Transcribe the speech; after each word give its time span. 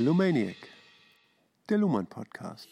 Lumaniac, 0.00 0.56
der 1.68 1.76
Luhmann 1.76 2.06
Podcast. 2.06 2.66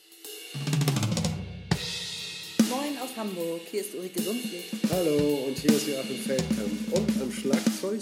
Moin 2.71 2.97
aus 3.02 3.15
Hamburg, 3.19 3.61
hier 3.71 3.83
ist 3.83 3.95
Ulrike 3.95 4.23
Sundlicht. 4.23 4.73
Hallo, 4.91 5.45
und 5.47 5.59
hier 5.59 5.73
ist 5.73 5.87
Joachim 5.88 6.16
Feldkamp. 6.16 6.91
Und 6.91 7.21
am 7.21 7.30
Schlagzeug 7.30 8.01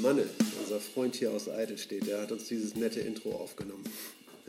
Manne, 0.00 0.24
unser 0.62 0.78
Freund 0.78 1.16
hier 1.16 1.32
aus 1.32 1.48
Eidelstedt. 1.48 2.06
Der 2.06 2.20
hat 2.22 2.30
uns 2.30 2.46
dieses 2.46 2.76
nette 2.76 3.00
Intro 3.00 3.32
aufgenommen. 3.32 3.82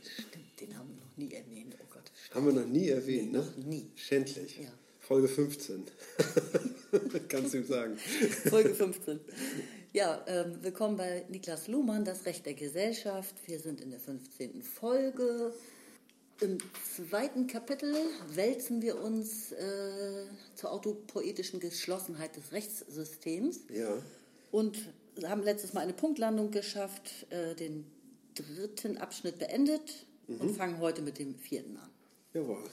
Stimmt, 0.03 0.61
den 0.61 0.77
haben 0.77 0.89
wir 0.89 0.97
noch 1.03 1.17
nie 1.17 1.33
erwähnt, 1.33 1.75
oh 1.81 1.85
Gott. 1.91 2.11
Haben 2.35 2.45
wir 2.45 2.53
noch 2.61 2.67
nie 2.69 2.89
erwähnt, 2.89 3.31
Nee, 3.31 3.39
ne? 3.39 3.43
noch 3.43 3.57
nie. 3.65 3.87
Schändlich. 3.95 4.59
Ja. 4.61 4.69
Folge 4.99 5.29
15. 5.29 5.83
Kannst 7.27 7.55
du 7.55 7.57
ihm 7.57 7.65
sagen. 7.65 7.97
Folge 7.97 8.75
15. 8.75 9.19
Ja, 9.93 10.23
ähm, 10.27 10.57
willkommen 10.61 10.95
bei 10.95 11.25
Niklas 11.29 11.67
Luhmann, 11.67 12.05
das 12.05 12.25
Recht 12.25 12.45
der 12.45 12.53
Gesellschaft. 12.53 13.35
Wir 13.45 13.59
sind 13.59 13.81
in 13.81 13.89
der 13.91 13.99
15. 13.99 14.63
Folge. 14.63 15.53
Im 16.39 16.57
zweiten 16.95 17.45
Kapitel 17.47 17.93
wälzen 18.33 18.81
wir 18.81 18.99
uns 19.01 19.51
äh, 19.51 20.25
zur 20.55 20.71
autopoetischen 20.71 21.59
Geschlossenheit 21.59 22.35
des 22.35 22.51
Rechtssystems 22.51 23.59
Ja. 23.69 23.97
und 24.51 24.77
haben 25.25 25.43
letztes 25.43 25.73
Mal 25.73 25.81
eine 25.81 25.93
Punktlandung 25.93 26.51
geschafft, 26.51 27.27
äh, 27.29 27.53
den 27.55 27.85
dritten 28.33 28.97
Abschnitt 28.97 29.39
beendet 29.39 30.05
und 30.27 30.55
fangen 30.55 30.79
heute 30.79 31.01
mit 31.01 31.19
dem 31.19 31.35
vierten 31.35 31.75
an. 31.77 31.89
Jawohl. 32.33 32.63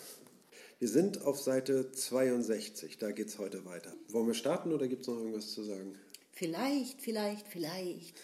Wir 0.79 0.89
sind 0.89 1.23
auf 1.23 1.41
Seite 1.41 1.91
62, 1.91 2.99
da 2.99 3.11
geht's 3.11 3.39
heute 3.39 3.65
weiter. 3.65 3.93
Wollen 4.11 4.29
wir 4.29 4.35
starten 4.35 4.73
oder 4.73 4.87
gibt 4.87 5.03
es 5.03 5.09
noch 5.09 5.17
irgendwas 5.19 5.53
zu 5.53 5.65
sagen? 5.65 5.97
Vielleicht, 6.39 7.03
vielleicht, 7.03 7.49
vielleicht, 7.49 8.15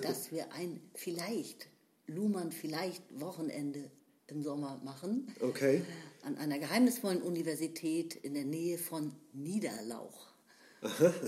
dass 0.00 0.30
wir 0.30 0.52
ein 0.52 0.80
vielleicht, 0.94 1.66
Luhmann 2.06 2.52
vielleicht 2.52 3.02
Wochenende 3.20 3.90
im 4.28 4.44
Sommer 4.44 4.80
machen. 4.84 5.26
Okay. 5.40 5.82
An 6.22 6.38
einer 6.38 6.60
geheimnisvollen 6.60 7.20
Universität 7.20 8.14
in 8.14 8.34
der 8.34 8.44
Nähe 8.44 8.78
von 8.78 9.12
Niederlauch. 9.32 10.28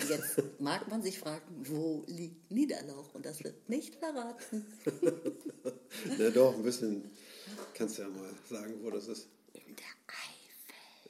Jetzt 0.08 0.40
mag 0.60 0.88
man 0.88 1.02
sich 1.02 1.18
fragen, 1.18 1.64
wo 1.64 2.04
liegt 2.06 2.52
Niederlauch? 2.52 3.12
Und 3.14 3.26
das 3.26 3.42
wird 3.42 3.68
nicht 3.68 3.96
verraten. 3.96 4.64
Na 6.18 6.30
doch, 6.30 6.54
ein 6.54 6.62
bisschen. 6.62 7.10
Kannst 7.74 7.98
du 7.98 8.02
ja 8.02 8.08
mal 8.08 8.30
sagen, 8.48 8.74
wo 8.82 8.90
das 8.90 9.08
ist. 9.08 9.26
In 9.52 9.74
der 9.74 9.84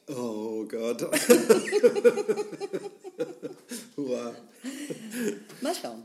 Eifel. 0.06 0.16
Oh 0.16 0.64
Gott. 0.66 1.02
Hurra. 3.96 4.34
Mal 5.60 5.74
schauen. 5.74 6.04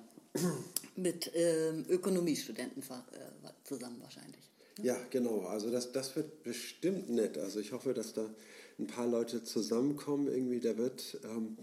Mit 0.95 1.31
ähm, 1.33 1.85
Ökonomiestudenten 1.89 2.81
äh, 2.81 3.49
zusammen 3.63 3.97
wahrscheinlich. 4.01 4.51
Ja, 4.81 4.97
genau. 5.09 5.41
Also 5.41 5.69
das, 5.69 5.91
das 5.91 6.15
wird 6.15 6.43
bestimmt 6.43 7.09
nett. 7.09 7.37
Also 7.37 7.59
ich 7.59 7.71
hoffe, 7.71 7.93
dass 7.93 8.13
da 8.13 8.29
ein 8.79 8.87
paar 8.87 9.07
Leute 9.07 9.43
zusammenkommen. 9.43 10.27
Irgendwie, 10.27 10.59
da 10.59 10.77
wird, 10.77 11.19
ähm, 11.23 11.57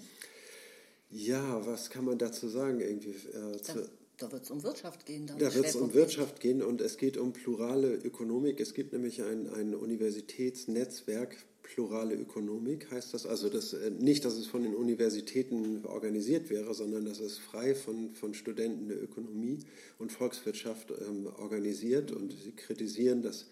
ja, 1.11 1.67
was 1.67 1.91
kann 1.91 2.05
man 2.05 2.19
dazu 2.19 2.49
sagen? 2.49 2.81
Irgendwie, 2.81 3.11
äh, 3.11 3.53
Da, 3.53 3.63
zu, 3.63 3.91
da 4.19 4.33
wird 4.33 4.45
es 4.45 4.51
um 4.51 4.63
Wirtschaft 4.63 5.07
gehen. 5.07 5.27
Dann 5.27 5.39
da 5.39 5.55
wird 5.55 5.67
es 5.67 5.77
um. 5.77 5.95
Wirtschaft 5.95 6.41
gehen 6.41 6.63
und 6.63 6.81
es 6.81 6.97
geht 6.97 7.17
um 7.17 7.33
plurale 7.33 7.95
Ökonomik. 7.95 8.61
Es 8.61 8.75
gibt 8.75 8.93
nämlich 8.93 9.23
ein, 9.23 9.53
ein 9.53 9.75
Universitätsnetzwerk, 9.75 11.37
plurale 11.75 12.15
Ökonomik 12.15 12.91
heißt 12.91 13.15
das. 13.15 13.27
Also 13.27 13.49
das, 13.49 13.73
äh, 13.73 13.91
nicht, 13.91 14.25
dass 14.25 14.35
es 14.35 14.47
von 14.47 14.63
den 14.63 14.75
Universitäten 14.75 15.85
organisiert 15.85 16.51
wäre, 16.51 16.75
sondern 16.75 17.05
dass 17.05 17.21
es 17.21 17.39
frei 17.39 17.75
von, 17.75 18.15
von 18.15 18.35
Studenten 18.35 18.89
der 18.89 19.03
Ökonomie 19.03 19.59
und 19.99 20.13
Volkswirtschaft 20.13 20.91
ähm, 20.91 21.27
organisiert. 21.39 22.11
Und 22.11 22.33
sie 22.33 22.53
kritisieren, 22.53 23.23
dass 23.23 23.47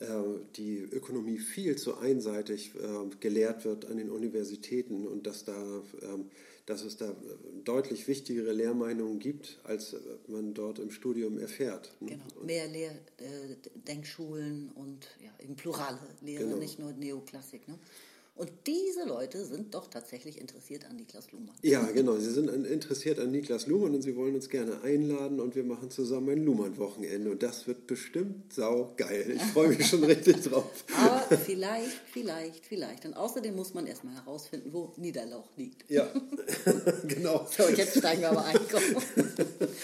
äh, 0.00 0.06
die 0.56 0.78
Ökonomie 0.78 1.38
viel 1.38 1.76
zu 1.76 1.96
einseitig 1.96 2.72
äh, 2.74 3.16
gelehrt 3.20 3.64
wird 3.64 3.84
an 3.86 3.98
den 3.98 4.10
Universitäten 4.10 5.06
und 5.06 5.26
dass, 5.26 5.44
da, 5.44 5.82
ähm, 6.02 6.30
dass 6.66 6.82
es 6.82 6.96
da 6.96 7.10
äh, 7.10 7.14
deutlich 7.64 8.08
wichtigere 8.08 8.52
Lehrmeinungen 8.52 9.18
gibt, 9.18 9.58
als 9.64 9.92
äh, 9.92 9.98
man 10.28 10.54
dort 10.54 10.78
im 10.78 10.90
Studium 10.90 11.38
erfährt. 11.38 11.92
ne? 12.00 12.10
Genau, 12.12 12.44
mehr 12.44 12.66
Lehr 12.68 12.92
äh, 13.18 13.56
Denkschulen 13.86 14.70
und 14.74 15.06
ja, 15.22 15.30
eben 15.44 15.56
plurale 15.56 15.98
Lehre, 16.22 16.44
Genau. 16.44 16.56
nicht 16.56 16.78
nur 16.78 16.92
Neoklassik. 16.92 17.68
Ne? 17.68 17.78
Und 18.36 18.50
diese 18.66 19.04
Leute 19.04 19.44
sind 19.44 19.76
doch 19.76 19.86
tatsächlich 19.86 20.40
interessiert 20.40 20.84
an 20.86 20.96
Niklas 20.96 21.30
Luhmann. 21.30 21.54
Ja, 21.62 21.82
genau. 21.92 22.16
Sie 22.16 22.32
sind 22.32 22.48
interessiert 22.48 23.20
an 23.20 23.30
Niklas 23.30 23.68
Luhmann 23.68 23.94
und 23.94 24.02
Sie 24.02 24.16
wollen 24.16 24.34
uns 24.34 24.48
gerne 24.48 24.82
einladen 24.82 25.38
und 25.38 25.54
wir 25.54 25.62
machen 25.62 25.92
zusammen 25.92 26.30
ein 26.30 26.44
Luhmann-Wochenende 26.44 27.30
und 27.30 27.44
das 27.44 27.68
wird 27.68 27.86
bestimmt 27.86 28.52
saugeil. 28.52 29.36
Ich 29.36 29.42
freue 29.42 29.68
mich 29.68 29.86
schon 29.86 30.02
richtig 30.02 30.42
drauf. 30.42 30.84
Aber 30.96 31.38
vielleicht, 31.38 32.00
vielleicht, 32.12 32.66
vielleicht. 32.66 33.04
Und 33.04 33.14
außerdem 33.14 33.54
muss 33.54 33.72
man 33.72 33.86
erstmal 33.86 34.16
herausfinden, 34.16 34.72
wo 34.72 34.92
Niederlauch 34.96 35.56
liegt. 35.56 35.88
Ja, 35.88 36.12
genau. 37.06 37.46
So, 37.56 37.68
jetzt 37.68 37.96
steigen 37.98 38.22
wir 38.22 38.30
aber 38.30 38.46
ein. 38.46 38.58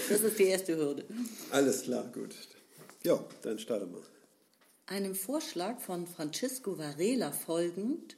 Das 0.09 0.21
ist 0.23 0.39
die 0.39 0.45
erste 0.45 0.77
Hürde. 0.77 1.05
Alles 1.53 1.83
klar, 1.83 2.11
gut. 2.13 2.35
Ja, 3.05 3.25
dann 3.43 3.61
starte 3.61 3.87
mal. 3.87 4.03
Einem 4.87 5.15
Vorschlag 5.15 5.79
von 5.79 6.09
Francisco 6.09 6.77
Varela 6.77 7.31
folgend 7.31 8.17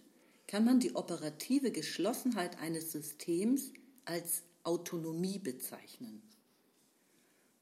kann 0.52 0.66
man 0.66 0.80
die 0.80 0.94
operative 0.94 1.70
Geschlossenheit 1.70 2.58
eines 2.58 2.92
Systems 2.92 3.72
als 4.04 4.42
Autonomie 4.64 5.38
bezeichnen. 5.38 6.20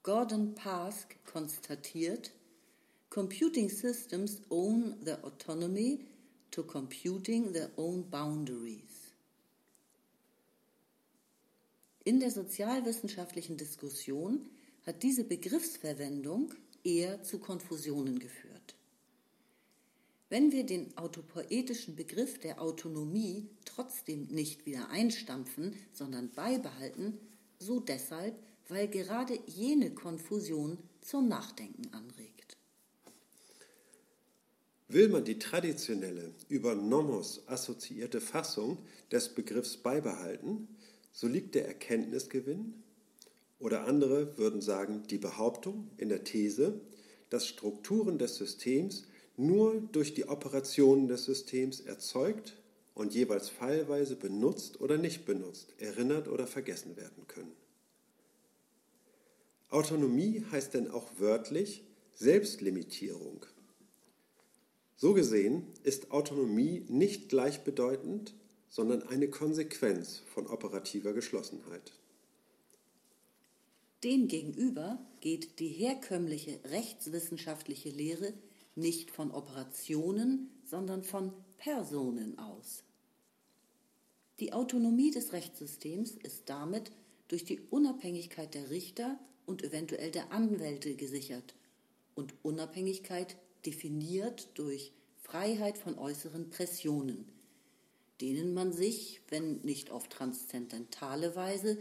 Gordon 0.03 0.57
Pask 0.57 1.15
konstatiert, 1.25 2.33
Computing 3.09 3.69
systems 3.69 4.43
own 4.49 4.97
their 5.05 5.25
autonomy 5.25 6.05
to 6.51 6.65
computing 6.65 7.53
their 7.53 7.71
own 7.77 8.11
boundaries. 8.11 9.13
In 12.03 12.19
der 12.19 12.33
sozialwissenschaftlichen 12.33 13.57
Diskussion 13.57 14.51
hat 14.85 15.05
diese 15.05 15.23
Begriffsverwendung 15.23 16.55
eher 16.83 17.23
zu 17.23 17.39
Konfusionen 17.39 18.19
geführt. 18.19 18.50
Wenn 20.31 20.53
wir 20.53 20.65
den 20.65 20.97
autopoetischen 20.97 21.97
Begriff 21.97 22.39
der 22.39 22.63
Autonomie 22.63 23.51
trotzdem 23.65 24.29
nicht 24.29 24.65
wieder 24.65 24.89
einstampfen, 24.89 25.75
sondern 25.93 26.31
beibehalten, 26.31 27.19
so 27.59 27.81
deshalb, 27.81 28.39
weil 28.69 28.87
gerade 28.87 29.37
jene 29.47 29.93
Konfusion 29.93 30.79
zum 31.01 31.27
Nachdenken 31.27 31.93
anregt. 31.93 32.57
Will 34.87 35.09
man 35.09 35.25
die 35.25 35.41
traditionelle, 35.41 36.33
über 36.49 36.77
Nomos 36.77 37.43
assoziierte 37.49 38.21
Fassung 38.21 38.79
des 39.11 39.31
Begriffs 39.35 39.79
beibehalten, 39.79 40.69
so 41.13 41.27
liegt 41.27 41.57
der 41.57 41.67
Erkenntnisgewinn, 41.67 42.75
oder 43.59 43.85
andere 43.85 44.39
würden 44.39 44.63
sagen 44.63 45.03
die 45.11 45.19
Behauptung 45.19 45.91
in 45.97 46.09
der 46.09 46.23
These, 46.23 46.81
dass 47.31 47.49
Strukturen 47.49 48.17
des 48.17 48.37
Systems 48.37 49.07
nur 49.41 49.81
durch 49.93 50.15
die 50.15 50.29
Operationen 50.29 51.09
des 51.09 51.25
Systems 51.25 51.81
erzeugt 51.81 52.57
und 52.95 53.15
jeweils 53.15 53.49
fallweise 53.49 54.17
benutzt 54.17 54.81
oder 54.81 54.99
nicht 54.99 55.25
benutzt, 55.25 55.75
erinnert 55.79 56.29
oder 56.29 56.47
vergessen 56.47 56.97
werden 56.97 57.27
können. 57.27 57.53
Autonomie 59.71 60.45
heißt 60.51 60.75
denn 60.75 60.91
auch 60.91 61.09
wörtlich 61.19 61.85
Selbstlimitierung. 62.13 63.47
So 64.97 65.15
gesehen 65.15 65.67
ist 65.85 66.11
Autonomie 66.11 66.85
nicht 66.89 67.31
gleichbedeutend, 67.31 68.35
sondern 68.69 69.03
eine 69.05 69.29
Konsequenz 69.29 70.23
von 70.35 70.47
operativer 70.47 71.13
Geschlossenheit. 71.13 71.93
Demgegenüber 74.05 74.99
geht 75.21 75.59
die 75.59 75.69
herkömmliche 75.69 76.61
rechtswissenschaftliche 76.65 77.91
Lehre 77.91 78.33
nicht 78.75 79.11
von 79.11 79.31
Operationen, 79.31 80.51
sondern 80.65 81.03
von 81.03 81.33
Personen 81.59 82.39
aus. 82.39 82.85
Die 84.39 84.53
Autonomie 84.53 85.11
des 85.11 85.33
Rechtssystems 85.33 86.13
ist 86.13 86.49
damit 86.49 86.93
durch 87.29 87.45
die 87.45 87.61
Unabhängigkeit 87.61 88.55
der 88.55 88.71
Richter 88.71 89.19
und 89.47 89.63
eventuell 89.63 90.11
der 90.11 90.33
Anwälte 90.33 90.95
gesichert 90.95 91.55
und 92.15 92.35
Unabhängigkeit 92.43 93.37
definiert 93.67 94.49
durch 94.55 94.93
Freiheit 95.19 95.79
von 95.79 95.99
äußeren 95.99 96.51
Pressionen, 96.51 97.27
denen 98.21 98.55
man 98.55 98.73
sich, 98.73 99.21
wenn 99.29 99.61
nicht 99.61 99.91
auf 99.91 100.09
transzendentale 100.09 101.37
Weise, 101.37 101.79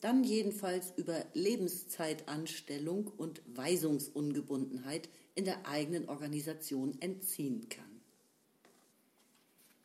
dann 0.00 0.24
jedenfalls 0.24 0.92
über 0.96 1.24
Lebenszeitanstellung 1.32 3.06
und 3.16 3.40
Weisungsungebundenheit 3.46 5.08
in 5.34 5.44
der 5.44 5.66
eigenen 5.66 6.08
Organisation 6.08 7.00
entziehen 7.00 7.68
kann. 7.68 7.92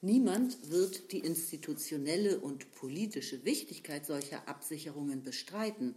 Niemand 0.01 0.69
wird 0.69 1.11
die 1.11 1.19
institutionelle 1.19 2.39
und 2.39 2.71
politische 2.71 3.43
Wichtigkeit 3.45 4.05
solcher 4.05 4.47
Absicherungen 4.47 5.23
bestreiten. 5.23 5.95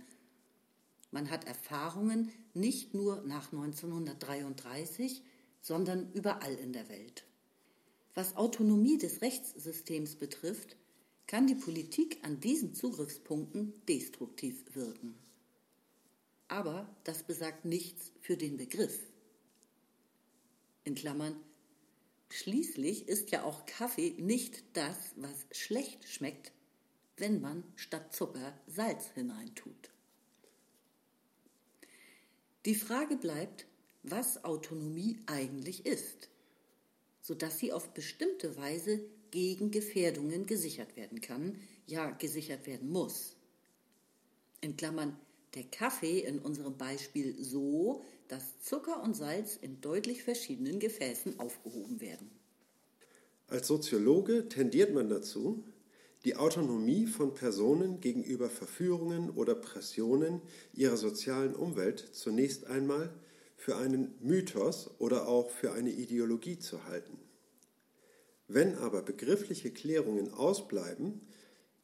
Man 1.11 1.31
hat 1.31 1.47
Erfahrungen 1.47 2.31
nicht 2.55 2.95
nur 2.95 3.23
nach 3.23 3.53
1933, 3.53 5.23
sondern 5.61 6.11
überall 6.13 6.55
in 6.55 6.73
der 6.73 6.89
Welt. 6.89 7.25
Was 8.15 8.37
Autonomie 8.37 8.97
des 8.97 9.21
Rechtssystems 9.21 10.17
betrifft, 10.17 10.77
kann 11.27 11.47
die 11.47 11.55
Politik 11.55 12.19
an 12.23 12.41
diesen 12.41 12.75
Zugriffspunkten 12.75 13.75
destruktiv 13.87 14.65
wirken. 14.75 15.15
Aber 16.49 16.93
das 17.05 17.23
besagt 17.23 17.65
nichts 17.65 18.11
für 18.21 18.37
den 18.37 18.57
Begriff. 18.57 19.10
In 20.85 20.95
Klammern, 20.95 21.37
schließlich 22.31 23.09
ist 23.09 23.31
ja 23.31 23.45
auch 23.45 23.67
Kaffee 23.67 24.15
nicht 24.19 24.65
das, 24.73 24.97
was 25.17 25.47
schlecht 25.51 26.09
schmeckt, 26.09 26.53
wenn 27.17 27.41
man 27.41 27.65
statt 27.77 28.15
Zucker 28.15 28.59
Salz 28.67 29.11
hineintut. 29.15 29.91
Die 32.65 32.75
Frage 32.75 33.17
bleibt, 33.17 33.67
was 34.03 34.45
Autonomie 34.45 35.19
eigentlich 35.27 35.87
ist, 35.87 36.29
sodass 37.21 37.59
sie 37.59 37.73
auf 37.73 37.93
bestimmte 37.93 38.57
Weise 38.57 39.01
gegen 39.31 39.71
Gefährdungen 39.71 40.47
gesichert 40.47 40.97
werden 40.97 41.21
kann, 41.21 41.61
ja 41.87 42.11
gesichert 42.11 42.67
werden 42.67 42.91
muss. 42.91 43.37
In 44.61 44.77
Klammern 44.77 45.19
der 45.55 45.65
Kaffee 45.65 46.21
in 46.21 46.39
unserem 46.39 46.77
Beispiel 46.77 47.35
so, 47.43 48.05
dass 48.29 48.61
Zucker 48.61 49.03
und 49.03 49.15
Salz 49.15 49.59
in 49.61 49.81
deutlich 49.81 50.23
verschiedenen 50.23 50.79
Gefäßen 50.79 51.41
aufgehoben 51.41 52.01
werden. 52.01 52.31
Als 53.49 53.67
Soziologe 53.67 54.49
tendiert 54.49 54.95
man 54.95 55.09
dazu, 55.09 55.65
die 56.25 56.37
Autonomie 56.37 57.07
von 57.07 57.35
Personen 57.35 58.01
gegenüber 58.01 58.49
Verführungen 58.51 59.31
oder 59.31 59.55
Pressionen 59.55 60.43
ihrer 60.75 60.97
sozialen 60.97 61.55
Umwelt 61.55 62.11
zunächst 62.13 62.67
einmal 62.67 63.13
für 63.57 63.77
einen 63.77 64.15
Mythos 64.21 64.91
oder 64.99 65.27
auch 65.27 65.51
für 65.51 65.73
eine 65.73 65.91
Ideologie 65.91 66.59
zu 66.59 66.85
halten. 66.85 67.19
Wenn 68.49 68.75
aber 68.77 69.03
begriffliche 69.03 69.71
Klärungen 69.71 70.33
ausbleiben, 70.33 71.21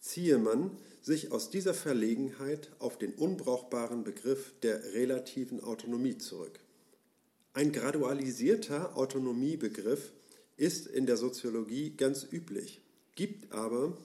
ziehe 0.00 0.38
man 0.38 0.70
sich 1.02 1.30
aus 1.30 1.50
dieser 1.50 1.74
Verlegenheit 1.74 2.70
auf 2.78 2.98
den 2.98 3.14
unbrauchbaren 3.14 4.02
Begriff 4.02 4.52
der 4.62 4.92
relativen 4.92 5.62
Autonomie 5.62 6.18
zurück. 6.18 6.58
Ein 7.52 7.72
gradualisierter 7.72 8.96
Autonomiebegriff 8.96 10.12
ist 10.56 10.86
in 10.86 11.06
der 11.06 11.16
Soziologie 11.16 11.90
ganz 11.96 12.26
üblich, 12.30 12.80
gibt 13.14 13.52
aber 13.52 13.96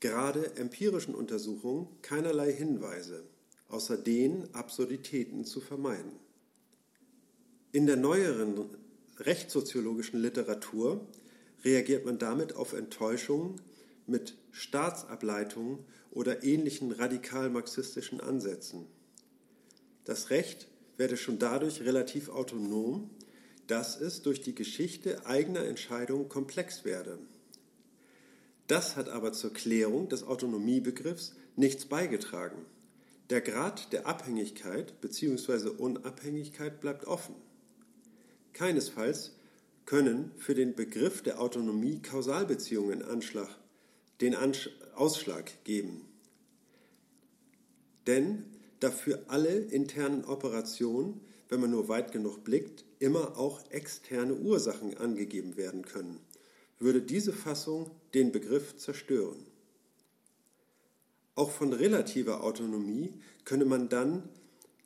gerade 0.00 0.56
empirischen 0.56 1.14
Untersuchungen 1.14 1.88
keinerlei 2.02 2.52
Hinweise, 2.52 3.24
außer 3.68 3.96
den 3.96 4.54
Absurditäten 4.54 5.44
zu 5.44 5.60
vermeiden. 5.60 6.12
In 7.72 7.86
der 7.86 7.96
neueren 7.96 8.64
rechtssoziologischen 9.18 10.20
Literatur 10.20 11.06
reagiert 11.64 12.06
man 12.06 12.18
damit 12.18 12.54
auf 12.54 12.72
Enttäuschungen 12.72 13.60
mit 14.08 14.36
Staatsableitungen 14.50 15.84
oder 16.10 16.42
ähnlichen 16.42 16.92
radikal-marxistischen 16.92 18.20
Ansätzen. 18.20 18.86
Das 20.04 20.30
Recht 20.30 20.68
werde 20.96 21.16
schon 21.16 21.38
dadurch 21.38 21.82
relativ 21.82 22.28
autonom, 22.28 23.10
dass 23.66 24.00
es 24.00 24.22
durch 24.22 24.40
die 24.40 24.54
Geschichte 24.54 25.26
eigener 25.26 25.64
Entscheidungen 25.64 26.28
komplex 26.28 26.84
werde. 26.84 27.18
Das 28.66 28.96
hat 28.96 29.08
aber 29.08 29.32
zur 29.32 29.52
Klärung 29.52 30.08
des 30.08 30.24
Autonomiebegriffs 30.24 31.34
nichts 31.56 31.86
beigetragen. 31.86 32.64
Der 33.30 33.40
Grad 33.42 33.92
der 33.92 34.06
Abhängigkeit 34.06 35.00
bzw. 35.00 35.68
Unabhängigkeit 35.68 36.80
bleibt 36.80 37.06
offen. 37.06 37.34
Keinesfalls 38.54 39.36
können 39.84 40.32
für 40.36 40.54
den 40.54 40.74
Begriff 40.74 41.22
der 41.22 41.40
Autonomie 41.40 42.00
Kausalbeziehungen 42.00 43.02
Anschlag, 43.02 43.48
den 44.20 44.36
Ausschlag 44.94 45.64
geben. 45.64 46.08
Denn 48.06 48.44
dafür 48.80 49.24
alle 49.28 49.58
internen 49.58 50.24
Operationen, 50.24 51.20
wenn 51.48 51.60
man 51.60 51.70
nur 51.70 51.88
weit 51.88 52.12
genug 52.12 52.44
blickt, 52.44 52.84
immer 52.98 53.38
auch 53.38 53.70
externe 53.70 54.34
Ursachen 54.34 54.96
angegeben 54.96 55.56
werden 55.56 55.82
können, 55.82 56.20
würde 56.78 57.02
diese 57.02 57.32
Fassung 57.32 57.90
den 58.14 58.32
Begriff 58.32 58.76
zerstören. 58.76 59.44
Auch 61.34 61.50
von 61.50 61.72
relativer 61.72 62.42
Autonomie 62.42 63.12
könne 63.44 63.64
man 63.64 63.88
dann 63.88 64.28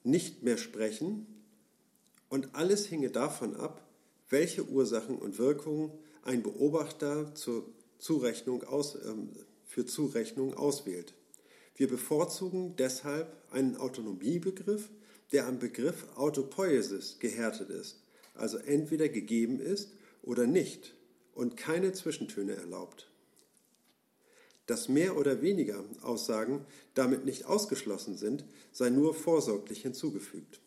nicht 0.04 0.42
mehr 0.42 0.58
sprechen 0.58 1.26
und 2.28 2.54
alles 2.54 2.86
hinge 2.86 3.10
davon 3.10 3.56
ab, 3.56 3.86
welche 4.28 4.66
Ursachen 4.66 5.16
und 5.18 5.38
Wirkungen 5.38 5.92
ein 6.22 6.42
Beobachter 6.42 7.34
zur 7.34 7.66
Zurechnung 8.02 8.64
aus, 8.64 8.96
ähm, 9.06 9.30
für 9.64 9.86
Zurechnung 9.86 10.54
auswählt. 10.54 11.14
Wir 11.76 11.88
bevorzugen 11.88 12.76
deshalb 12.76 13.34
einen 13.50 13.76
Autonomiebegriff, 13.76 14.90
der 15.32 15.46
am 15.46 15.58
Begriff 15.58 16.06
Autopoiesis 16.16 17.18
gehärtet 17.20 17.70
ist, 17.70 18.02
also 18.34 18.58
entweder 18.58 19.08
gegeben 19.08 19.60
ist 19.60 19.92
oder 20.22 20.46
nicht 20.46 20.94
und 21.34 21.56
keine 21.56 21.92
Zwischentöne 21.92 22.54
erlaubt. 22.54 23.10
Dass 24.66 24.88
mehr 24.88 25.16
oder 25.16 25.40
weniger 25.40 25.82
Aussagen 26.02 26.66
damit 26.94 27.24
nicht 27.24 27.46
ausgeschlossen 27.46 28.16
sind, 28.16 28.44
sei 28.72 28.90
nur 28.90 29.14
vorsorglich 29.14 29.82
hinzugefügt 29.82 30.60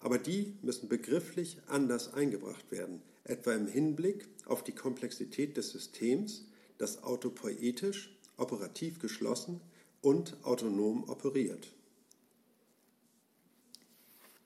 aber 0.00 0.18
die 0.18 0.56
müssen 0.62 0.88
begrifflich 0.88 1.58
anders 1.66 2.12
eingebracht 2.14 2.70
werden, 2.70 3.02
etwa 3.24 3.52
im 3.52 3.66
Hinblick 3.66 4.28
auf 4.46 4.64
die 4.64 4.72
Komplexität 4.74 5.56
des 5.56 5.70
Systems, 5.70 6.46
das 6.78 7.02
autopoetisch, 7.02 8.16
operativ 8.36 8.98
geschlossen 8.98 9.60
und 10.00 10.36
autonom 10.44 11.08
operiert. 11.08 11.68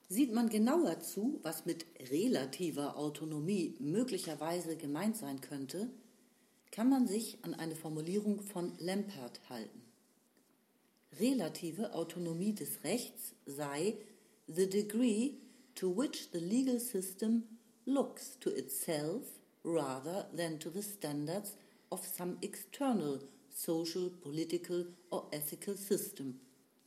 Sieht 0.08 0.32
man 0.32 0.48
genauer 0.48 1.00
zu, 1.00 1.40
was 1.42 1.64
mit 1.64 1.86
relativer 2.10 2.96
Autonomie 2.96 3.74
möglicherweise 3.78 4.76
gemeint 4.76 5.16
sein 5.16 5.40
könnte, 5.40 5.90
kann 6.70 6.88
man 6.88 7.06
sich 7.06 7.38
an 7.42 7.54
eine 7.54 7.76
Formulierung 7.76 8.42
von 8.42 8.72
Lampert 8.78 9.40
halten. 9.48 9.82
Relative 11.18 11.94
Autonomie 11.94 12.52
des 12.52 12.82
Rechts 12.84 13.34
sei 13.46 13.96
the 14.46 14.68
degree 14.68 15.34
to 15.74 15.96
which 15.96 16.28
the 16.32 16.38
legal 16.38 16.80
system 16.80 17.44
looks 17.86 18.36
to 18.40 18.50
itself 18.50 19.22
rather 19.62 20.26
than 20.32 20.58
to 20.58 20.70
the 20.70 20.82
standards 20.82 21.56
of 21.90 22.04
some 22.04 22.36
external 22.42 23.20
social, 23.54 24.10
political, 24.22 24.84
or 25.10 25.26
ethical 25.32 25.74
system 25.74 26.40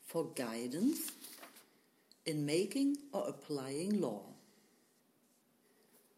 for 0.06 0.25
guidance 0.36 1.12
in 2.25 2.46
making 2.46 2.98
or 3.13 3.27
applying 3.27 4.01
law. 4.01 4.22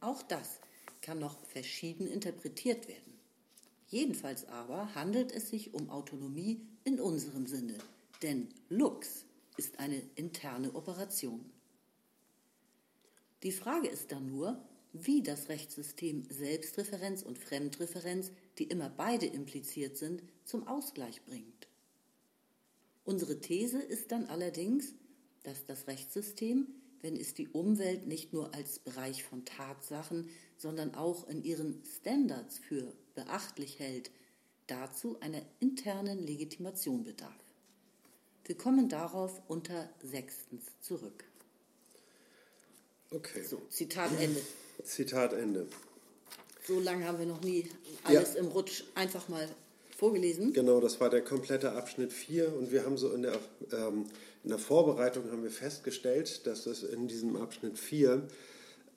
Auch 0.01 0.23
das 0.23 0.59
kann 1.01 1.19
noch 1.19 1.37
verschieden 1.45 2.07
interpretiert 2.07 2.87
werden. 2.87 3.13
Jedenfalls 3.89 4.47
aber 4.47 4.93
handelt 4.95 5.31
es 5.31 5.49
sich 5.49 5.73
um 5.73 5.89
Autonomie 5.89 6.61
in 6.83 6.99
unserem 6.99 7.47
Sinne, 7.47 7.75
denn 8.21 8.47
Lux 8.69 9.25
ist 9.57 9.79
eine 9.79 10.01
interne 10.15 10.73
Operation. 10.75 11.45
Die 13.43 13.51
Frage 13.51 13.87
ist 13.87 14.11
dann 14.11 14.27
nur, 14.27 14.61
wie 14.91 15.21
das 15.21 15.49
Rechtssystem 15.49 16.25
Selbstreferenz 16.29 17.21
und 17.21 17.37
Fremdreferenz, 17.37 18.31
die 18.57 18.65
immer 18.65 18.89
beide 18.89 19.27
impliziert 19.27 19.97
sind, 19.97 20.23
zum 20.45 20.67
Ausgleich 20.67 21.23
bringt. 21.25 21.67
Unsere 23.05 23.39
These 23.39 23.79
ist 23.79 24.11
dann 24.11 24.25
allerdings, 24.25 24.93
dass 25.43 25.65
das 25.65 25.87
Rechtssystem, 25.87 26.67
wenn 27.01 27.15
es 27.15 27.33
die 27.33 27.47
Umwelt 27.47 28.07
nicht 28.07 28.33
nur 28.33 28.53
als 28.53 28.79
Bereich 28.79 29.23
von 29.23 29.45
Tatsachen, 29.45 30.29
sondern 30.57 30.95
auch 30.95 31.27
in 31.29 31.43
ihren 31.43 31.81
Standards 31.85 32.59
für 32.59 32.93
beachtlich 33.15 33.79
hält, 33.79 34.11
dazu 34.67 35.19
einer 35.21 35.41
internen 35.59 36.19
Legitimation 36.19 37.03
bedarf. 37.03 37.33
Wir 38.43 38.57
kommen 38.57 38.89
darauf 38.89 39.41
unter 39.47 39.89
sechstens 40.03 40.65
zurück. 40.81 41.28
Okay. 43.11 43.43
So, 43.43 43.61
Zitat 43.69 44.11
Ende. 44.19 44.41
Zitat 44.83 45.33
Ende. 45.33 45.67
So 46.67 46.79
lange 46.79 47.05
haben 47.05 47.17
wir 47.17 47.25
noch 47.25 47.41
nie 47.41 47.67
alles 48.03 48.35
ja. 48.35 48.41
im 48.41 48.47
Rutsch 48.47 48.83
einfach 48.93 49.27
mal 49.29 49.47
vorgelesen. 49.97 50.53
Genau, 50.53 50.79
das 50.79 50.99
war 50.99 51.09
der 51.09 51.21
komplette 51.21 51.71
Abschnitt 51.71 52.13
4 52.13 52.55
und 52.55 52.71
wir 52.71 52.85
haben 52.85 52.97
so 52.97 53.11
in 53.11 53.23
der, 53.23 53.39
ähm, 53.71 54.05
in 54.43 54.49
der 54.49 54.59
Vorbereitung 54.59 55.31
haben 55.31 55.43
wir 55.43 55.51
festgestellt, 55.51 56.45
dass 56.45 56.67
es 56.67 56.83
in 56.83 57.07
diesem 57.07 57.35
Abschnitt 57.35 57.79
4 57.79 58.27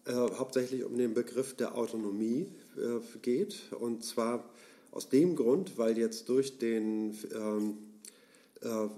äh, 0.04 0.12
hauptsächlich 0.12 0.84
um 0.84 0.96
den 0.96 1.14
Begriff 1.14 1.56
der 1.56 1.76
Autonomie 1.76 2.46
äh, 2.76 3.18
geht 3.22 3.72
und 3.72 4.04
zwar 4.04 4.44
aus 4.90 5.08
dem 5.08 5.34
Grund, 5.36 5.78
weil 5.78 5.96
jetzt 5.96 6.28
durch 6.28 6.58
den 6.58 7.18
ähm, 7.34 7.78
äh, 8.60 8.88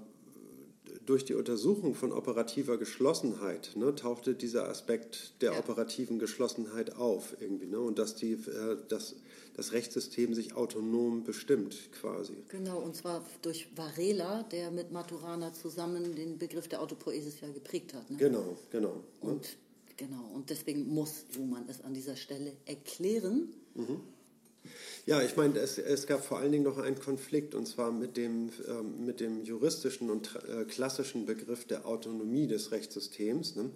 durch 1.05 1.25
die 1.25 1.33
Untersuchung 1.33 1.95
von 1.95 2.11
operativer 2.11 2.77
Geschlossenheit 2.77 3.71
ne, 3.75 3.93
tauchte 3.95 4.33
dieser 4.33 4.67
Aspekt 4.69 5.33
der 5.41 5.53
ja. 5.53 5.59
operativen 5.59 6.19
Geschlossenheit 6.19 6.95
auf 6.95 7.35
irgendwie. 7.39 7.67
Ne, 7.67 7.79
und 7.79 7.99
dass, 7.99 8.15
die, 8.15 8.33
äh, 8.33 8.77
dass 8.87 9.15
das 9.55 9.71
Rechtssystem 9.71 10.33
sich 10.33 10.55
autonom 10.55 11.23
bestimmt 11.23 11.91
quasi. 11.99 12.35
Genau, 12.49 12.79
und 12.79 12.95
zwar 12.95 13.23
durch 13.41 13.69
Varela, 13.75 14.43
der 14.43 14.71
mit 14.71 14.91
Maturana 14.91 15.53
zusammen 15.53 16.15
den 16.15 16.37
Begriff 16.37 16.67
der 16.67 16.81
Autopoesis 16.81 17.39
ja 17.41 17.47
geprägt 17.49 17.93
hat. 17.93 18.09
Ne? 18.09 18.17
Genau, 18.17 18.57
genau. 18.71 18.95
Ne? 19.21 19.29
Und, 19.29 19.57
genau. 19.95 20.29
und 20.33 20.49
deswegen 20.49 20.87
muss 20.87 21.25
Luhmann 21.35 21.65
es 21.69 21.81
an 21.81 21.93
dieser 21.93 22.15
Stelle 22.15 22.53
erklären. 22.65 23.53
Mhm. 23.75 24.01
Ja, 25.05 25.21
ich 25.21 25.35
meine, 25.37 25.59
es, 25.59 25.77
es, 25.77 26.07
gab 26.07 26.23
vor 26.23 26.39
allen 26.39 26.51
Dingen 26.51 26.63
noch 26.63 26.77
einen 26.77 26.99
Konflikt, 26.99 27.55
und 27.55 27.67
zwar 27.67 27.91
mit 27.91 28.17
dem, 28.17 28.49
ähm, 28.67 29.05
mit 29.05 29.19
dem 29.19 29.43
juristischen 29.43 30.09
und 30.09 30.37
äh, 30.47 30.65
klassischen 30.65 31.25
Begriff 31.25 31.65
der 31.65 31.85
Autonomie 31.85 32.47
des 32.47 32.71
Rechtssystems. 32.71 33.55
Ne? 33.55 33.69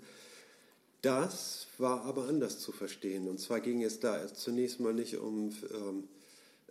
Das 1.02 1.68
war 1.78 2.04
aber 2.04 2.28
anders 2.28 2.60
zu 2.60 2.72
verstehen. 2.72 3.28
Und 3.28 3.40
zwar 3.40 3.62
ging 3.62 3.84
es 3.84 4.00
da 4.00 4.28
zunächst 4.34 4.80
mal 4.80 4.94
nicht 4.94 5.18
um, 5.18 5.52
ähm, 5.72 6.04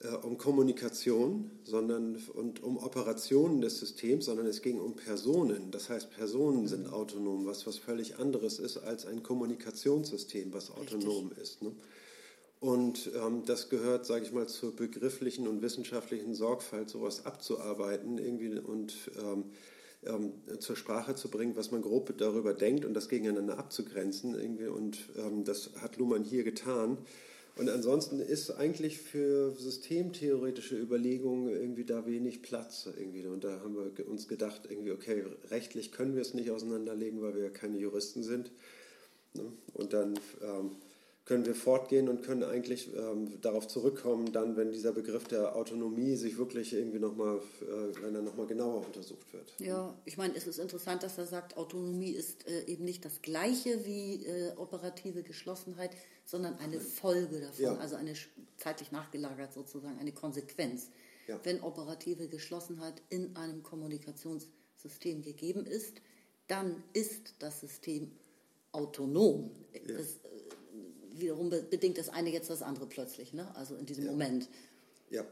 äh, 0.02 0.08
um 0.08 0.37
Kommunikation 0.37 1.50
sondern, 1.64 2.16
und 2.34 2.62
um 2.62 2.76
Operationen 2.76 3.60
des 3.60 3.78
Systems, 3.78 4.26
sondern 4.26 4.46
es 4.46 4.60
ging 4.60 4.80
um 4.80 4.96
Personen. 4.96 5.70
Das 5.70 5.88
heißt, 5.88 6.10
Personen 6.10 6.66
sind 6.68 6.92
autonom, 6.92 7.46
was 7.46 7.66
was 7.66 7.78
völlig 7.78 8.18
anderes 8.18 8.58
ist 8.58 8.76
als 8.78 9.06
ein 9.06 9.22
Kommunikationssystem, 9.22 10.52
was 10.52 10.70
autonom 10.70 11.28
Richtig. 11.28 11.42
ist. 11.42 11.62
Ne? 11.62 11.72
Und 12.61 13.11
ähm, 13.15 13.45
das 13.47 13.69
gehört, 13.69 14.05
sage 14.05 14.25
ich 14.25 14.33
mal, 14.33 14.49
zur 14.49 14.75
begrifflichen 14.75 15.47
und 15.47 15.62
wissenschaftlichen 15.62 16.35
Sorgfalt, 16.35 16.91
sowas 16.91 17.25
abzuarbeiten 17.25 18.19
irgendwie 18.19 18.59
und 18.59 18.95
ähm, 19.21 19.45
ähm, 20.05 20.33
zur 20.59 20.77
Sprache 20.77 21.15
zu 21.15 21.29
bringen, 21.29 21.57
was 21.57 21.71
man 21.71 21.83
grob 21.83 22.17
darüber 22.19 22.55
denkt 22.55 22.85
und 22.85 22.95
das 22.95 23.09
gegeneinander 23.09 23.59
abzugrenzen. 23.59 24.35
Irgendwie. 24.35 24.67
Und 24.67 24.99
ähm, 25.17 25.45
das 25.45 25.71
hat 25.81 25.97
Luhmann 25.99 26.25
hier 26.25 26.43
getan. 26.43 26.99
Und 27.57 27.69
ansonsten 27.69 28.21
ist 28.21 28.53
eigentlich 28.53 28.99
für 28.99 29.50
systemtheoretische 29.50 30.77
Überlegungen 30.77 31.49
irgendwie 31.49 31.85
da 31.85 32.07
wenig 32.07 32.41
Platz 32.43 32.88
irgendwie. 32.97 33.27
Und 33.27 33.43
da 33.43 33.61
haben 33.61 33.75
wir 33.75 34.09
uns 34.09 34.29
gedacht, 34.29 34.62
irgendwie, 34.69 34.93
okay, 34.93 35.25
rechtlich 35.50 35.91
können 35.91 36.15
wir 36.15 36.23
es 36.23 36.35
nicht 36.35 36.53
auseinanderlegen, 36.53 37.21
weil 37.21 37.35
wir 37.35 37.43
ja 37.43 37.50
keine 37.50 37.79
Juristen 37.79 38.23
sind. 38.23 38.53
Ne? 39.35 39.43
Und 39.75 39.93
dann 39.93 40.15
ähm, 40.41 40.71
können 41.28 41.44
wir 41.44 41.54
fortgehen 41.54 42.08
und 42.08 42.23
können 42.23 42.42
eigentlich 42.42 42.88
ähm, 42.97 43.38
darauf 43.42 43.68
zurückkommen, 43.68 44.32
dann, 44.32 44.56
wenn 44.56 44.73
dieser 44.73 44.92
Begriff 44.92 45.25
der 45.25 45.54
Autonomie 45.54 46.16
sich 46.16 46.38
wirklich 46.38 46.73
irgendwie 46.73 46.99
nochmal, 46.99 47.37
äh, 47.61 48.02
wenn 48.02 48.14
er 48.14 48.23
nochmal 48.23 48.47
genauer 48.47 48.87
untersucht 48.87 49.30
wird. 49.35 49.52
Ja, 49.61 49.94
ich 50.06 50.16
meine, 50.16 50.35
es 50.35 50.47
ist 50.47 50.58
interessant, 50.58 51.02
dass 51.02 51.18
er 51.18 51.26
sagt, 51.26 51.58
Autonomie 51.58 52.12
ist 52.12 52.49
äh, 52.49 52.64
eben 52.64 52.87
nicht 52.87 53.04
das 53.04 53.20
Gleiche 53.20 53.85
wie 53.85 54.25
äh, 54.25 54.52
operative 54.56 55.23
Geschlossenheit, 55.23 55.90
sondern 56.25 56.56
eine 56.61 56.80
Folge 56.80 57.40
davon, 57.40 57.62
ja. 57.62 57.76
also 57.76 57.97
eine 57.97 58.14
zeitlich 58.56 58.90
nachgelagert 58.90 59.52
sozusagen, 59.52 59.99
eine 59.99 60.12
Konsequenz. 60.12 60.88
Ja. 61.26 61.38
Wenn 61.44 61.61
operative 61.61 62.28
Geschlossenheit 62.28 63.02
in 63.11 63.37
einem 63.37 63.62
Kommunikationssystem 63.62 65.20
gegeben 65.20 65.66
ist, 65.66 66.00
dann 66.47 66.82
ist 66.94 67.35
das 67.38 67.61
System 67.61 68.12
autonom. 68.73 69.50
Ja. 69.75 69.99
Das, 69.99 70.18
wiederum 71.20 71.50
bedingt 71.50 71.98
das 71.98 72.08
eine 72.08 72.30
jetzt 72.30 72.50
das 72.50 72.62
andere 72.62 72.87
plötzlich, 72.87 73.32
ne? 73.32 73.54
also 73.56 73.75
in 73.75 73.87
diesem 73.87 74.04
ja. 74.04 74.10
Moment. 74.10 74.48
Ja. 75.10 75.25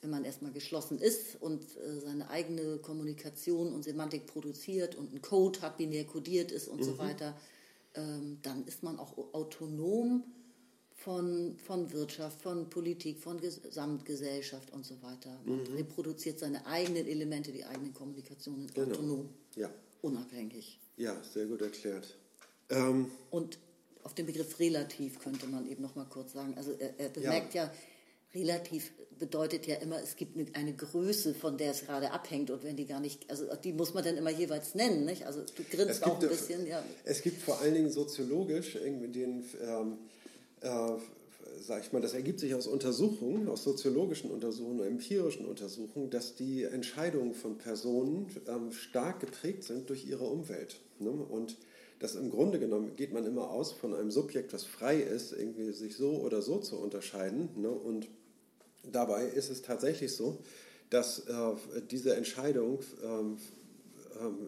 Wenn 0.00 0.10
man 0.10 0.24
erstmal 0.24 0.52
geschlossen 0.52 0.98
ist 0.98 1.40
und 1.40 1.62
äh, 1.76 2.00
seine 2.00 2.30
eigene 2.30 2.78
Kommunikation 2.78 3.72
und 3.72 3.82
Semantik 3.82 4.26
produziert 4.26 4.94
und 4.94 5.12
ein 5.12 5.22
Code 5.22 5.60
hat, 5.60 5.76
binär 5.76 6.04
kodiert 6.04 6.52
ist 6.52 6.68
und 6.68 6.80
mhm. 6.80 6.84
so 6.84 6.98
weiter, 6.98 7.36
ähm, 7.94 8.38
dann 8.42 8.64
ist 8.66 8.82
man 8.82 8.98
auch 8.98 9.16
autonom 9.32 10.22
von, 10.94 11.56
von 11.64 11.92
Wirtschaft, 11.92 12.42
von 12.42 12.68
Politik, 12.68 13.18
von 13.18 13.40
Gesamtgesellschaft 13.40 14.72
und 14.72 14.84
so 14.84 15.00
weiter. 15.02 15.36
Man 15.44 15.62
mhm. 15.62 15.76
reproduziert 15.76 16.38
seine 16.38 16.66
eigenen 16.66 17.06
Elemente, 17.06 17.52
die 17.52 17.64
eigenen 17.64 17.94
Kommunikationen 17.94 18.66
genau. 18.72 18.90
autonom, 18.90 19.28
ja. 19.56 19.70
unabhängig. 20.02 20.78
Ja, 20.96 21.16
sehr 21.22 21.46
gut 21.46 21.62
erklärt. 21.62 22.16
Ähm, 22.70 23.10
und 23.30 23.58
auf 24.08 24.14
den 24.14 24.24
Begriff 24.24 24.58
relativ 24.58 25.18
könnte 25.18 25.46
man 25.48 25.70
eben 25.70 25.82
noch 25.82 25.94
mal 25.94 26.06
kurz 26.08 26.32
sagen. 26.32 26.54
Also 26.56 26.72
er, 26.78 26.98
er 26.98 27.10
bemerkt 27.10 27.52
ja. 27.52 27.64
ja, 27.64 27.72
relativ 28.34 28.90
bedeutet 29.18 29.66
ja 29.66 29.74
immer, 29.76 30.00
es 30.02 30.16
gibt 30.16 30.56
eine 30.56 30.72
Größe, 30.72 31.34
von 31.34 31.58
der 31.58 31.72
es 31.72 31.84
gerade 31.84 32.10
abhängt 32.10 32.50
und 32.50 32.64
wenn 32.64 32.74
die 32.74 32.86
gar 32.86 33.00
nicht, 33.00 33.28
also 33.28 33.44
die 33.62 33.74
muss 33.74 33.92
man 33.92 34.02
dann 34.02 34.16
immer 34.16 34.30
jeweils 34.30 34.74
nennen, 34.74 35.04
nicht? 35.04 35.26
Also 35.26 35.42
du 35.42 35.62
grinst 35.64 36.04
auch 36.04 36.22
ein 36.22 36.26
bisschen, 36.26 36.66
ja. 36.66 36.82
Es 37.04 37.20
gibt 37.20 37.42
vor 37.42 37.60
allen 37.60 37.74
Dingen 37.74 37.90
soziologisch 37.90 38.76
irgendwie 38.76 39.08
den, 39.08 39.44
ähm, 39.62 39.98
äh, 40.62 40.68
sag 41.60 41.84
ich 41.84 41.92
mal, 41.92 42.00
das 42.00 42.14
ergibt 42.14 42.40
sich 42.40 42.54
aus 42.54 42.66
Untersuchungen, 42.66 43.46
aus 43.46 43.62
soziologischen 43.62 44.30
Untersuchungen, 44.30 44.86
empirischen 44.86 45.44
Untersuchungen, 45.44 46.08
dass 46.08 46.34
die 46.34 46.62
Entscheidungen 46.62 47.34
von 47.34 47.58
Personen 47.58 48.28
ähm, 48.46 48.72
stark 48.72 49.20
geprägt 49.20 49.64
sind 49.64 49.90
durch 49.90 50.06
ihre 50.06 50.24
Umwelt. 50.24 50.76
Ne? 50.98 51.10
Und 51.10 51.58
dass 51.98 52.14
im 52.14 52.30
Grunde 52.30 52.58
genommen 52.58 52.94
geht 52.96 53.12
man 53.12 53.26
immer 53.26 53.50
aus 53.50 53.72
von 53.72 53.94
einem 53.94 54.10
Subjekt, 54.10 54.52
das 54.52 54.64
frei 54.64 55.00
ist, 55.00 55.32
irgendwie 55.32 55.72
sich 55.72 55.96
so 55.96 56.10
oder 56.10 56.42
so 56.42 56.58
zu 56.58 56.76
unterscheiden. 56.76 57.48
Ne? 57.56 57.70
Und 57.70 58.08
dabei 58.90 59.24
ist 59.26 59.50
es 59.50 59.62
tatsächlich 59.62 60.14
so, 60.14 60.38
dass 60.90 61.20
äh, 61.20 61.32
diese 61.90 62.14
Entscheidung, 62.14 62.78
ähm, 63.04 63.36
ähm, 64.20 64.38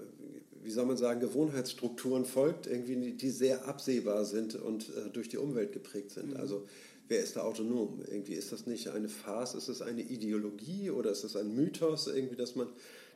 wie 0.62 0.70
soll 0.70 0.86
man 0.86 0.96
sagen, 0.96 1.20
Gewohnheitsstrukturen 1.20 2.24
folgt, 2.24 2.66
irgendwie, 2.66 3.12
die 3.12 3.30
sehr 3.30 3.66
absehbar 3.66 4.24
sind 4.24 4.54
und 4.54 4.88
äh, 4.90 5.10
durch 5.12 5.28
die 5.28 5.38
Umwelt 5.38 5.72
geprägt 5.72 6.12
sind. 6.12 6.30
Mhm. 6.30 6.36
Also 6.36 6.66
wer 7.08 7.20
ist 7.20 7.36
da 7.36 7.42
autonom? 7.42 8.00
Irgendwie 8.08 8.34
ist 8.34 8.52
das 8.52 8.66
nicht 8.66 8.88
eine 8.88 9.08
Farce, 9.08 9.54
ist 9.54 9.68
es 9.68 9.82
eine 9.82 10.02
Ideologie 10.02 10.90
oder 10.90 11.10
ist 11.10 11.24
es 11.24 11.34
ein 11.34 11.54
Mythos, 11.54 12.06
irgendwie, 12.06 12.36
dass 12.36 12.54
man, 12.54 12.68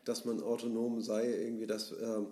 dass 0.05 0.25
man 0.25 0.43
autonom 0.43 1.01
sei, 1.01 1.33
irgendwie 1.33 1.67
das. 1.67 1.93
Ähm, 1.93 2.27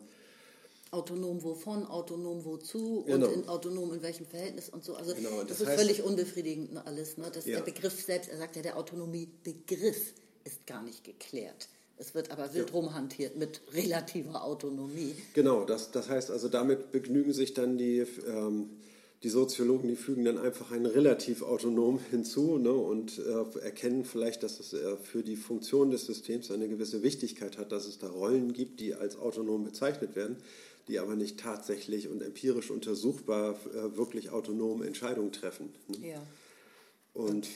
autonom 0.93 1.43
wovon, 1.43 1.87
autonom 1.87 2.45
wozu 2.45 3.05
genau. 3.07 3.27
und 3.27 3.33
in, 3.33 3.49
autonom 3.49 3.93
in 3.95 4.03
welchem 4.03 4.27
Verhältnis 4.27 4.69
und 4.69 4.85
so. 4.85 4.95
Also 4.95 5.15
genau, 5.15 5.43
das, 5.43 5.59
das, 5.59 5.69
ist 5.69 5.75
völlig 5.75 6.03
unbefriedigend 6.03 6.77
alles. 6.87 7.17
Ne? 7.17 7.31
Das, 7.33 7.47
ja. 7.47 7.57
Der 7.57 7.65
Begriff 7.65 8.05
selbst, 8.05 8.31
er 8.31 8.37
sagt 8.37 8.57
ja, 8.57 8.63
der 8.63 8.77
Autonomiebegriff 8.77 10.13
ist 10.45 10.67
gar 10.67 10.83
nicht 10.83 11.03
geklärt. 11.03 11.69
Es 11.97 12.15
wird 12.15 12.31
aber 12.31 12.53
wild 12.53 12.71
ja. 12.71 12.75
rumhantiert 12.75 13.37
mit 13.37 13.63
relativer 13.73 14.45
Autonomie. 14.45 15.15
Genau, 15.35 15.65
das, 15.65 15.93
das 15.93 16.09
heißt 16.09 16.31
also, 16.31 16.49
damit 16.49 16.93
begnügen 16.93 17.33
sich 17.33 17.55
dann 17.55 17.79
die, 17.79 18.05
ähm, 18.27 18.71
die 19.23 19.29
Soziologen, 19.29 19.89
die 19.89 19.97
fügen 19.97 20.25
dann 20.25 20.37
einfach 20.37 20.73
ein 20.73 20.85
relativ 20.85 21.43
autonom 21.43 22.01
hinzu 22.11 22.59
ne, 22.59 22.73
und 22.73 23.19
äh, 23.19 23.59
erkennen 23.61 24.05
vielleicht, 24.05 24.43
dass 24.43 24.59
es 24.59 24.73
äh, 24.73 24.97
für 24.97 25.23
die 25.23 25.37
Funktion 25.37 25.91
des 25.91 26.07
Systems 26.07 26.51
eine 26.51 26.69
gewisse 26.69 27.03
Wichtigkeit 27.03 27.57
hat, 27.57 27.73
dass 27.73 27.87
es 27.87 27.99
da 27.99 28.09
Rollen 28.09 28.53
gibt, 28.53 28.81
die 28.81 28.95
als 28.95 29.17
autonom 29.17 29.65
bezeichnet 29.65 30.17
werden 30.17 30.37
die 30.89 30.99
aber 30.99 31.17
nicht 31.17 31.39
tatsächlich 31.39 32.09
und 32.09 32.23
empirisch 32.23 32.71
untersuchbar 32.71 33.59
äh, 33.75 33.97
wirklich 33.97 34.31
autonom 34.31 34.83
Entscheidungen 34.83 35.33
treffen. 35.33 35.73
Ne? 35.89 36.09
Ja. 36.09 36.23
Und, 37.15 37.49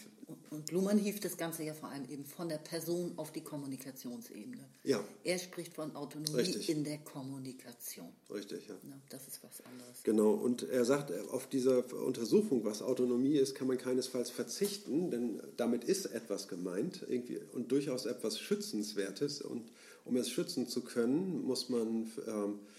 und, 0.50 0.70
Luhmann 0.72 0.98
hieft 0.98 1.24
das 1.24 1.36
Ganze 1.36 1.62
ja 1.62 1.72
vor 1.72 1.88
allem 1.88 2.08
eben 2.10 2.24
von 2.24 2.48
der 2.48 2.58
Person 2.58 3.12
auf 3.16 3.32
die 3.32 3.40
Kommunikationsebene. 3.42 4.68
Ja. 4.84 5.02
Er 5.24 5.38
spricht 5.38 5.74
von 5.74 5.94
Autonomie 5.94 6.34
Richtig. 6.34 6.68
in 6.68 6.84
der 6.84 6.98
Kommunikation. 6.98 8.12
Richtig, 8.30 8.66
ja. 8.68 8.74
ja. 8.74 8.96
Das 9.08 9.26
ist 9.28 9.42
was 9.42 9.64
anderes. 9.64 10.02
Genau, 10.02 10.32
und 10.32 10.64
er 10.64 10.84
sagt, 10.84 11.12
auf 11.30 11.48
diese 11.48 11.82
Untersuchung, 11.82 12.64
was 12.64 12.82
Autonomie 12.82 13.36
ist, 13.36 13.54
kann 13.54 13.68
man 13.68 13.78
keinesfalls 13.78 14.30
verzichten, 14.30 15.10
denn 15.10 15.40
damit 15.56 15.84
ist 15.84 16.06
etwas 16.06 16.48
gemeint 16.48 17.06
irgendwie, 17.08 17.38
und 17.52 17.70
durchaus 17.72 18.04
etwas 18.04 18.38
Schützenswertes. 18.38 19.40
Und 19.40 19.70
um 20.04 20.16
es 20.16 20.30
schützen 20.30 20.68
zu 20.68 20.82
können, 20.82 21.44
muss 21.44 21.68
man 21.68 22.10
ähm, 22.26 22.54
äh, 22.54 22.75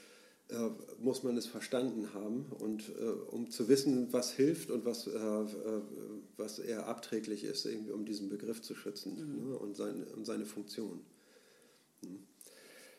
muss 1.00 1.24
man 1.24 1.36
es 1.36 1.46
verstanden 1.46 2.14
haben 2.14 2.46
und 2.60 2.90
äh, 3.00 3.04
um 3.32 3.50
zu 3.50 3.68
wissen, 3.68 4.14
was 4.14 4.32
hilft 4.32 4.72
und 4.72 4.86
was, 4.86 5.08
äh, 5.08 5.12
äh 5.12 5.82
was 6.38 6.60
eher 6.60 6.88
abträglich 6.88 7.44
ist, 7.44 7.66
irgendwie, 7.66 7.92
um 7.92 8.06
diesen 8.06 8.30
Begriff 8.30 8.62
zu 8.62 8.76
schützen 8.76 9.16
mhm. 9.16 9.50
ne, 9.50 9.58
und, 9.58 9.76
seine, 9.76 10.06
und 10.16 10.26
seine 10.26 10.46
Funktion. 10.46 11.02
Mhm. 12.02 12.20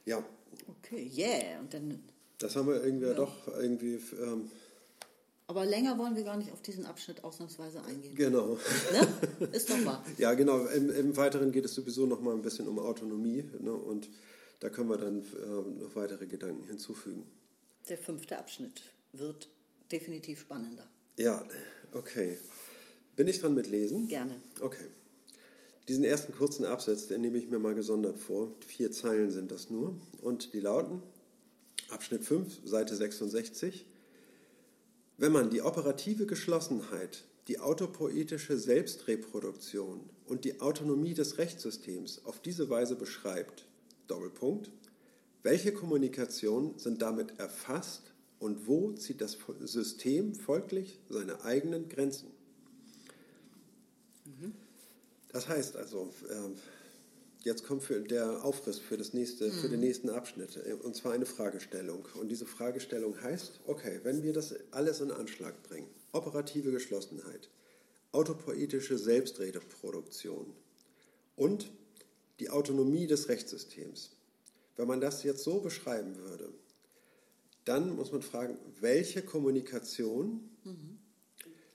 Ja. 0.04 0.22
Okay, 0.66 1.10
yeah. 1.16 1.60
Und 1.60 1.72
dann, 1.72 2.02
das 2.38 2.56
haben 2.56 2.68
wir 2.68 2.82
irgendwie 2.84 3.06
ja. 3.06 3.14
doch 3.14 3.48
irgendwie. 3.48 4.00
Ähm, 4.20 4.50
aber 5.46 5.64
länger 5.64 5.96
wollen 5.96 6.14
wir 6.14 6.24
gar 6.24 6.36
nicht 6.36 6.52
auf 6.52 6.60
diesen 6.60 6.84
Abschnitt 6.84 7.24
ausnahmsweise 7.24 7.82
eingehen. 7.82 8.14
Genau. 8.14 8.58
Ne? 8.92 9.48
Ist 9.52 9.70
doch 9.70 9.82
wahr. 9.86 10.04
ja, 10.18 10.34
genau. 10.34 10.66
Im, 10.66 10.90
Im, 10.90 11.16
Weiteren 11.16 11.52
geht 11.52 11.64
es 11.64 11.74
sowieso 11.74 12.04
noch 12.04 12.20
mal 12.20 12.34
ein 12.34 12.42
bisschen 12.42 12.68
um 12.68 12.78
Autonomie. 12.78 13.44
Ne? 13.58 13.72
Und 13.72 14.10
da 14.60 14.68
können 14.68 14.90
wir 14.90 14.98
dann 14.98 15.22
äh, 15.22 15.82
noch 15.82 15.96
weitere 15.96 16.26
Gedanken 16.26 16.64
hinzufügen. 16.64 17.24
Der 17.88 17.98
fünfte 17.98 18.38
Abschnitt 18.38 18.82
wird 19.12 19.48
definitiv 19.90 20.40
spannender. 20.40 20.86
Ja, 21.16 21.42
okay. 21.92 22.36
Bin 23.16 23.28
ich 23.28 23.40
dran 23.40 23.54
mit 23.54 23.66
Lesen? 23.66 24.08
Gerne. 24.08 24.40
Okay. 24.60 24.84
Diesen 25.88 26.04
ersten 26.04 26.34
kurzen 26.34 26.66
Absatz, 26.66 27.06
den 27.06 27.22
nehme 27.22 27.38
ich 27.38 27.48
mir 27.48 27.58
mal 27.58 27.74
gesondert 27.74 28.18
vor. 28.18 28.52
Vier 28.66 28.92
Zeilen 28.92 29.30
sind 29.30 29.50
das 29.50 29.70
nur. 29.70 29.98
Und 30.20 30.52
die 30.52 30.60
lauten, 30.60 31.02
Abschnitt 31.88 32.24
5, 32.24 32.60
Seite 32.64 32.94
66, 32.94 33.86
wenn 35.16 35.32
man 35.32 35.48
die 35.48 35.62
operative 35.62 36.26
Geschlossenheit, 36.26 37.24
die 37.48 37.58
autopoetische 37.58 38.58
Selbstreproduktion 38.58 40.10
und 40.26 40.44
die 40.44 40.60
Autonomie 40.60 41.14
des 41.14 41.38
Rechtssystems 41.38 42.20
auf 42.26 42.40
diese 42.40 42.68
Weise 42.68 42.94
beschreibt, 42.94 43.64
Doppelpunkt, 44.06 44.70
welche 45.42 45.72
Kommunikationen 45.72 46.78
sind 46.78 47.02
damit 47.02 47.38
erfasst 47.38 48.02
und 48.38 48.66
wo 48.66 48.92
zieht 48.92 49.20
das 49.20 49.38
System 49.60 50.34
folglich 50.34 50.98
seine 51.08 51.44
eigenen 51.44 51.88
Grenzen? 51.88 52.28
Mhm. 54.24 54.54
Das 55.32 55.48
heißt 55.48 55.76
also, 55.76 56.12
ähm, 56.30 56.54
jetzt 57.44 57.64
kommt 57.64 57.88
der 58.10 58.44
Aufriss 58.44 58.78
für, 58.78 58.96
das 58.96 59.12
nächste, 59.12 59.50
für 59.50 59.68
den 59.68 59.80
mhm. 59.80 59.86
nächsten 59.86 60.10
Abschnitt, 60.10 60.58
und 60.82 60.96
zwar 60.96 61.12
eine 61.12 61.26
Fragestellung. 61.26 62.06
Und 62.20 62.28
diese 62.28 62.46
Fragestellung 62.46 63.20
heißt, 63.22 63.60
okay, 63.66 64.00
wenn 64.02 64.22
wir 64.22 64.32
das 64.32 64.54
alles 64.70 65.00
in 65.00 65.10
Anschlag 65.10 65.62
bringen, 65.62 65.88
operative 66.12 66.70
Geschlossenheit, 66.70 67.48
autopoetische 68.12 68.98
Selbstredereproduktion 68.98 70.52
und 71.36 71.70
die 72.40 72.50
Autonomie 72.50 73.06
des 73.06 73.28
Rechtssystems. 73.28 74.10
Wenn 74.78 74.86
man 74.86 75.00
das 75.00 75.24
jetzt 75.24 75.42
so 75.42 75.60
beschreiben 75.60 76.16
würde, 76.16 76.50
dann 77.64 77.96
muss 77.96 78.12
man 78.12 78.22
fragen, 78.22 78.56
welche 78.80 79.22
Kommunikation 79.22 80.48
mhm. 80.64 80.98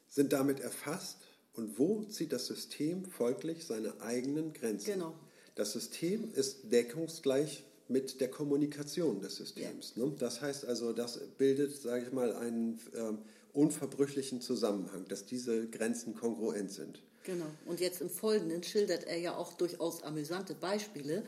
sind 0.07 0.31
damit 0.33 0.62
erfasst 0.62 1.17
und 1.53 1.77
wo 1.77 2.05
zieht 2.05 2.31
das 2.31 2.48
System 2.48 3.05
folglich 3.05 3.65
seine 3.65 4.01
eigenen 4.01 4.53
Grenzen? 4.53 4.93
Genau. 4.93 5.13
Das 5.53 5.74
System 5.74 6.33
ist 6.33 6.72
deckungsgleich 6.72 7.63
mit 7.89 8.22
der 8.22 8.31
Kommunikation 8.31 9.19
des 9.19 9.36
Systems. 9.36 9.93
Ja. 9.95 10.05
Ne? 10.05 10.15
Das 10.17 10.41
heißt 10.41 10.65
also, 10.65 10.93
das 10.93 11.19
bildet, 11.38 11.75
sage 11.75 12.05
ich 12.05 12.13
mal, 12.13 12.33
einen 12.33 12.79
äh, 12.93 13.12
unverbrüchlichen 13.51 14.39
Zusammenhang, 14.39 15.05
dass 15.10 15.25
diese 15.25 15.67
Grenzen 15.67 16.15
kongruent 16.15 16.72
sind. 16.72 17.03
Genau. 17.25 17.45
Und 17.65 17.81
jetzt 17.81 18.01
im 18.01 18.10
Folgenden 18.10 18.63
schildert 18.63 19.03
er 19.03 19.17
ja 19.17 19.36
auch 19.36 19.53
durchaus 19.53 20.03
amüsante 20.03 20.55
Beispiele, 20.55 21.24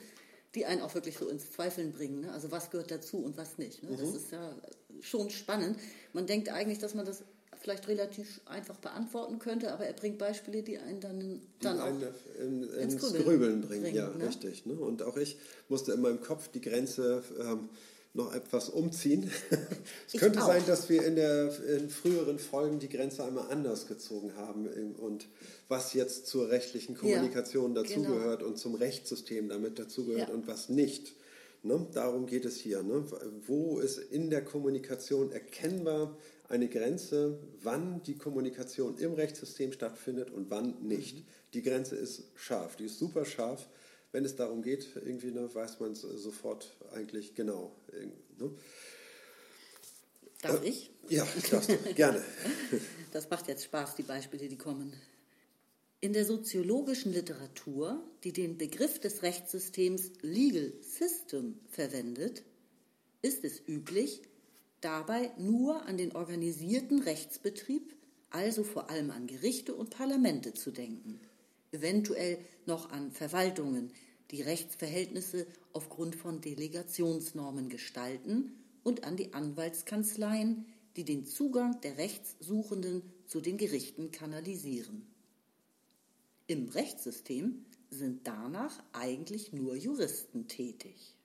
die 0.55 0.65
einen 0.65 0.81
auch 0.81 0.93
wirklich 0.95 1.17
so 1.17 1.27
ins 1.27 1.51
Zweifeln 1.51 1.91
bringen. 1.91 2.21
Ne? 2.21 2.31
Also 2.31 2.51
was 2.51 2.71
gehört 2.71 2.89
dazu 2.89 3.17
und 3.17 3.37
was 3.37 3.57
nicht. 3.57 3.83
Ne? 3.83 3.91
Mhm. 3.91 3.97
Das 3.97 4.15
ist 4.15 4.31
ja 4.31 4.55
schon 5.01 5.29
spannend. 5.29 5.77
Man 6.13 6.25
denkt 6.25 6.49
eigentlich, 6.49 6.79
dass 6.79 6.95
man 6.95 7.05
das 7.05 7.23
vielleicht 7.61 7.87
relativ 7.87 8.41
einfach 8.45 8.77
beantworten 8.77 9.39
könnte, 9.39 9.73
aber 9.73 9.85
er 9.85 9.93
bringt 9.93 10.17
Beispiele, 10.17 10.61
die 10.61 10.77
einen 10.77 10.99
dann, 10.99 11.41
dann 11.61 11.79
einen 11.79 12.03
auch 12.03 12.39
in, 12.39 12.63
ins, 12.69 12.93
ins 12.93 13.13
Grübeln, 13.13 13.61
bringen. 13.61 13.81
bringen. 13.83 13.95
Ja, 13.95 14.09
ne? 14.09 14.27
richtig. 14.27 14.65
Ne? 14.65 14.73
Und 14.73 15.01
auch 15.03 15.17
ich 15.17 15.37
musste 15.67 15.93
in 15.93 16.01
meinem 16.01 16.21
Kopf 16.21 16.47
die 16.49 16.61
Grenze 16.61 17.23
ähm, 17.39 17.69
noch 18.15 18.33
etwas 18.33 18.69
umziehen. 18.69 19.29
es 20.07 20.19
könnte 20.19 20.39
sein, 20.39 20.63
dass 20.65 20.89
wir 20.89 21.05
in, 21.05 21.15
der, 21.15 21.51
in 21.77 21.89
früheren 21.89 22.39
Folgen 22.39 22.79
die 22.79 22.89
Grenze 22.89 23.23
einmal 23.23 23.51
anders 23.51 23.87
gezogen 23.87 24.35
haben 24.37 24.67
und 24.95 25.27
was 25.67 25.93
jetzt 25.93 26.27
zur 26.27 26.49
rechtlichen 26.49 26.95
Kommunikation 26.95 27.75
ja, 27.75 27.83
dazugehört 27.83 28.39
genau. 28.39 28.51
und 28.51 28.57
zum 28.57 28.75
Rechtssystem 28.75 29.49
damit 29.49 29.77
dazugehört 29.77 30.29
ja. 30.29 30.33
und 30.33 30.47
was 30.47 30.69
nicht. 30.69 31.13
Ne? 31.63 31.85
Darum 31.93 32.25
geht 32.25 32.45
es 32.45 32.57
hier. 32.57 32.83
Ne? 32.83 33.03
Wo 33.45 33.79
ist 33.79 33.97
in 33.97 34.29
der 34.29 34.43
Kommunikation 34.43 35.31
erkennbar 35.31 36.17
eine 36.47 36.69
Grenze, 36.69 37.39
wann 37.61 38.03
die 38.03 38.17
Kommunikation 38.17 38.97
im 38.97 39.13
Rechtssystem 39.13 39.71
stattfindet 39.71 40.31
und 40.31 40.49
wann 40.49 40.75
nicht. 40.81 41.17
Mhm. 41.17 41.23
Die 41.53 41.61
Grenze 41.63 41.95
ist 41.95 42.25
scharf, 42.35 42.75
die 42.75 42.85
ist 42.85 42.99
super 42.99 43.25
scharf 43.25 43.67
wenn 44.15 44.23
es 44.23 44.37
darum 44.37 44.61
geht, 44.61 44.87
irgendwie 44.95 45.29
ne, 45.29 45.53
weiß 45.53 45.81
man 45.81 45.91
es 45.91 45.99
sofort 45.99 46.73
eigentlich 46.93 47.35
genau. 47.35 47.75
Ne? 48.39 48.49
Darf 50.41 50.63
äh, 50.63 50.69
ich? 50.69 50.89
Ja, 51.09 51.27
darfst 51.51 51.69
du, 51.69 51.93
gerne. 51.93 52.23
Das 53.11 53.29
macht 53.29 53.49
jetzt 53.49 53.65
Spaß, 53.65 53.95
die 53.95 54.03
Beispiele, 54.03 54.47
die 54.47 54.57
kommen. 54.57 54.93
In 55.99 56.13
der 56.13 56.23
soziologischen 56.23 57.11
Literatur, 57.11 58.01
die 58.23 58.31
den 58.31 58.57
Begriff 58.57 58.99
des 58.99 59.21
Rechtssystems 59.21 60.11
Legal 60.21 60.71
System 60.81 61.59
verwendet, 61.69 62.43
ist 63.21 63.43
es 63.43 63.67
üblich, 63.67 64.21
dabei 64.79 65.31
nur 65.37 65.87
an 65.87 65.97
den 65.97 66.15
organisierten 66.15 67.01
Rechtsbetrieb, 67.01 67.93
also 68.29 68.63
vor 68.63 68.89
allem 68.89 69.11
an 69.11 69.27
Gerichte 69.27 69.73
und 69.75 69.89
Parlamente 69.89 70.53
zu 70.53 70.71
denken, 70.71 71.19
eventuell 71.75 72.39
noch 72.65 72.89
an 72.89 73.11
Verwaltungen, 73.11 73.91
die 74.31 74.41
Rechtsverhältnisse 74.41 75.45
aufgrund 75.73 76.15
von 76.15 76.41
Delegationsnormen 76.41 77.69
gestalten 77.69 78.53
und 78.83 79.03
an 79.03 79.17
die 79.17 79.33
Anwaltskanzleien, 79.33 80.65
die 80.95 81.03
den 81.03 81.25
Zugang 81.25 81.79
der 81.81 81.97
Rechtssuchenden 81.97 83.03
zu 83.27 83.41
den 83.41 83.57
Gerichten 83.57 84.11
kanalisieren. 84.11 85.05
Im 86.47 86.69
Rechtssystem 86.69 87.65
sind 87.89 88.27
danach 88.27 88.81
eigentlich 88.93 89.51
nur 89.51 89.75
Juristen 89.75 90.47
tätig. 90.47 91.15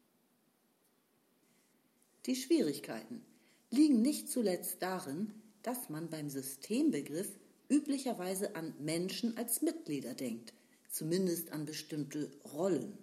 Die 2.27 2.37
Schwierigkeiten 2.37 3.23
liegen 3.71 4.03
nicht 4.03 4.29
zuletzt 4.29 4.83
darin, 4.83 5.33
dass 5.63 5.89
man 5.89 6.11
beim 6.11 6.29
Systembegriff 6.29 7.39
üblicherweise 7.71 8.57
an 8.57 8.75
Menschen 8.81 9.37
als 9.37 9.63
Mitglieder 9.63 10.15
denkt, 10.15 10.53
zumindest 10.91 11.53
an 11.53 11.65
bestimmte 11.65 12.31
Rollen. 12.53 12.99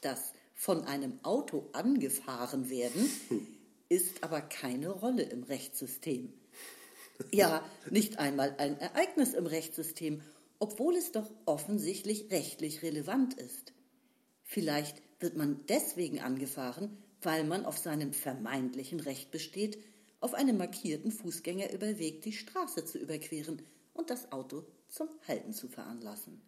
Das 0.00 0.32
von 0.54 0.84
einem 0.84 1.18
Auto 1.24 1.68
angefahren 1.72 2.70
werden 2.70 3.10
ist 3.88 4.22
aber 4.22 4.40
keine 4.40 4.90
Rolle 4.90 5.22
im 5.22 5.42
Rechtssystem. 5.42 6.32
Ja, 7.32 7.68
nicht 7.90 8.18
einmal 8.18 8.54
ein 8.58 8.78
Ereignis 8.78 9.34
im 9.34 9.46
Rechtssystem, 9.46 10.22
obwohl 10.60 10.96
es 10.96 11.12
doch 11.12 11.30
offensichtlich 11.46 12.30
rechtlich 12.30 12.82
relevant 12.82 13.34
ist. 13.34 13.72
Vielleicht 14.44 15.02
wird 15.20 15.36
man 15.36 15.64
deswegen 15.68 16.20
angefahren, 16.20 16.96
weil 17.22 17.44
man 17.44 17.64
auf 17.66 17.78
seinem 17.78 18.12
vermeintlichen 18.12 19.00
Recht 19.00 19.30
besteht, 19.30 19.78
auf 20.20 20.34
einem 20.34 20.56
markierten 20.56 21.10
Fußgängerüberweg 21.10 22.22
die 22.22 22.32
Straße 22.32 22.84
zu 22.84 22.98
überqueren 22.98 23.62
und 23.94 24.10
das 24.10 24.32
Auto 24.32 24.64
zum 24.88 25.08
Halten 25.26 25.52
zu 25.52 25.68
veranlassen. 25.68 26.40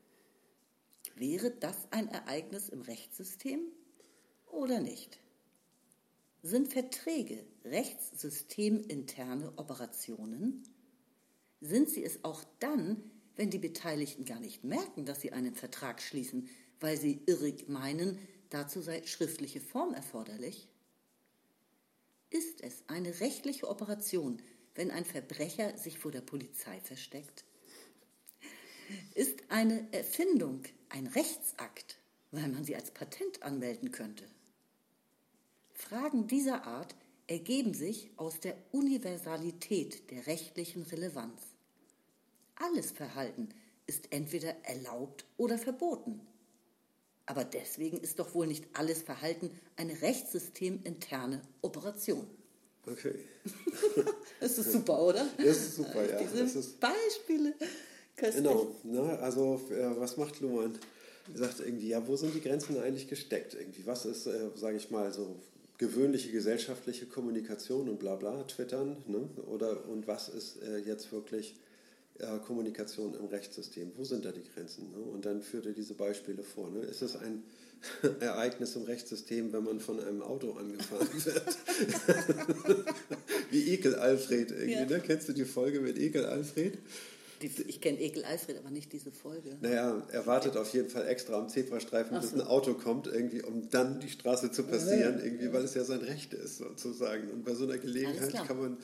Wäre 1.17 1.51
das 1.51 1.77
ein 1.91 2.09
Ereignis 2.09 2.69
im 2.69 2.81
Rechtssystem 2.81 3.61
oder 4.51 4.81
nicht? 4.81 5.21
Sind 6.43 6.73
Verträge 6.73 7.45
rechtssysteminterne 7.65 9.53
Operationen? 9.57 10.63
Sind 11.61 11.91
sie 11.91 12.03
es 12.03 12.25
auch 12.25 12.43
dann, 12.59 13.03
wenn 13.37 13.51
die 13.51 13.59
Beteiligten 13.59 14.25
gar 14.25 14.41
nicht 14.41 14.65
merken, 14.65 15.05
dass 15.05 15.21
sie 15.21 15.33
einen 15.33 15.55
Vertrag 15.55 16.01
schließen, 16.01 16.49
weil 16.81 16.97
sie 16.97 17.23
irrig 17.27 17.69
meinen, 17.69 18.19
dazu 18.49 18.81
sei 18.81 19.03
schriftliche 19.07 19.61
Form 19.61 19.93
erforderlich? 19.93 20.69
Ist 22.31 22.63
es 22.63 22.83
eine 22.87 23.21
rechtliche 23.21 23.69
Operation, 23.69 24.41
wenn 24.75 24.91
ein 24.91 25.05
Verbrecher 25.05 25.77
sich 25.77 25.99
vor 25.99 26.13
der 26.13 26.21
Polizei 26.21 26.81
versteckt? 26.81 27.45
ist 29.15 29.43
eine 29.49 29.87
Erfindung 29.93 30.63
ein 30.89 31.07
Rechtsakt, 31.07 31.99
weil 32.31 32.49
man 32.49 32.65
sie 32.65 32.75
als 32.75 32.91
Patent 32.91 33.43
anmelden 33.43 33.93
könnte. 33.93 34.25
Fragen 35.75 36.27
dieser 36.27 36.65
Art 36.65 36.95
ergeben 37.27 37.75
sich 37.75 38.11
aus 38.17 38.41
der 38.41 38.57
Universalität 38.73 40.11
der 40.11 40.27
rechtlichen 40.27 40.83
Relevanz. 40.83 41.41
Alles 42.57 42.91
Verhalten 42.91 43.49
ist 43.87 44.13
entweder 44.13 44.65
erlaubt 44.65 45.25
oder 45.37 45.59
verboten. 45.59 46.21
Aber 47.31 47.45
deswegen 47.45 47.99
ist 47.99 48.19
doch 48.19 48.35
wohl 48.35 48.49
nicht 48.49 48.65
alles 48.73 49.03
Verhalten 49.03 49.53
eine 49.77 50.03
rechtssyteminterne 50.03 51.41
Operation. 51.63 52.27
Okay. 52.85 53.15
das 54.41 54.59
ist 54.59 54.73
super, 54.73 55.01
oder? 55.01 55.25
Das 55.39 55.59
ist 55.59 55.77
super, 55.77 56.11
ja. 56.11 56.19
Diese 56.21 56.59
ist 56.59 56.81
Beispiele. 56.81 57.55
Köstlich. 58.17 58.43
Genau, 58.43 58.75
ne? 58.83 59.17
also 59.21 59.61
äh, 59.71 59.97
was 60.01 60.17
macht 60.17 60.41
Luhmann? 60.41 60.77
Er 61.33 61.39
sagt 61.39 61.61
irgendwie, 61.61 61.91
ja, 61.91 62.05
wo 62.05 62.17
sind 62.17 62.35
die 62.35 62.41
Grenzen 62.41 62.83
eigentlich 62.83 63.07
gesteckt? 63.07 63.55
Irgendwie, 63.55 63.87
was 63.87 64.07
ist, 64.07 64.27
äh, 64.27 64.51
sage 64.57 64.79
ich 64.79 64.91
mal, 64.91 65.13
so 65.13 65.37
gewöhnliche 65.79 66.33
gesellschaftliche 66.33 67.07
Kommunikation 67.07 67.89
und 67.89 68.01
bla 68.01 68.17
bla, 68.17 68.43
Twittern, 68.43 68.97
ne? 69.07 69.21
Oder, 69.47 69.89
und 69.89 70.09
was 70.09 70.29
ist 70.29 70.61
äh, 70.65 70.79
jetzt 70.79 71.13
wirklich 71.13 71.55
äh, 72.21 72.39
Kommunikation 72.47 73.15
im 73.15 73.27
Rechtssystem? 73.27 73.93
Wo 73.97 74.05
sind 74.05 74.25
da 74.25 74.33
die 74.33 74.43
Grenzen? 74.55 74.91
Ne? 74.91 74.99
Und 74.99 75.27
dann 75.27 75.43
führt 75.43 75.67
er 75.67 75.73
diese 75.73 75.95
Beispiele 75.95 76.43
vor. 76.43 76.71
Ne? 76.71 76.81
Ist 76.81 77.03
es 77.03 77.17
ein 77.17 77.43
Ereignis 78.21 78.77
im 78.77 78.83
Rechtssystem, 78.83 79.53
wenn 79.53 79.65
man 79.65 79.81
von 79.81 80.01
einem 80.01 80.23
Auto 80.23 80.53
angefahren 80.53 81.09
wird? 81.25 81.57
Wie 83.51 83.73
Ekel 83.73 83.95
Alfred 83.95 84.51
irgendwie, 84.51 84.73
ja. 84.73 84.87
ne? 84.87 85.01
Kennst 85.01 85.29
du 85.29 85.33
die 85.33 85.45
Folge 85.45 85.81
mit 85.81 85.99
Ekel 85.99 86.27
Alfred? 86.27 86.79
Ich 87.43 87.81
kenne 87.81 87.99
Ekel 88.01 88.25
Alfred, 88.25 88.59
aber 88.59 88.71
nicht 88.71 88.93
diese 88.93 89.11
Folge. 89.11 89.57
Naja, 89.61 90.03
er 90.13 90.27
wartet 90.27 90.57
auf 90.57 90.73
jeden 90.75 90.91
Fall 90.91 91.07
extra 91.09 91.39
am 91.39 91.49
Zebrastreifen, 91.49 92.17
Ach 92.17 92.21
bis 92.21 92.31
so. 92.31 92.37
ein 92.37 92.43
Auto 92.43 92.75
kommt, 92.75 93.07
irgendwie, 93.07 93.43
um 93.43 93.71
dann 93.71 94.01
die 94.01 94.11
Straße 94.11 94.51
zu 94.51 94.65
passieren, 94.65 95.19
ja, 95.19 95.25
irgendwie, 95.25 95.53
weil 95.53 95.65
es 95.65 95.75
ja 95.75 95.85
sein 95.85 96.01
Recht 96.01 96.35
ist, 96.35 96.59
sozusagen. 96.59 97.31
Und 97.31 97.45
bei 97.45 97.55
so 97.55 97.65
einer 97.65 97.79
Gelegenheit 97.79 98.33
kann 98.47 98.59
man 98.59 98.77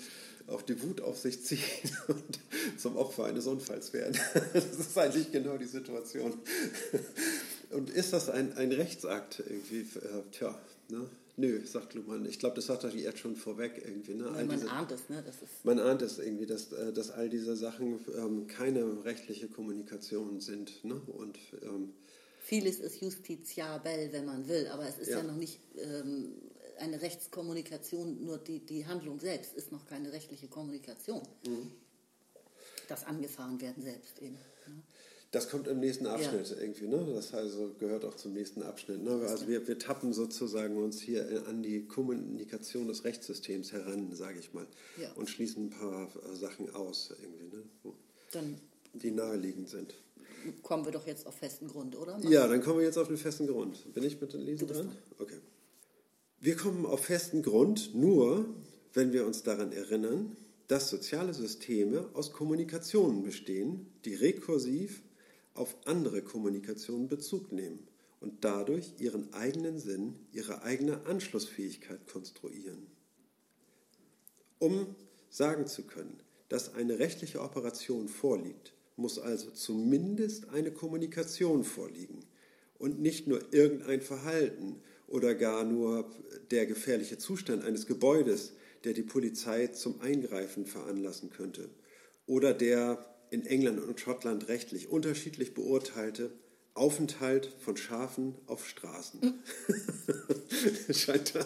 auch 0.46 0.62
die 0.62 0.80
Wut 0.82 1.00
auf 1.00 1.18
sich 1.18 1.44
ziehen 1.44 1.58
und 2.08 2.40
zum 2.78 2.96
Opfer 2.96 3.24
eines 3.24 3.46
Unfalls 3.46 3.92
werden. 3.92 4.18
Das 4.52 4.64
ist 4.64 4.96
eigentlich 4.96 5.32
genau 5.32 5.56
die 5.58 5.66
Situation. 5.66 6.34
Und 7.70 7.90
ist 7.90 8.12
das 8.12 8.30
ein, 8.30 8.56
ein 8.56 8.72
Rechtsakt 8.72 9.42
irgendwie? 9.46 9.80
Äh, 9.80 10.22
tja, 10.32 10.58
ne? 10.88 11.06
Nö, 11.38 11.64
sagt 11.66 11.92
Luhmann. 11.92 12.24
Ich 12.24 12.38
glaube, 12.38 12.56
das 12.56 12.66
sagt 12.66 12.84
er 12.84 12.94
jetzt 12.94 13.18
schon 13.18 13.36
vorweg 13.36 13.82
irgendwie. 13.84 14.14
Ne? 14.14 14.24
Ja, 14.24 14.30
man 14.30 14.48
diese, 14.48 14.70
ahnt 14.70 14.90
es, 14.90 15.08
ne? 15.10 15.22
Man 15.64 15.78
ahnt 15.78 16.00
es 16.00 16.18
irgendwie, 16.18 16.46
dass, 16.46 16.72
äh, 16.72 16.94
dass 16.94 17.10
all 17.10 17.28
diese 17.28 17.54
Sachen 17.56 18.00
ähm, 18.16 18.46
keine 18.46 19.04
rechtliche 19.04 19.48
Kommunikation 19.48 20.40
sind. 20.40 20.82
Ne? 20.82 20.94
Und, 20.94 21.38
ähm, 21.62 21.92
Vieles 22.38 22.78
ist 22.78 23.00
justiziabel, 23.02 24.12
wenn 24.12 24.24
man 24.24 24.48
will, 24.48 24.68
aber 24.68 24.88
es 24.88 24.98
ist 24.98 25.08
ja, 25.08 25.18
ja 25.18 25.24
noch 25.24 25.36
nicht 25.36 25.60
ähm, 25.76 26.32
eine 26.78 27.02
Rechtskommunikation, 27.02 28.24
nur 28.24 28.38
die, 28.38 28.60
die 28.60 28.86
Handlung 28.86 29.18
selbst 29.20 29.54
ist 29.54 29.72
noch 29.72 29.84
keine 29.86 30.12
rechtliche 30.12 30.48
Kommunikation. 30.48 31.22
Mhm. 31.46 31.72
Das 32.88 33.04
angefahren 33.04 33.60
werden 33.60 33.82
selbst 33.82 34.22
eben. 34.22 34.38
Das 35.32 35.50
kommt 35.50 35.66
im 35.66 35.80
nächsten 35.80 36.06
Abschnitt 36.06 36.48
ja. 36.50 36.56
irgendwie, 36.58 36.86
ne? 36.86 37.04
Das 37.14 37.34
also 37.34 37.74
gehört 37.78 38.04
auch 38.04 38.14
zum 38.14 38.32
nächsten 38.32 38.62
Abschnitt. 38.62 39.02
Ne? 39.02 39.26
Also 39.28 39.48
wir, 39.48 39.66
wir 39.66 39.78
tappen 39.78 40.12
sozusagen 40.12 40.76
uns 40.76 41.00
hier 41.00 41.44
an 41.48 41.62
die 41.62 41.86
Kommunikation 41.86 42.86
des 42.86 43.04
Rechtssystems 43.04 43.72
heran, 43.72 44.14
sage 44.14 44.38
ich 44.38 44.54
mal, 44.54 44.66
ja. 45.00 45.12
und 45.14 45.28
schließen 45.28 45.66
ein 45.66 45.70
paar 45.70 46.08
äh, 46.08 46.36
Sachen 46.36 46.72
aus 46.74 47.12
irgendwie, 47.20 47.56
ne? 47.56 47.92
Dann 48.32 48.60
die 48.94 49.10
naheliegend 49.10 49.68
sind. 49.68 49.94
Kommen 50.62 50.84
wir 50.84 50.92
doch 50.92 51.06
jetzt 51.06 51.26
auf 51.26 51.34
festen 51.34 51.68
Grund, 51.68 51.96
oder? 51.96 52.18
Mach 52.22 52.30
ja, 52.30 52.46
dann 52.46 52.62
kommen 52.62 52.78
wir 52.78 52.86
jetzt 52.86 52.98
auf 52.98 53.08
den 53.08 53.16
festen 53.16 53.46
Grund. 53.46 53.92
Bin 53.94 54.04
ich 54.04 54.20
mit 54.20 54.32
dem 54.32 54.40
Lesen 54.42 54.68
dran? 54.68 54.92
Okay. 55.18 55.38
Wir 56.40 56.56
kommen 56.56 56.86
auf 56.86 57.04
festen 57.06 57.42
Grund 57.42 57.94
nur, 57.94 58.46
wenn 58.92 59.12
wir 59.12 59.26
uns 59.26 59.42
daran 59.42 59.72
erinnern, 59.72 60.36
dass 60.68 60.90
soziale 60.90 61.34
Systeme 61.34 62.08
aus 62.14 62.32
Kommunikationen 62.32 63.22
bestehen, 63.22 63.86
die 64.04 64.14
rekursiv 64.14 65.02
auf 65.58 65.76
andere 65.84 66.22
Kommunikation 66.22 67.08
Bezug 67.08 67.52
nehmen 67.52 67.86
und 68.20 68.44
dadurch 68.44 68.94
ihren 68.98 69.32
eigenen 69.34 69.78
Sinn, 69.78 70.14
ihre 70.32 70.62
eigene 70.62 71.06
Anschlussfähigkeit 71.06 72.06
konstruieren. 72.06 72.86
Um 74.58 74.94
sagen 75.28 75.66
zu 75.66 75.82
können, 75.82 76.20
dass 76.48 76.74
eine 76.74 76.98
rechtliche 76.98 77.40
Operation 77.40 78.08
vorliegt, 78.08 78.72
muss 78.96 79.18
also 79.18 79.50
zumindest 79.50 80.48
eine 80.48 80.70
Kommunikation 80.70 81.64
vorliegen 81.64 82.24
und 82.78 83.00
nicht 83.00 83.26
nur 83.26 83.52
irgendein 83.52 84.00
Verhalten 84.00 84.80
oder 85.06 85.34
gar 85.34 85.64
nur 85.64 86.10
der 86.50 86.66
gefährliche 86.66 87.18
Zustand 87.18 87.64
eines 87.64 87.86
Gebäudes, 87.86 88.54
der 88.84 88.94
die 88.94 89.02
Polizei 89.02 89.68
zum 89.68 90.00
Eingreifen 90.00 90.66
veranlassen 90.66 91.30
könnte 91.30 91.68
oder 92.26 92.54
der 92.54 93.04
in 93.30 93.44
England 93.46 93.80
und 93.80 94.00
Schottland 94.00 94.48
rechtlich 94.48 94.88
unterschiedlich 94.88 95.54
beurteilte 95.54 96.32
Aufenthalt 96.74 97.52
von 97.58 97.76
Schafen 97.76 98.34
auf 98.46 98.66
Straßen. 98.68 99.20
Mhm. 100.88 100.94
Scheint 100.94 101.34
da 101.34 101.40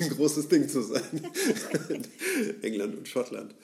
ein 0.00 0.08
großes 0.10 0.48
Ding 0.48 0.68
zu 0.68 0.82
sein. 0.82 1.02
England 2.62 2.96
und 2.96 3.08
Schottland. 3.08 3.54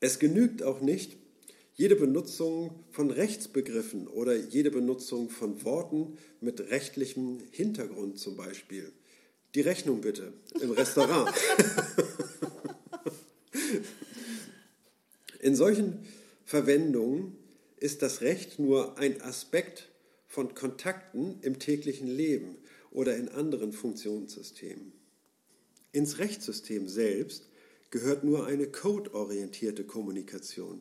es 0.00 0.18
genügt 0.18 0.62
auch 0.62 0.80
nicht, 0.80 1.16
jede 1.74 1.96
Benutzung 1.96 2.84
von 2.90 3.10
Rechtsbegriffen 3.10 4.08
oder 4.08 4.36
jede 4.36 4.70
Benutzung 4.70 5.30
von 5.30 5.64
Worten 5.64 6.18
mit 6.40 6.60
rechtlichem 6.70 7.42
Hintergrund 7.50 8.18
zum 8.18 8.36
Beispiel. 8.36 8.92
Die 9.54 9.60
Rechnung 9.60 10.00
bitte 10.00 10.32
im 10.60 10.70
Restaurant. 10.70 11.32
In 15.44 15.54
solchen 15.54 15.98
Verwendungen 16.46 17.36
ist 17.76 18.00
das 18.00 18.22
Recht 18.22 18.58
nur 18.58 18.96
ein 18.96 19.20
Aspekt 19.20 19.90
von 20.26 20.54
Kontakten 20.54 21.38
im 21.42 21.58
täglichen 21.58 22.08
Leben 22.08 22.56
oder 22.90 23.14
in 23.18 23.28
anderen 23.28 23.74
Funktionssystemen. 23.74 24.94
Ins 25.92 26.16
Rechtssystem 26.16 26.88
selbst 26.88 27.46
gehört 27.90 28.24
nur 28.24 28.46
eine 28.46 28.68
codeorientierte 28.68 29.84
Kommunikation, 29.84 30.80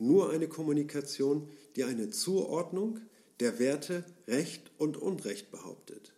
nur 0.00 0.30
eine 0.30 0.48
Kommunikation, 0.48 1.48
die 1.76 1.84
eine 1.84 2.10
Zuordnung 2.10 2.98
der 3.38 3.60
Werte 3.60 4.04
Recht 4.26 4.72
und 4.76 4.96
Unrecht 4.96 5.52
behauptet. 5.52 6.14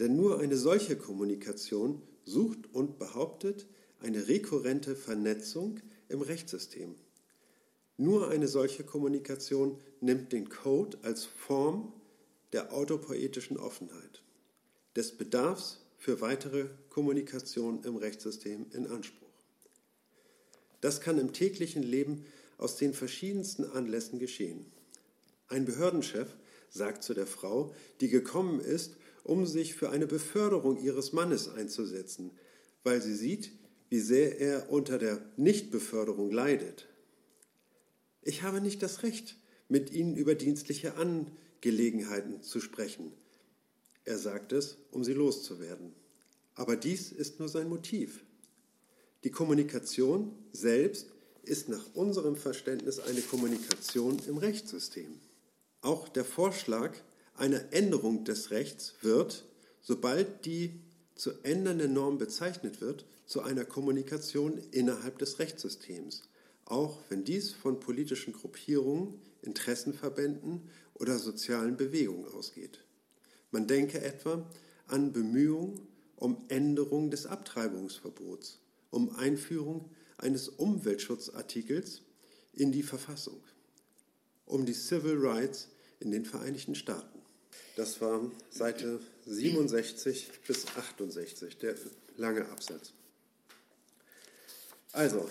Denn 0.00 0.16
nur 0.16 0.40
eine 0.40 0.56
solche 0.56 0.96
Kommunikation 0.96 2.02
sucht 2.24 2.74
und 2.74 2.98
behauptet 2.98 3.68
eine 4.00 4.26
rekurrente 4.26 4.96
Vernetzung 4.96 5.78
im 6.08 6.22
Rechtssystem. 6.22 6.94
Nur 7.96 8.28
eine 8.28 8.48
solche 8.48 8.84
Kommunikation 8.84 9.78
nimmt 10.00 10.32
den 10.32 10.48
Code 10.48 10.98
als 11.02 11.24
Form 11.24 11.92
der 12.52 12.72
autopoetischen 12.72 13.56
Offenheit, 13.56 14.22
des 14.94 15.12
Bedarfs 15.12 15.80
für 15.96 16.20
weitere 16.20 16.66
Kommunikation 16.90 17.82
im 17.84 17.96
Rechtssystem 17.96 18.66
in 18.72 18.86
Anspruch. 18.86 19.26
Das 20.80 21.00
kann 21.00 21.18
im 21.18 21.32
täglichen 21.32 21.82
Leben 21.82 22.26
aus 22.58 22.76
den 22.76 22.94
verschiedensten 22.94 23.64
Anlässen 23.64 24.18
geschehen. 24.18 24.66
Ein 25.48 25.64
Behördenchef 25.64 26.28
sagt 26.70 27.02
zu 27.02 27.14
der 27.14 27.26
Frau, 27.26 27.74
die 28.00 28.08
gekommen 28.08 28.60
ist, 28.60 28.96
um 29.24 29.46
sich 29.46 29.74
für 29.74 29.90
eine 29.90 30.06
Beförderung 30.06 30.80
ihres 30.82 31.12
Mannes 31.12 31.48
einzusetzen, 31.48 32.30
weil 32.84 33.02
sie 33.02 33.14
sieht, 33.14 33.50
wie 33.88 34.00
sehr 34.00 34.40
er 34.40 34.70
unter 34.70 34.98
der 34.98 35.20
Nichtbeförderung 35.36 36.30
leidet. 36.30 36.88
Ich 38.22 38.42
habe 38.42 38.60
nicht 38.60 38.82
das 38.82 39.02
Recht, 39.02 39.36
mit 39.68 39.92
Ihnen 39.92 40.16
über 40.16 40.34
dienstliche 40.34 40.94
Angelegenheiten 40.96 42.42
zu 42.42 42.60
sprechen. 42.60 43.12
Er 44.04 44.18
sagt 44.18 44.52
es, 44.52 44.78
um 44.90 45.02
sie 45.02 45.12
loszuwerden. 45.12 45.92
Aber 46.54 46.76
dies 46.76 47.12
ist 47.12 47.38
nur 47.40 47.48
sein 47.48 47.68
Motiv. 47.68 48.24
Die 49.24 49.30
Kommunikation 49.30 50.32
selbst 50.52 51.08
ist 51.42 51.68
nach 51.68 51.94
unserem 51.94 52.36
Verständnis 52.36 53.00
eine 53.00 53.20
Kommunikation 53.20 54.20
im 54.28 54.38
Rechtssystem. 54.38 55.18
Auch 55.80 56.08
der 56.08 56.24
Vorschlag 56.24 56.96
einer 57.34 57.72
Änderung 57.72 58.24
des 58.24 58.50
Rechts 58.50 58.94
wird, 59.02 59.44
sobald 59.80 60.46
die 60.46 60.80
zu 61.16 61.32
ändernde 61.42 61.88
Norm 61.88 62.18
bezeichnet 62.18 62.80
wird, 62.80 63.06
zu 63.26 63.42
einer 63.42 63.64
Kommunikation 63.64 64.60
innerhalb 64.70 65.18
des 65.18 65.38
Rechtssystems, 65.38 66.22
auch 66.64 66.98
wenn 67.08 67.24
dies 67.24 67.52
von 67.52 67.80
politischen 67.80 68.32
Gruppierungen, 68.32 69.20
Interessenverbänden 69.42 70.68
oder 70.94 71.18
sozialen 71.18 71.76
Bewegungen 71.76 72.26
ausgeht. 72.32 72.84
Man 73.50 73.66
denke 73.66 74.00
etwa 74.00 74.48
an 74.86 75.12
Bemühungen 75.12 75.80
um 76.16 76.44
Änderung 76.48 77.10
des 77.10 77.26
Abtreibungsverbots, 77.26 78.58
um 78.90 79.14
Einführung 79.16 79.90
eines 80.18 80.48
Umweltschutzartikels 80.48 82.02
in 82.52 82.72
die 82.72 82.82
Verfassung, 82.82 83.40
um 84.46 84.64
die 84.64 84.72
Civil 84.72 85.18
Rights 85.18 85.68
in 86.00 86.10
den 86.10 86.24
Vereinigten 86.24 86.74
Staaten. 86.74 87.20
Das 87.76 88.00
war 88.00 88.30
Seite 88.50 89.00
67 89.26 90.30
bis 90.46 90.66
68, 90.76 91.58
der 91.58 91.74
lange 92.16 92.48
Absatz. 92.48 92.92
Also, 94.92 95.28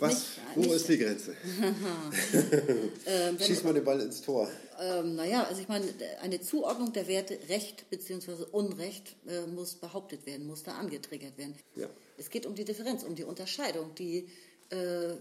was, 0.00 0.26
wo 0.54 0.70
ist 0.70 0.86
die 0.86 0.98
Grenze? 0.98 1.34
ähm, 3.06 3.38
Schieß 3.40 3.64
mal 3.64 3.72
den 3.72 3.84
Ball 3.84 4.02
ins 4.02 4.20
Tor. 4.20 4.50
Ähm, 4.78 5.14
naja, 5.14 5.44
also 5.44 5.62
ich 5.62 5.68
meine, 5.68 5.86
eine 6.20 6.42
Zuordnung 6.42 6.92
der 6.92 7.08
Werte 7.08 7.38
Recht 7.48 7.88
bzw. 7.88 8.44
Unrecht 8.52 9.16
äh, 9.26 9.46
muss 9.46 9.76
behauptet 9.76 10.26
werden, 10.26 10.46
muss 10.46 10.62
da 10.62 10.72
angetriggert 10.74 11.38
werden. 11.38 11.54
Ja. 11.74 11.88
Es 12.18 12.28
geht 12.28 12.44
um 12.44 12.54
die 12.54 12.66
Differenz, 12.66 13.02
um 13.02 13.14
die 13.14 13.24
Unterscheidung, 13.24 13.94
die 13.94 14.28
äh, 14.68 15.14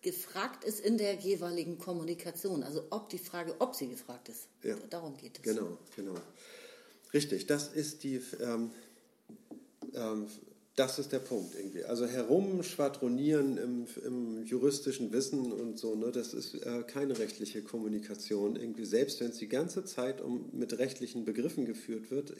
gefragt 0.00 0.64
ist 0.64 0.80
in 0.80 0.96
der 0.96 1.16
jeweiligen 1.16 1.78
Kommunikation. 1.78 2.62
Also 2.62 2.86
ob 2.88 3.10
die 3.10 3.18
Frage, 3.18 3.56
ob 3.58 3.74
sie 3.74 3.88
gefragt 3.88 4.30
ist. 4.30 4.48
Ja. 4.62 4.74
Darum 4.88 5.18
geht 5.18 5.36
es. 5.36 5.42
Genau, 5.42 5.76
genau. 5.94 6.14
Richtig, 7.12 7.46
das 7.46 7.68
ist 7.68 8.04
die 8.04 8.20
ähm, 8.40 8.70
ähm, 9.94 10.26
das 10.78 11.00
ist 11.00 11.10
der 11.10 11.18
Punkt 11.18 11.56
irgendwie. 11.56 11.82
Also 11.84 12.06
herumschwadronieren 12.06 13.58
im, 13.58 13.86
im 14.04 14.44
juristischen 14.44 15.12
Wissen 15.12 15.50
und 15.50 15.76
so, 15.76 15.96
ne, 15.96 16.12
das 16.12 16.34
ist 16.34 16.54
äh, 16.54 16.84
keine 16.86 17.18
rechtliche 17.18 17.62
Kommunikation 17.62 18.54
irgendwie. 18.54 18.84
Selbst 18.84 19.20
wenn 19.20 19.30
es 19.30 19.38
die 19.38 19.48
ganze 19.48 19.84
Zeit 19.84 20.20
um, 20.20 20.50
mit 20.52 20.78
rechtlichen 20.78 21.24
Begriffen 21.24 21.64
geführt 21.64 22.12
wird, 22.12 22.32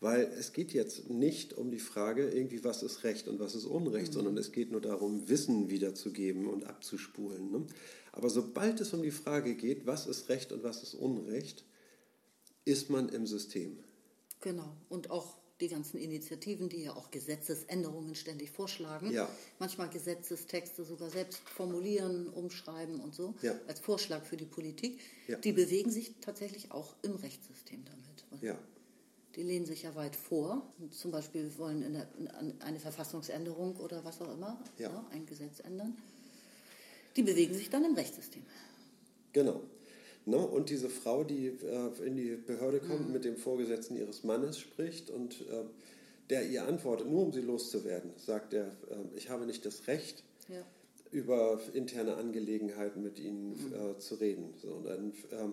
Weil 0.00 0.32
es 0.36 0.52
geht 0.52 0.72
jetzt 0.72 1.10
nicht 1.10 1.52
um 1.52 1.70
die 1.70 1.78
Frage, 1.78 2.28
irgendwie, 2.28 2.64
was 2.64 2.82
ist 2.82 3.04
Recht 3.04 3.28
und 3.28 3.38
was 3.38 3.54
ist 3.54 3.66
Unrecht, 3.66 4.08
mhm. 4.08 4.14
sondern 4.14 4.36
es 4.38 4.50
geht 4.50 4.72
nur 4.72 4.80
darum, 4.80 5.28
Wissen 5.28 5.70
wiederzugeben 5.70 6.48
und 6.48 6.64
abzuspulen. 6.64 7.52
Ne? 7.52 7.66
Aber 8.10 8.30
sobald 8.30 8.80
es 8.80 8.92
um 8.94 9.02
die 9.02 9.12
Frage 9.12 9.54
geht, 9.54 9.86
was 9.86 10.08
ist 10.08 10.28
Recht 10.28 10.50
und 10.50 10.64
was 10.64 10.82
ist 10.82 10.94
Unrecht, 10.94 11.64
ist 12.64 12.90
man 12.90 13.10
im 13.10 13.26
System. 13.26 13.78
Genau. 14.40 14.76
Und 14.88 15.10
auch 15.10 15.36
die 15.60 15.68
ganzen 15.68 15.98
Initiativen, 15.98 16.68
die 16.68 16.84
ja 16.84 16.96
auch 16.96 17.10
Gesetzesänderungen 17.10 18.14
ständig 18.14 18.50
vorschlagen, 18.50 19.12
ja. 19.12 19.28
manchmal 19.58 19.90
Gesetzestexte 19.90 20.84
sogar 20.84 21.10
selbst 21.10 21.40
formulieren, 21.40 22.28
umschreiben 22.28 23.00
und 23.00 23.14
so, 23.14 23.34
ja. 23.42 23.54
als 23.68 23.80
Vorschlag 23.80 24.24
für 24.24 24.38
die 24.38 24.46
Politik, 24.46 24.98
ja. 25.28 25.36
die 25.36 25.52
bewegen 25.52 25.90
sich 25.90 26.14
tatsächlich 26.22 26.72
auch 26.72 26.94
im 27.02 27.14
Rechtssystem 27.14 27.84
damit. 27.84 28.00
Die 29.36 29.42
lehnen 29.42 29.66
sich 29.66 29.82
ja 29.82 29.94
weit 29.94 30.16
vor. 30.16 30.62
Zum 30.90 31.12
Beispiel 31.12 31.56
wollen 31.56 31.82
in 31.82 31.92
der, 31.92 32.08
in 32.40 32.60
eine 32.62 32.80
Verfassungsänderung 32.80 33.76
oder 33.76 34.04
was 34.04 34.20
auch 34.20 34.32
immer. 34.32 34.60
Ja, 34.78 35.06
ein 35.12 35.24
Gesetz 35.26 35.60
ändern. 35.60 35.96
Die 37.16 37.22
bewegen 37.22 37.54
sich 37.54 37.70
dann 37.70 37.84
im 37.84 37.94
Rechtssystem. 37.94 38.42
Genau. 39.32 39.60
Ne? 40.26 40.36
Und 40.36 40.70
diese 40.70 40.88
Frau, 40.88 41.24
die 41.24 41.46
äh, 41.46 42.06
in 42.06 42.16
die 42.16 42.36
Behörde 42.36 42.80
kommt, 42.80 43.08
mhm. 43.08 43.12
mit 43.12 43.24
dem 43.24 43.36
Vorgesetzten 43.36 43.96
ihres 43.96 44.24
Mannes 44.24 44.58
spricht 44.58 45.10
und 45.10 45.40
äh, 45.42 45.64
der 46.28 46.48
ihr 46.48 46.66
antwortet, 46.66 47.08
nur 47.08 47.22
um 47.22 47.32
sie 47.32 47.40
loszuwerden, 47.40 48.12
sagt 48.16 48.54
er, 48.54 48.66
äh, 48.66 49.16
ich 49.16 49.30
habe 49.30 49.46
nicht 49.46 49.66
das 49.66 49.86
Recht, 49.86 50.22
ja. 50.48 50.62
über 51.10 51.60
interne 51.74 52.16
Angelegenheiten 52.16 53.02
mit 53.02 53.18
ihnen 53.18 53.50
mhm. 53.50 53.74
Äh, 53.74 53.98
zu 53.98 54.16
reden. 54.16 54.54
So, 54.62 54.68
und 54.68 54.84
dann, 54.84 55.12
ähm, 55.32 55.52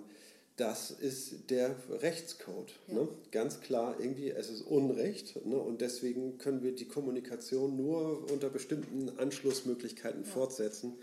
das 0.58 0.92
ist 0.92 1.50
der 1.50 1.76
Rechtscode. 1.90 2.74
Ja. 2.88 2.96
Ne? 2.96 3.08
Ganz 3.32 3.62
klar, 3.62 3.96
irgendwie, 4.00 4.32
es 4.32 4.50
ist 4.50 4.62
Unrecht 4.62 5.46
ne? 5.46 5.58
und 5.58 5.82
deswegen 5.82 6.38
können 6.40 6.64
wir 6.64 6.74
die 6.74 6.88
Kommunikation 6.88 7.78
nur 7.78 8.30
unter 8.32 8.50
bestimmten 8.50 9.10
Anschlussmöglichkeiten 9.18 10.24
ja. 10.24 10.30
fortsetzen, 10.30 10.94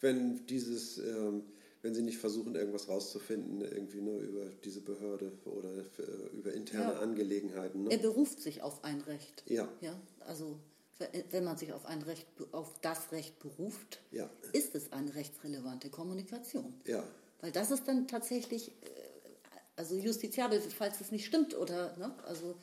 wenn 0.00 0.44
dieses, 0.46 0.98
ähm, 0.98 1.42
wenn 1.84 1.94
sie 1.94 2.02
nicht 2.02 2.16
versuchen, 2.16 2.54
irgendwas 2.54 2.88
rauszufinden, 2.88 3.60
irgendwie 3.60 4.00
nur 4.00 4.18
über 4.20 4.46
diese 4.64 4.80
Behörde 4.80 5.32
oder 5.44 5.68
äh, 5.68 6.34
über 6.34 6.54
interne 6.54 6.94
ja. 6.94 7.00
Angelegenheiten. 7.00 7.84
Ne? 7.84 7.90
Er 7.90 7.98
beruft 7.98 8.40
sich 8.40 8.62
auf 8.62 8.82
ein 8.84 9.02
Recht. 9.02 9.44
Ja. 9.46 9.68
ja. 9.82 9.94
Also 10.20 10.58
wenn 11.30 11.44
man 11.44 11.58
sich 11.58 11.74
auf 11.74 11.84
ein 11.84 12.00
Recht, 12.02 12.26
auf 12.52 12.80
das 12.80 13.12
Recht 13.12 13.38
beruft, 13.38 14.00
ja. 14.12 14.30
ist 14.54 14.74
es 14.74 14.92
eine 14.92 15.14
rechtsrelevante 15.14 15.90
Kommunikation. 15.90 16.72
Ja. 16.86 17.04
Weil 17.42 17.52
das 17.52 17.70
ist 17.70 17.86
dann 17.86 18.08
tatsächlich 18.08 18.68
äh, 18.68 18.72
also 19.76 19.94
justiziabel, 19.94 20.62
falls 20.62 21.02
es 21.02 21.12
nicht 21.12 21.26
stimmt 21.26 21.54
oder, 21.54 21.94
ne? 21.98 22.14
also 22.26 22.54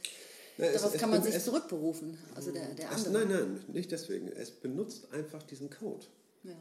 na, 0.57 0.71
darauf 0.71 0.95
es, 0.95 0.99
kann 0.99 1.11
man 1.11 1.21
sich 1.21 1.35
es, 1.35 1.45
zurückberufen, 1.45 2.17
also 2.33 2.51
der, 2.51 2.73
der 2.73 2.91
andere. 2.91 3.11
nein, 3.11 3.27
nein, 3.27 3.63
nicht 3.67 3.91
deswegen. 3.91 4.29
Es 4.29 4.49
benutzt 4.49 5.13
einfach 5.13 5.43
diesen 5.43 5.69
Code. 5.69 6.07
Ja. 6.43 6.55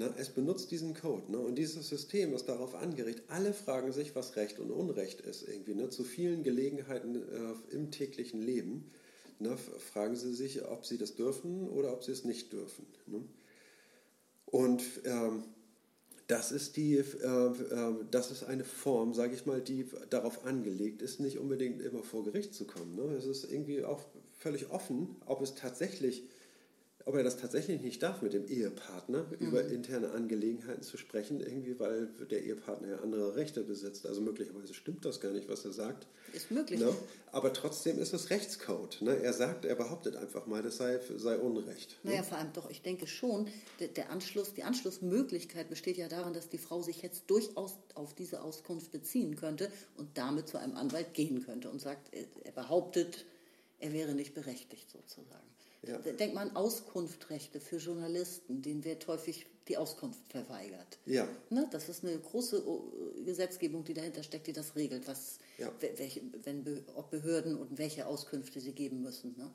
Na, 0.00 0.14
es 0.16 0.30
benutzt 0.30 0.70
diesen 0.70 0.94
Code. 0.94 1.30
Ne? 1.30 1.38
Und 1.38 1.56
dieses 1.56 1.86
System 1.86 2.32
ist 2.32 2.46
darauf 2.46 2.74
angeregt, 2.74 3.24
alle 3.28 3.52
fragen 3.52 3.92
sich, 3.92 4.16
was 4.16 4.34
Recht 4.34 4.58
und 4.58 4.70
Unrecht 4.70 5.20
ist. 5.20 5.46
Irgendwie, 5.46 5.74
ne? 5.74 5.90
Zu 5.90 6.04
vielen 6.04 6.42
Gelegenheiten 6.42 7.16
äh, 7.16 7.74
im 7.74 7.90
täglichen 7.90 8.40
Leben 8.40 8.90
ne? 9.40 9.58
fragen 9.92 10.16
sie 10.16 10.32
sich, 10.32 10.64
ob 10.64 10.86
sie 10.86 10.96
das 10.96 11.16
dürfen 11.16 11.68
oder 11.68 11.92
ob 11.92 12.02
sie 12.02 12.12
es 12.12 12.24
nicht 12.24 12.50
dürfen. 12.50 12.86
Ne? 13.08 13.20
Und 14.46 14.82
ähm, 15.04 15.44
das 16.28 16.50
ist, 16.50 16.78
die, 16.78 16.96
äh, 16.96 17.02
äh, 17.02 17.94
das 18.10 18.30
ist 18.30 18.44
eine 18.44 18.64
Form, 18.64 19.12
sage 19.12 19.34
ich 19.34 19.44
mal, 19.44 19.60
die 19.60 19.84
darauf 20.08 20.46
angelegt 20.46 21.02
ist, 21.02 21.20
nicht 21.20 21.38
unbedingt 21.38 21.82
immer 21.82 22.02
vor 22.02 22.24
Gericht 22.24 22.54
zu 22.54 22.64
kommen. 22.64 22.96
Ne? 22.96 23.02
Es 23.18 23.26
ist 23.26 23.52
irgendwie 23.52 23.84
auch 23.84 24.00
völlig 24.38 24.70
offen, 24.70 25.16
ob 25.26 25.42
es 25.42 25.56
tatsächlich 25.56 26.22
ob 27.06 27.14
er 27.14 27.22
das 27.22 27.36
tatsächlich 27.36 27.80
nicht 27.80 28.02
darf, 28.02 28.22
mit 28.22 28.32
dem 28.32 28.46
Ehepartner 28.46 29.24
mhm. 29.24 29.46
über 29.46 29.64
interne 29.64 30.10
Angelegenheiten 30.12 30.82
zu 30.82 30.96
sprechen, 30.96 31.40
irgendwie, 31.40 31.78
weil 31.78 32.08
der 32.30 32.42
Ehepartner 32.44 32.88
ja 32.88 32.96
andere 33.00 33.36
Rechte 33.36 33.62
besitzt. 33.62 34.06
Also 34.06 34.20
möglicherweise 34.20 34.74
stimmt 34.74 35.04
das 35.04 35.20
gar 35.20 35.32
nicht, 35.32 35.48
was 35.48 35.64
er 35.64 35.72
sagt. 35.72 36.06
Ist 36.32 36.50
möglich. 36.50 36.80
Ne? 36.80 36.94
Aber 37.32 37.52
trotzdem 37.52 37.98
ist 37.98 38.12
es 38.12 38.30
Rechtscode. 38.30 39.02
Ne? 39.02 39.16
Er 39.16 39.32
sagt, 39.32 39.64
er 39.64 39.74
behauptet 39.74 40.16
einfach 40.16 40.46
mal, 40.46 40.62
das 40.62 40.76
sei, 40.76 41.00
sei 41.16 41.38
Unrecht. 41.38 41.98
Ne? 42.02 42.10
Naja, 42.10 42.22
vor 42.22 42.38
allem 42.38 42.52
doch, 42.52 42.68
ich 42.70 42.82
denke 42.82 43.06
schon, 43.06 43.48
der, 43.78 43.88
der 43.88 44.10
Anschluss, 44.10 44.54
die 44.54 44.62
Anschlussmöglichkeit 44.62 45.68
besteht 45.68 45.96
ja 45.96 46.08
darin, 46.08 46.34
dass 46.34 46.48
die 46.48 46.58
Frau 46.58 46.82
sich 46.82 47.02
jetzt 47.02 47.24
durchaus 47.28 47.78
auf 47.94 48.14
diese 48.14 48.42
Auskunft 48.42 48.90
beziehen 48.92 49.36
könnte 49.36 49.70
und 49.96 50.18
damit 50.18 50.48
zu 50.48 50.58
einem 50.58 50.76
Anwalt 50.76 51.14
gehen 51.14 51.44
könnte 51.44 51.70
und 51.70 51.80
sagt, 51.80 52.12
er 52.14 52.52
behauptet, 52.52 53.24
er 53.78 53.92
wäre 53.92 54.14
nicht 54.14 54.34
berechtigt 54.34 54.90
sozusagen. 54.90 55.49
Ja. 55.82 55.98
Denkt 55.98 56.34
man 56.34 56.54
Auskunftrechte 56.56 57.60
für 57.60 57.76
Journalisten, 57.76 58.60
denen 58.60 58.84
wird 58.84 59.06
häufig 59.06 59.46
die 59.68 59.76
Auskunft 59.78 60.20
verweigert. 60.28 60.98
Ja. 61.06 61.26
Ne? 61.48 61.68
Das 61.70 61.88
ist 61.88 62.04
eine 62.04 62.18
große 62.18 62.62
Gesetzgebung, 63.24 63.84
die 63.84 63.94
dahinter 63.94 64.22
steckt, 64.22 64.46
die 64.46 64.52
das 64.52 64.76
regelt, 64.76 65.06
was, 65.06 65.38
ja. 65.58 65.72
welche, 65.80 66.22
wenn, 66.44 66.84
ob 66.96 67.10
Behörden 67.10 67.56
und 67.56 67.78
welche 67.78 68.06
Auskünfte 68.06 68.60
sie 68.60 68.72
geben 68.72 69.00
müssen. 69.00 69.34
Ne? 69.38 69.50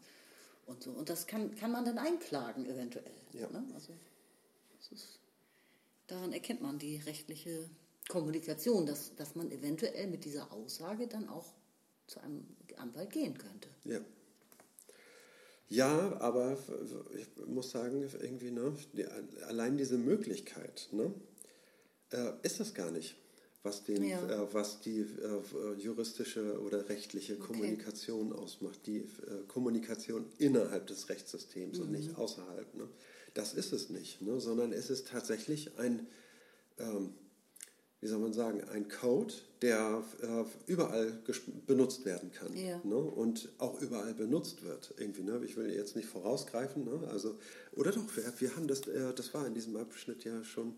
Und, 0.66 0.84
so. 0.84 0.92
und 0.92 1.10
das 1.10 1.28
kann, 1.28 1.56
kann 1.56 1.72
man 1.72 1.86
dann 1.86 1.98
einklagen 1.98 2.66
eventuell. 2.66 3.12
Ja. 3.34 3.50
Ne? 3.50 3.64
Also, 3.74 3.94
ist, 4.92 5.20
daran 6.08 6.34
erkennt 6.34 6.62
man 6.62 6.80
die 6.80 6.98
rechtliche 6.98 7.70
Kommunikation, 8.08 8.86
dass, 8.86 9.16
dass 9.16 9.36
man 9.36 9.52
eventuell 9.52 10.08
mit 10.08 10.26
dieser 10.26 10.52
Aussage 10.54 11.08
dann 11.08 11.28
auch 11.28 11.46
zu 12.08 12.20
einem 12.20 12.46
Anwalt 12.78 13.12
gehen 13.12 13.38
könnte. 13.38 13.70
Ja. 13.84 14.00
Ja, 15.68 16.16
aber 16.20 16.58
ich 17.18 17.48
muss 17.48 17.72
sagen, 17.72 18.08
irgendwie, 18.22 18.52
ne, 18.52 18.76
die, 18.94 19.06
allein 19.48 19.78
diese 19.78 19.98
Möglichkeit 19.98 20.90
ne, 20.92 21.14
äh, 22.12 22.34
ist 22.44 22.60
das 22.60 22.74
gar 22.74 22.92
nicht, 22.92 23.16
was, 23.64 23.84
den, 23.84 24.04
ja. 24.04 24.44
äh, 24.44 24.54
was 24.54 24.80
die 24.82 25.00
äh, 25.00 25.74
juristische 25.80 26.62
oder 26.62 26.88
rechtliche 26.88 27.34
okay. 27.34 27.48
Kommunikation 27.48 28.32
ausmacht. 28.32 28.86
Die 28.86 28.98
äh, 29.00 29.44
Kommunikation 29.48 30.26
innerhalb 30.38 30.86
des 30.88 31.10
Rechtssystems 31.10 31.80
mhm. 31.80 31.84
und 31.84 31.92
nicht 31.92 32.10
mhm. 32.10 32.18
außerhalb. 32.18 32.76
Ne. 32.76 32.88
Das 33.34 33.54
ist 33.54 33.74
es 33.74 33.90
nicht, 33.90 34.22
ne, 34.22 34.40
sondern 34.40 34.72
es 34.72 34.92
ist 34.92 35.08
tatsächlich 35.08 35.78
ein, 35.80 36.08
ähm, 36.78 37.14
wie 38.02 38.08
soll 38.08 38.20
man 38.20 38.34
sagen, 38.34 38.64
ein 38.66 38.88
Code, 38.88 39.34
der 39.62 40.04
äh, 40.22 40.44
überall 40.72 41.18
benutzt 41.66 42.06
werden 42.06 42.32
kann 42.32 42.56
ja. 42.56 42.80
ne? 42.84 42.98
und 42.98 43.50
auch 43.58 43.82
überall 43.82 44.14
benutzt 44.14 44.64
wird. 44.64 44.94
Irgendwie, 44.98 45.24
ne? 45.24 45.42
Ich 45.46 45.58
will 45.58 45.72
jetzt 45.72 45.96
nicht 45.96 46.08
vorausgreifen, 46.08 46.86
ne? 46.86 47.08
also, 47.10 47.40
oder 47.76 47.92
doch, 47.92 48.16
wir, 48.16 48.32
wir 48.40 48.56
haben 48.56 48.68
das, 48.68 48.88
äh, 48.88 49.14
das 49.14 49.34
war 49.34 49.48
in 49.48 49.54
diesem 49.54 49.76
Abschnitt 49.78 50.24
ja 50.24 50.44
schon, 50.44 50.76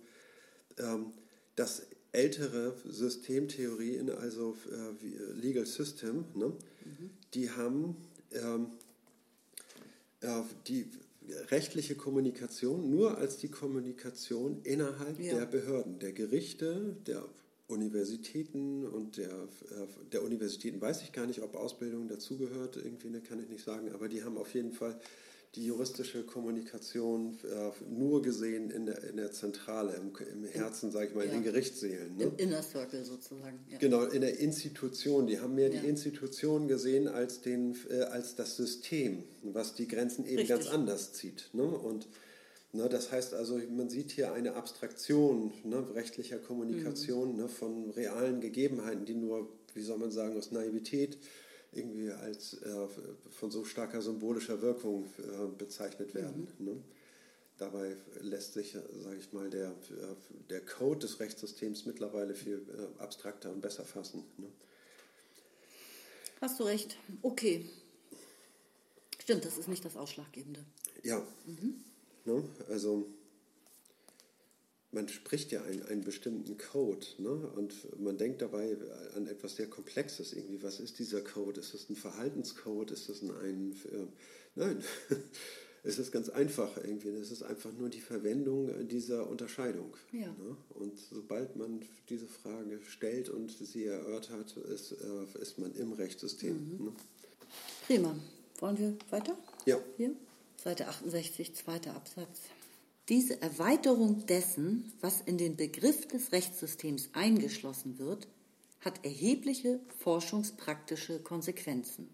ähm, 0.78 1.12
das 1.56 1.88
ältere 2.12 2.76
Systemtheorien, 2.86 4.10
also 4.12 4.56
äh, 4.72 5.34
Legal 5.34 5.66
System, 5.66 6.26
ne? 6.34 6.48
Mhm. 6.48 7.10
die 7.34 7.52
haben 7.52 7.98
ähm, 8.32 8.68
äh, 10.22 10.42
die 10.68 10.90
rechtliche 11.50 11.96
Kommunikation 11.96 12.90
nur 12.90 13.18
als 13.18 13.38
die 13.38 13.50
Kommunikation 13.50 14.62
innerhalb 14.64 15.20
ja. 15.20 15.36
der 15.36 15.46
Behörden, 15.46 16.00
der 16.00 16.14
Gerichte, 16.14 16.98
der 17.06 17.24
Universitäten 17.68 18.86
und 18.86 19.18
der, 19.18 19.30
äh, 19.30 19.88
der 20.12 20.24
Universitäten 20.24 20.80
weiß 20.80 21.02
ich 21.02 21.12
gar 21.12 21.26
nicht, 21.26 21.42
ob 21.42 21.56
Ausbildung 21.56 22.08
dazugehört, 22.08 22.78
irgendwie 22.78 23.10
ne, 23.10 23.22
kann 23.22 23.42
ich 23.42 23.50
nicht 23.50 23.64
sagen, 23.64 23.92
aber 23.92 24.08
die 24.08 24.24
haben 24.24 24.38
auf 24.38 24.54
jeden 24.54 24.72
Fall 24.72 25.00
die 25.58 25.66
juristische 25.66 26.24
Kommunikation 26.24 27.38
äh, 27.44 27.72
nur 27.90 28.22
gesehen 28.22 28.70
in 28.70 28.86
der, 28.86 29.04
in 29.04 29.18
der 29.18 29.32
Zentrale, 29.32 29.96
im, 29.96 30.14
im 30.32 30.46
Herzen, 30.46 30.92
sage 30.92 31.08
ich 31.08 31.16
mal, 31.16 31.26
ja. 31.26 31.32
in 31.32 31.38
den 31.38 31.44
Gerichtssälen. 31.44 32.16
Ne? 32.16 32.26
Im 32.26 32.36
Inner 32.38 32.64
Circle 32.64 33.04
sozusagen. 33.04 33.60
Ja. 33.70 33.80
Genau, 33.80 34.04
in 34.04 34.22
der 34.22 34.40
Institution. 34.40 35.28
Die 35.28 35.40
haben 35.40 35.56
mehr 35.56 35.72
ja. 35.72 35.82
die 35.82 35.88
Institution 35.88 36.68
gesehen 36.68 37.08
als, 37.08 37.42
den, 37.42 37.76
äh, 37.90 38.04
als 38.04 38.36
das 38.36 38.56
System, 38.56 39.24
was 39.44 39.74
die 39.74 39.88
Grenzen 39.88 40.26
eben 40.26 40.38
Richtig. 40.38 40.50
ganz 40.50 40.68
anders 40.68 41.14
zieht. 41.14 41.50
Ne? 41.54 41.64
Und 41.64 42.08
Ne, 42.74 42.90
das 42.90 43.12
heißt 43.12 43.34
also, 43.34 43.60
man 43.76 43.90
sieht 43.90 44.12
hier 44.12 44.34
eine 44.34 44.56
Abstraktion 44.56 45.54
ne, 45.64 45.84
rechtlicher 45.96 46.38
Kommunikation 46.38 47.32
mhm. 47.32 47.38
ne, 47.38 47.48
von 47.48 47.90
realen 47.92 48.42
Gegebenheiten, 48.42 49.06
die 49.06 49.16
nur, 49.16 49.50
wie 49.74 49.82
soll 49.82 49.98
man 49.98 50.12
sagen, 50.12 50.38
aus 50.38 50.52
Naivität 50.52 51.18
irgendwie 51.78 52.12
als 52.12 52.62
äh, 52.62 52.88
von 53.30 53.52
so 53.52 53.64
starker 53.64 54.02
symbolischer 54.02 54.62
Wirkung 54.62 55.06
äh, 55.20 55.48
bezeichnet 55.58 56.14
werden. 56.14 56.48
Mhm. 56.60 56.66
Ne? 56.66 56.84
Dabei 57.58 57.98
lässt 58.22 58.54
sich, 58.54 58.74
sage 58.74 59.18
ich 59.18 59.34
mal, 59.34 59.50
der, 59.50 59.70
äh, 59.70 60.16
der 60.50 60.66
Code 60.66 61.00
des 61.00 61.20
Rechtssystems 61.20 61.86
mittlerweile 61.86 62.36
viel 62.36 62.62
äh, 62.70 63.02
abstrakter 63.02 63.52
und 63.52 63.62
besser 63.62 63.84
fassen. 63.84 64.24
Ne? 64.38 64.48
Hast 66.42 66.60
du 66.60 66.64
recht. 66.64 66.98
Okay. 67.22 67.66
Stimmt, 69.20 69.46
das 69.46 69.58
ist 69.58 69.68
nicht 69.68 69.84
das 69.84 69.98
Ausschlaggebende. 69.98 70.64
Ja. 71.04 71.26
Mhm. 71.46 71.84
Ne? 72.26 72.44
Also 72.70 73.08
man 74.98 75.08
spricht 75.08 75.52
ja 75.52 75.62
einen, 75.62 75.84
einen 75.84 76.04
bestimmten 76.04 76.58
Code 76.58 77.06
ne? 77.20 77.30
und 77.30 77.72
man 78.02 78.18
denkt 78.18 78.42
dabei 78.42 78.76
an 79.16 79.28
etwas 79.28 79.56
sehr 79.56 79.68
Komplexes 79.68 80.34
irgendwie. 80.34 80.64
Was 80.64 80.80
ist 80.80 80.98
dieser 80.98 81.22
Code? 81.22 81.60
Ist 81.60 81.76
das 81.76 81.88
ein 81.88 81.96
Verhaltenscode? 81.96 82.90
Ist 82.90 83.08
das 83.08 83.22
ein, 83.22 83.30
ein 83.30 83.72
äh, 83.92 84.08
nein, 84.56 84.84
es 85.84 86.00
ist 86.00 86.12
ganz 86.12 86.30
einfach 86.30 86.78
irgendwie. 86.78 87.10
Es 87.10 87.30
ist 87.30 87.44
einfach 87.44 87.72
nur 87.74 87.90
die 87.90 88.02
Verwendung 88.02 88.88
dieser 88.88 89.30
Unterscheidung. 89.30 89.96
Ja. 90.12 90.30
Ne? 90.30 90.58
Und 90.70 90.98
sobald 90.98 91.56
man 91.56 91.82
diese 92.10 92.28
Frage 92.28 92.80
stellt 92.90 93.30
und 93.30 93.52
sie 93.52 93.86
erörtert, 93.86 94.58
ist, 94.74 94.94
äh, 94.94 95.42
ist 95.42 95.60
man 95.60 95.76
im 95.76 95.92
Rechtssystem. 95.92 96.56
Mhm. 96.56 96.86
Ne? 96.86 96.92
Prima. 97.86 98.16
Wollen 98.60 98.80
wir 98.80 98.98
weiter? 99.12 99.38
Ja. 99.68 99.80
Hier, 99.98 100.16
Seite 100.58 100.88
68, 100.88 101.54
zweiter 101.54 101.96
Absatz. 101.96 102.50
Diese 103.10 103.42
Erweiterung 103.42 104.26
dessen, 104.26 104.92
was 105.00 105.22
in 105.22 105.38
den 105.38 105.56
Begriff 105.56 106.08
des 106.08 106.34
Rechtssystems 106.34 107.10
eingeschlossen 107.14 108.00
wird, 108.00 108.28
hat 108.82 109.06
erhebliche 109.06 109.80
forschungspraktische 110.00 111.20
Konsequenzen. 111.20 112.10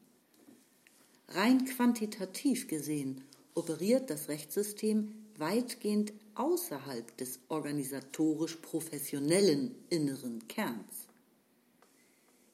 Rein 1.29 1.65
quantitativ 1.65 2.67
gesehen 2.67 3.23
operiert 3.55 4.11
das 4.11 4.29
Rechtssystem 4.29 5.13
weitgehend 5.37 6.13
außerhalb 6.35 7.17
des 7.17 7.39
organisatorisch 7.49 8.57
professionellen 8.57 9.73
inneren 9.89 10.47
Kerns. 10.47 11.07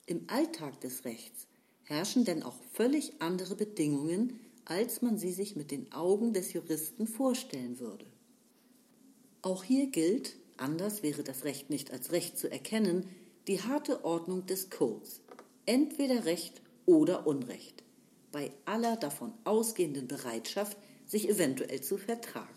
Im 0.06 0.23
Alltag 0.28 0.80
des 0.80 1.04
Rechts 1.04 1.45
herrschen 1.84 2.23
denn 2.23 2.43
auch 2.43 2.56
völlig 2.71 3.21
andere 3.21 3.56
Bedingungen, 3.56 4.39
als 4.63 5.02
man 5.02 5.17
sie 5.17 5.32
sich 5.32 5.58
mit 5.58 5.71
den 5.71 5.91
Augen 5.91 6.32
des 6.32 6.54
Juristen 6.54 7.06
vorstellen 7.06 7.80
würde. 7.80 8.06
Auch 9.41 9.63
hier 9.63 9.88
gilt, 9.88 10.36
anders 10.58 11.02
wäre 11.02 11.23
das 11.23 11.45
Recht 11.45 11.69
nicht 11.69 11.91
als 11.91 12.12
Recht 12.12 12.38
zu 12.38 12.52
erkennen, 12.52 13.08
die 13.47 13.62
harte 13.62 14.04
Ordnung 14.04 14.45
des 14.45 14.69
Codes. 14.69 15.21
Entweder 15.65 16.25
Recht 16.25 16.62
oder 16.86 17.25
Unrecht. 17.25 17.84
Bei 18.32 18.52
aller 18.65 18.97
davon 18.97 19.34
ausgehenden 19.43 20.08
Bereitschaft, 20.08 20.78
sich 21.06 21.30
eventuell 21.30 21.82
zu 21.82 21.97
vertragen. 21.97 22.47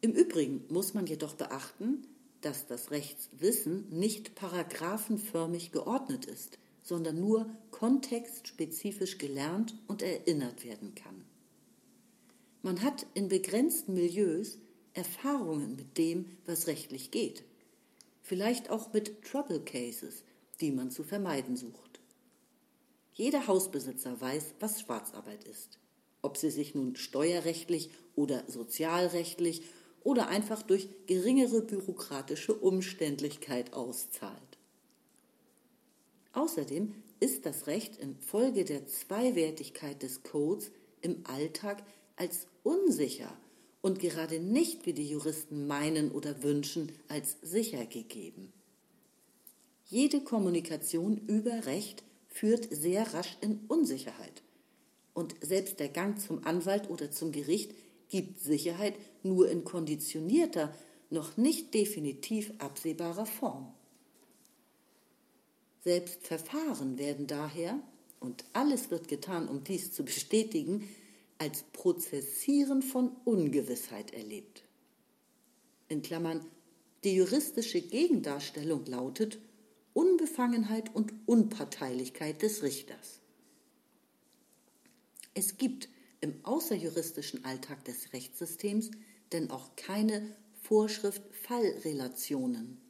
Im 0.00 0.12
Übrigen 0.12 0.64
muss 0.68 0.94
man 0.94 1.06
jedoch 1.06 1.34
beachten, 1.34 2.06
dass 2.42 2.66
das 2.66 2.90
Rechtswissen 2.90 3.88
nicht 3.90 4.34
paragraphenförmig 4.36 5.72
geordnet 5.72 6.26
ist, 6.26 6.58
sondern 6.82 7.18
nur 7.18 7.50
kontextspezifisch 7.72 9.18
gelernt 9.18 9.74
und 9.88 10.02
erinnert 10.02 10.64
werden 10.64 10.94
kann. 10.94 11.24
Man 12.62 12.82
hat 12.82 13.06
in 13.14 13.28
begrenzten 13.28 13.94
Milieus 13.94 14.58
Erfahrungen 14.96 15.76
mit 15.76 15.98
dem, 15.98 16.24
was 16.46 16.66
rechtlich 16.66 17.10
geht. 17.10 17.44
Vielleicht 18.22 18.70
auch 18.70 18.92
mit 18.94 19.22
Trouble 19.22 19.60
Cases, 19.60 20.24
die 20.60 20.72
man 20.72 20.90
zu 20.90 21.04
vermeiden 21.04 21.56
sucht. 21.56 22.00
Jeder 23.12 23.46
Hausbesitzer 23.46 24.20
weiß, 24.20 24.54
was 24.58 24.80
Schwarzarbeit 24.80 25.44
ist. 25.44 25.78
Ob 26.22 26.38
sie 26.38 26.50
sich 26.50 26.74
nun 26.74 26.96
steuerrechtlich 26.96 27.90
oder 28.14 28.44
sozialrechtlich 28.48 29.62
oder 30.02 30.28
einfach 30.28 30.62
durch 30.62 30.88
geringere 31.06 31.60
bürokratische 31.60 32.54
Umständlichkeit 32.54 33.74
auszahlt. 33.74 34.58
Außerdem 36.32 36.94
ist 37.20 37.44
das 37.44 37.66
Recht 37.66 37.96
infolge 37.96 38.64
der 38.64 38.86
Zweiwertigkeit 38.86 40.02
des 40.02 40.22
Codes 40.22 40.70
im 41.00 41.24
Alltag 41.26 41.82
als 42.16 42.46
unsicher 42.62 43.36
und 43.86 44.00
gerade 44.00 44.40
nicht, 44.40 44.84
wie 44.84 44.94
die 44.94 45.08
Juristen 45.08 45.68
meinen 45.68 46.10
oder 46.10 46.42
wünschen, 46.42 46.90
als 47.06 47.36
sicher 47.40 47.86
gegeben. 47.86 48.52
Jede 49.84 50.22
Kommunikation 50.22 51.18
über 51.28 51.66
Recht 51.66 52.02
führt 52.26 52.66
sehr 52.72 53.14
rasch 53.14 53.36
in 53.42 53.60
Unsicherheit. 53.68 54.42
Und 55.14 55.36
selbst 55.40 55.78
der 55.78 55.88
Gang 55.88 56.20
zum 56.20 56.44
Anwalt 56.44 56.90
oder 56.90 57.12
zum 57.12 57.30
Gericht 57.30 57.74
gibt 58.08 58.40
Sicherheit 58.40 58.96
nur 59.22 59.48
in 59.48 59.62
konditionierter, 59.62 60.74
noch 61.10 61.36
nicht 61.36 61.72
definitiv 61.72 62.52
absehbarer 62.58 63.26
Form. 63.26 63.72
Selbst 65.84 66.26
Verfahren 66.26 66.98
werden 66.98 67.28
daher, 67.28 67.78
und 68.18 68.44
alles 68.52 68.90
wird 68.90 69.06
getan, 69.06 69.46
um 69.46 69.62
dies 69.62 69.92
zu 69.92 70.04
bestätigen, 70.04 70.88
als 71.38 71.62
Prozessieren 71.72 72.82
von 72.82 73.16
Ungewissheit 73.24 74.12
erlebt. 74.12 74.64
In 75.88 76.02
Klammern, 76.02 76.44
die 77.04 77.14
juristische 77.14 77.80
Gegendarstellung 77.80 78.84
lautet 78.86 79.38
Unbefangenheit 79.92 80.92
und 80.94 81.12
Unparteilichkeit 81.26 82.42
des 82.42 82.62
Richters. 82.62 83.20
Es 85.34 85.56
gibt 85.56 85.88
im 86.20 86.34
außerjuristischen 86.44 87.44
Alltag 87.44 87.84
des 87.84 88.12
Rechtssystems 88.12 88.90
denn 89.32 89.50
auch 89.50 89.74
keine 89.76 90.36
Vorschrift-Fallrelationen, 90.62 92.80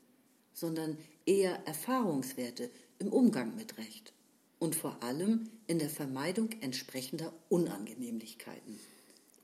sondern 0.52 0.98
eher 1.26 1.66
Erfahrungswerte 1.66 2.70
im 2.98 3.12
Umgang 3.12 3.54
mit 3.56 3.76
Recht 3.78 4.12
und 4.58 4.74
vor 4.74 5.02
allem 5.02 5.48
in 5.66 5.78
der 5.78 5.90
Vermeidung 5.90 6.50
entsprechender 6.60 7.32
Unangenehmlichkeiten. 7.48 8.78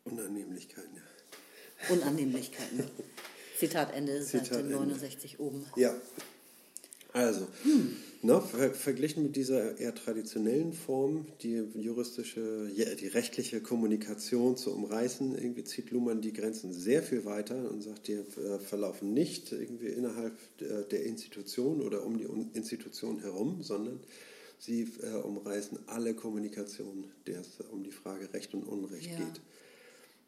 Unannehmlichkeiten, 0.05 0.96
ja. 0.96 1.94
Unannehmlichkeiten. 1.94 2.85
Zitat 3.59 3.94
Ende, 3.94 4.20
Zitat 4.22 4.46
Seite 4.46 4.64
69 4.64 5.33
Ende. 5.33 5.42
oben. 5.44 5.64
Ja. 5.77 5.94
Also, 7.12 7.46
hm. 7.62 7.94
ne, 8.22 8.40
ver 8.40 8.72
verglichen 8.72 9.22
mit 9.22 9.37
dieser 9.37 9.79
eher 9.79 9.94
traditionellen 9.94 10.72
Form, 10.72 11.27
die 11.42 11.62
juristische, 11.75 12.70
die 12.75 13.07
rechtliche 13.07 13.61
Kommunikation 13.61 14.57
zu 14.57 14.75
umreißen, 14.75 15.37
irgendwie 15.37 15.64
zieht 15.64 15.90
Luhmann 15.90 16.22
die 16.22 16.33
Grenzen 16.33 16.72
sehr 16.72 17.03
viel 17.03 17.27
weiter 17.27 17.70
und 17.70 17.83
sagt, 17.83 18.09
die 18.09 18.14
äh, 18.14 18.59
verlaufen 18.61 19.12
nicht 19.12 19.53
irgendwie 19.53 19.88
innerhalb 19.88 20.35
der, 20.59 20.83
der 20.83 21.05
Institution 21.05 21.83
oder 21.83 22.05
um 22.07 22.16
die 22.16 22.27
Institution 22.57 23.20
herum, 23.20 23.62
sondern 23.62 24.01
Sie 24.64 24.87
äh, 25.03 25.16
umreißen 25.16 25.77
alle 25.88 26.14
Kommunikation, 26.14 27.11
der 27.27 27.40
es 27.40 27.59
um 27.72 27.83
die 27.83 27.90
Frage 27.90 28.33
Recht 28.33 28.55
und 28.55 28.62
Unrecht 28.62 29.11
ja. 29.11 29.18
geht. 29.18 29.40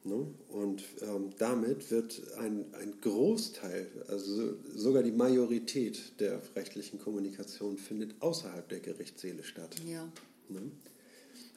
Ne? 0.03 0.27
Und 0.49 0.83
ähm, 1.03 1.31
damit 1.39 1.89
wird 1.93 2.21
ein, 2.39 2.65
ein 2.75 3.01
Großteil, 3.01 3.87
also 4.09 4.57
sogar 4.75 5.05
die 5.05 5.13
Majorität 5.13 6.19
der 6.19 6.43
rechtlichen 6.57 6.99
Kommunikation 6.99 7.79
findet 7.79 8.21
außerhalb 8.21 8.69
der 8.69 8.81
Gerichtssäle 8.81 9.45
statt. 9.45 9.77
Ja. 9.89 10.11
Ne? 10.49 10.63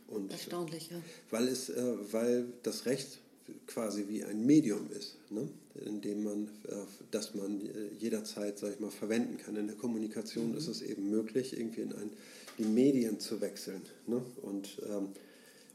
Und, 0.08 0.32
Erstaunlich, 0.32 0.92
ja. 0.92 1.02
Weil, 1.32 1.48
es, 1.48 1.70
äh, 1.70 1.96
weil 2.12 2.46
das 2.62 2.86
Recht 2.86 3.18
quasi 3.66 4.06
wie 4.08 4.24
ein 4.24 4.46
Medium 4.46 4.88
ist, 4.92 5.18
ne? 5.32 5.50
in 5.84 6.00
dem 6.02 6.24
man, 6.24 6.48
äh, 6.68 6.76
das 7.10 7.34
man 7.34 7.60
äh, 7.62 7.88
jederzeit, 7.98 8.60
sag 8.60 8.74
ich 8.76 8.80
mal, 8.80 8.92
verwenden 8.92 9.38
kann. 9.38 9.56
In 9.56 9.66
der 9.66 9.76
Kommunikation 9.76 10.52
mhm. 10.52 10.58
ist 10.58 10.68
es 10.68 10.84
eben 10.84 11.10
möglich, 11.10 11.58
irgendwie 11.58 11.82
in 11.82 11.94
ein 11.94 12.12
die 12.58 12.66
Medien 12.66 13.20
zu 13.20 13.42
wechseln. 13.42 13.82
Ne? 14.08 14.22
Und, 14.42 14.82
ähm, 14.88 15.10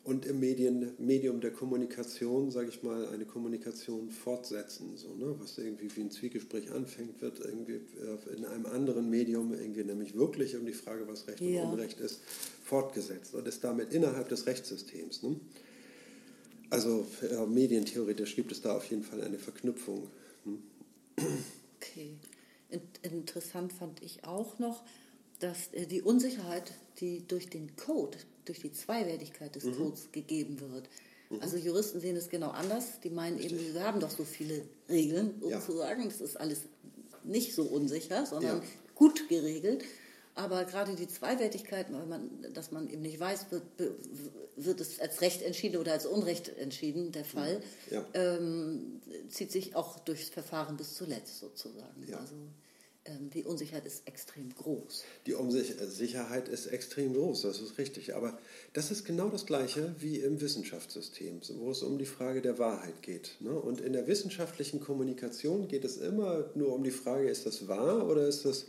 und 0.05 0.27
im 0.27 0.41
Medien, 0.41 0.93
Medium 0.99 1.41
der 1.41 1.53
Kommunikation, 1.53 2.51
sage 2.51 2.71
ich 2.71 2.83
mal, 2.83 3.07
eine 3.09 3.25
Kommunikation 3.25 4.11
fortsetzen. 4.11 4.97
So, 4.97 5.15
ne? 5.15 5.37
Was 5.39 5.59
irgendwie 5.59 5.95
wie 5.95 6.01
ein 6.01 6.11
Zwiegespräch 6.11 6.73
anfängt, 6.73 7.23
wird 7.23 7.39
irgendwie 7.39 7.75
äh, 7.75 8.37
in 8.37 8.45
einem 8.45 8.67
anderen 8.67 9.09
Medium, 9.09 9.55
irgendwie 9.55 9.85
nämlich 9.85 10.17
wirklich 10.17 10.57
um 10.57 10.67
die 10.67 10.73
Frage, 10.73 11.07
was 11.07 11.29
Recht 11.29 11.41
ja. 11.41 11.63
und 11.63 11.75
Unrecht 11.75 12.01
ist, 12.01 12.21
fortgesetzt 12.65 13.35
und 13.35 13.47
ist 13.47 13.63
damit 13.63 13.93
innerhalb 13.93 14.29
des 14.29 14.47
Rechtssystems. 14.47 15.23
Ne? 15.23 15.37
Also 16.71 17.07
äh, 17.21 17.47
medientheoretisch 17.47 18.35
gibt 18.35 18.51
es 18.51 18.63
da 18.63 18.77
auf 18.77 18.87
jeden 18.87 19.05
Fall 19.05 19.23
eine 19.23 19.39
Verknüpfung. 19.39 20.09
Ne? 20.45 20.59
Okay. 21.79 22.17
Interessant 23.03 23.73
fand 23.73 24.03
ich 24.03 24.25
auch 24.25 24.59
noch, 24.59 24.83
dass 25.39 25.69
äh, 25.73 25.87
die 25.87 26.03
Unsicherheit, 26.03 26.73
die 27.01 27.27
durch 27.27 27.49
den 27.49 27.77
Code, 27.77 28.19
durch 28.45 28.61
die 28.61 28.73
Zweiwertigkeit 28.73 29.55
des 29.55 29.65
mhm. 29.65 29.77
Codes 29.77 30.13
gegeben 30.13 30.61
wird. 30.61 30.89
Mhm. 31.31 31.41
Also 31.41 31.57
Juristen 31.57 32.01
sehen 32.01 32.17
es 32.17 32.29
genau 32.29 32.51
anders. 32.51 33.01
Die 33.03 33.11
meinen 33.11 33.39
Richtig. 33.39 33.61
eben, 33.61 33.75
wir 33.75 33.83
haben 33.85 34.01
doch 34.01 34.11
so 34.11 34.25
viele 34.25 34.63
Regeln 34.89 35.35
sozusagen. 35.41 36.03
Ja. 36.03 36.09
Das 36.09 36.21
ist 36.21 36.37
alles 36.37 36.63
nicht 37.25 37.55
so 37.55 37.63
unsicher, 37.65 38.27
sondern 38.27 38.59
ja. 38.59 38.65
gut 38.95 39.29
geregelt. 39.29 39.85
Aber 40.35 40.65
gerade 40.65 40.95
die 40.95 41.09
Zweiwertigkeit, 41.09 41.93
weil 41.93 42.07
man, 42.07 42.31
dass 42.55 42.71
man 42.71 42.89
eben 42.89 43.03
nicht 43.03 43.21
weiß, 43.21 43.51
wird, 43.51 43.65
wird 44.57 44.81
es 44.81 44.99
als 44.99 45.21
Recht 45.21 45.43
entschieden 45.43 45.77
oder 45.79 45.93
als 45.93 46.07
Unrecht 46.07 46.57
entschieden, 46.57 47.13
der 47.13 47.27
Fall, 47.27 47.63
ja. 47.91 48.07
ähm, 48.15 49.03
zieht 49.29 49.53
sich 49.53 49.77
auch 49.77 49.99
durchs 50.01 50.31
Verfahren 50.31 50.79
bis 50.79 50.95
zuletzt 50.95 51.39
sozusagen. 51.39 52.07
Ja. 52.09 52.17
Also 52.17 52.35
die 53.35 53.45
Unsicherheit 53.45 53.85
ist 53.85 54.07
extrem 54.07 54.55
groß. 54.55 55.05
Die 55.27 55.35
Unsicherheit 55.35 56.49
ist 56.49 56.67
extrem 56.67 57.15
groß, 57.15 57.43
das 57.43 57.61
ist 57.61 57.77
richtig. 57.79 58.15
Aber 58.15 58.39
das 58.75 58.91
ist 58.93 59.05
genau 59.05 59.29
das 59.29 59.47
Gleiche 59.47 59.95
wie 59.99 60.19
im 60.19 60.41
Wissenschaftssystem, 60.41 61.41
wo 61.59 61.71
es 61.73 61.83
um 61.83 61.99
die 61.99 62.07
Frage 62.07 62.43
der 62.43 62.59
Wahrheit 62.59 63.03
geht. 63.03 63.37
Ne? 63.41 63.51
Und 63.51 63.81
in 63.81 63.93
der 63.93 64.07
wissenschaftlichen 64.07 64.81
Kommunikation 64.81 65.67
geht 65.67 65.85
es 65.85 65.97
immer 65.97 66.51
nur 66.55 66.73
um 66.75 66.85
die 66.85 66.93
Frage, 66.93 67.29
ist 67.29 67.45
das 67.45 67.67
wahr 67.67 68.09
oder 68.09 68.29
ist 68.29 68.45
das 68.45 68.67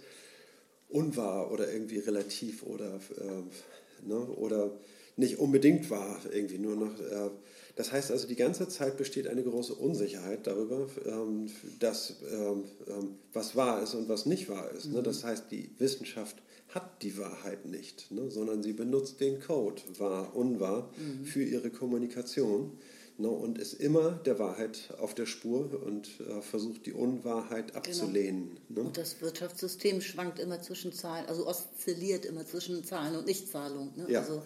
unwahr 0.89 1.51
oder 1.51 1.71
irgendwie 1.71 1.99
relativ 1.99 2.63
oder, 2.63 2.99
äh, 3.17 4.07
ne? 4.07 4.17
oder 4.17 4.71
nicht 5.15 5.37
unbedingt 5.37 5.91
wahr, 5.91 6.19
irgendwie 6.31 6.57
nur 6.57 6.75
noch. 6.75 6.99
Äh, 6.99 7.29
das 7.75 7.91
heißt 7.91 8.11
also, 8.11 8.27
die 8.27 8.35
ganze 8.35 8.67
Zeit 8.67 8.97
besteht 8.97 9.27
eine 9.27 9.43
große 9.43 9.73
Unsicherheit 9.73 10.45
darüber, 10.45 10.87
ähm, 11.05 11.49
dass, 11.79 12.15
ähm, 12.31 12.65
ähm, 12.87 13.15
was 13.33 13.55
wahr 13.55 13.81
ist 13.81 13.95
und 13.95 14.07
was 14.09 14.25
nicht 14.25 14.47
wahr 14.47 14.69
ist. 14.71 14.85
Ne? 14.85 14.99
Mhm. 14.99 15.03
Das 15.03 15.23
heißt, 15.23 15.45
die 15.49 15.71
Wissenschaft 15.79 16.37
hat 16.69 17.01
die 17.01 17.17
Wahrheit 17.17 17.65
nicht, 17.65 18.11
ne? 18.11 18.29
sondern 18.29 18.61
sie 18.61 18.73
benutzt 18.73 19.19
den 19.19 19.39
Code, 19.39 19.81
wahr, 19.97 20.35
unwahr, 20.35 20.91
mhm. 20.97 21.25
für 21.25 21.43
ihre 21.43 21.71
Kommunikation 21.71 22.77
ne? 23.17 23.29
und 23.29 23.57
ist 23.57 23.73
immer 23.73 24.11
der 24.11 24.37
Wahrheit 24.37 24.93
auf 24.99 25.15
der 25.15 25.25
Spur 25.25 25.81
und 25.83 26.09
äh, 26.19 26.41
versucht, 26.41 26.85
die 26.85 26.93
Unwahrheit 26.93 27.67
genau. 27.67 27.77
abzulehnen. 27.79 28.59
Genau. 28.69 28.81
Und 28.81 28.97
das 28.97 29.19
Wirtschaftssystem 29.19 30.01
schwankt 30.01 30.37
immer 30.37 30.61
zwischen 30.61 30.93
Zahlen, 30.93 31.25
also 31.25 31.47
oszilliert 31.47 32.25
immer 32.25 32.45
zwischen 32.45 32.83
Zahlen 32.83 33.15
und 33.15 33.25
Nichtzahlung. 33.25 33.93
Ne? 33.95 34.05
Ja. 34.09 34.19
Also, 34.19 34.43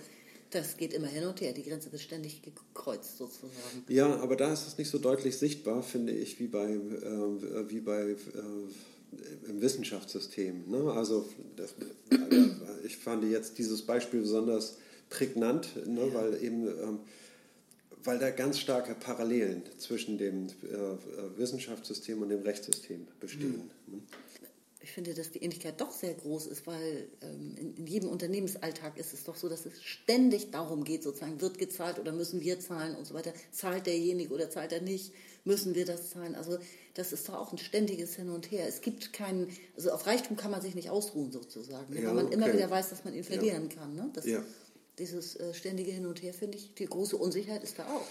das 0.52 0.78
geht 0.78 0.93
immer 0.93 1.08
hin 1.08 1.26
und 1.26 1.41
her, 1.41 1.54
die 1.54 1.64
Grenze 1.64 1.91
wird 1.91 2.02
ständig 2.02 2.41
gekreuzt 2.41 3.18
sozusagen. 3.18 3.52
Ja, 3.88 4.20
aber 4.20 4.36
da 4.36 4.54
ist 4.54 4.68
es 4.68 4.78
nicht 4.78 4.89
so 4.89 4.98
deutlich 4.98 5.38
sichtbar, 5.38 5.84
finde 5.84 6.14
ich, 6.14 6.39
wie 6.39 6.48
bei, 6.48 6.72
äh, 6.72 7.70
wie 7.70 7.80
bei 7.80 8.12
äh, 8.12 9.50
im 9.50 9.62
Wissenschaftssystem. 9.62 10.70
Ne? 10.70 10.91
Also 10.91 11.28
das, 11.56 11.76
ich 12.84 12.98
fand 12.98 13.24
jetzt 13.30 13.58
dieses 13.58 13.82
Beispiel 13.82 14.22
besonders 14.22 14.78
prägnant, 15.10 15.70
ne? 15.86 16.08
ja. 16.08 16.14
weil 16.14 16.43
eben 16.43 16.68
ähm, 16.68 17.00
weil 18.08 18.20
da 18.20 18.30
ganz 18.30 18.60
starke 18.60 18.95
Parallelen 18.95 19.64
zwischen 19.78 20.18
dem 20.18 20.48
äh, 20.48 21.38
Wissenschaftssystem 21.38 22.22
und 22.22 22.30
dem 22.30 22.41
Rechtssystem 22.41 23.06
bestehen. 23.20 23.70
Mhm. 23.88 23.95
Ne? 23.95 24.02
Ich 24.88 24.94
finde, 24.94 25.14
dass 25.14 25.32
die 25.32 25.44
Ähnlichkeit 25.44 25.82
doch 25.82 25.92
sehr 25.92 26.14
groß 26.14 26.48
ist, 26.48 26.66
weil 26.66 27.10
ähm, 27.22 27.56
in, 27.58 27.76
in, 27.76 27.88
jedem 27.88 28.08
Unternehmensalltag 28.08 28.98
ist 28.98 29.14
es 29.14 29.26
doch 29.26 29.36
so, 29.36 29.50
dass 29.50 29.66
es 29.66 29.84
ständig 29.84 30.50
darum 30.52 30.86
geht, 30.86 31.04
sozusagen, 31.04 31.42
wird 31.42 31.58
gezahlt 31.58 32.00
oder 32.00 32.14
müssen 32.14 32.40
wir 32.40 32.62
zahlen 32.62 32.96
und 32.96 33.06
so 33.06 33.14
weiter. 33.14 33.34
Zahlt 33.52 33.86
derjenige 33.86 34.34
oder 34.34 34.50
zahlt 34.50 34.72
er 34.72 34.80
nicht? 34.80 35.12
Müssen 35.44 35.76
wir 35.76 35.86
das 35.86 36.12
zahlen? 36.12 36.36
Also 36.36 36.58
das 36.94 37.12
ist 37.12 37.28
doch 37.28 37.34
auch 37.34 37.52
ein 37.52 37.58
ständiges 37.58 38.16
Hin 38.16 38.30
und 38.30 38.50
Her. 38.50 38.66
Es 38.66 38.80
gibt 38.80 39.12
keinen, 39.12 39.50
also 39.76 39.92
auf 39.92 40.08
Reichtum 40.08 40.38
kann 40.38 40.52
man 40.52 40.62
sich 40.62 40.74
nicht 40.74 40.90
ausruhen 40.90 41.34
sozusagen, 41.34 41.94
ne? 41.94 42.04
ja, 42.04 42.08
weil 42.08 42.16
man 42.16 42.26
okay. 42.28 42.36
immer 42.36 42.54
wieder 42.54 42.70
weiß, 42.70 42.90
dass 42.90 43.04
man 43.04 43.14
ihn 43.14 43.26
verlieren 43.26 43.70
ja. 43.70 43.76
kann. 43.76 43.94
Ne? 43.94 44.10
Das, 44.14 44.26
ja. 44.26 44.42
Dieses 45.00 45.36
äh, 45.36 45.54
ständige 45.54 45.92
Hin 45.92 46.06
und 46.06 46.24
Her, 46.24 46.34
finde 46.34 46.58
ich, 46.58 46.74
die 46.76 46.86
große 46.86 47.18
Unsicherheit 47.18 47.62
ist 47.62 47.78
da 47.78 47.84
auch. 47.88 48.06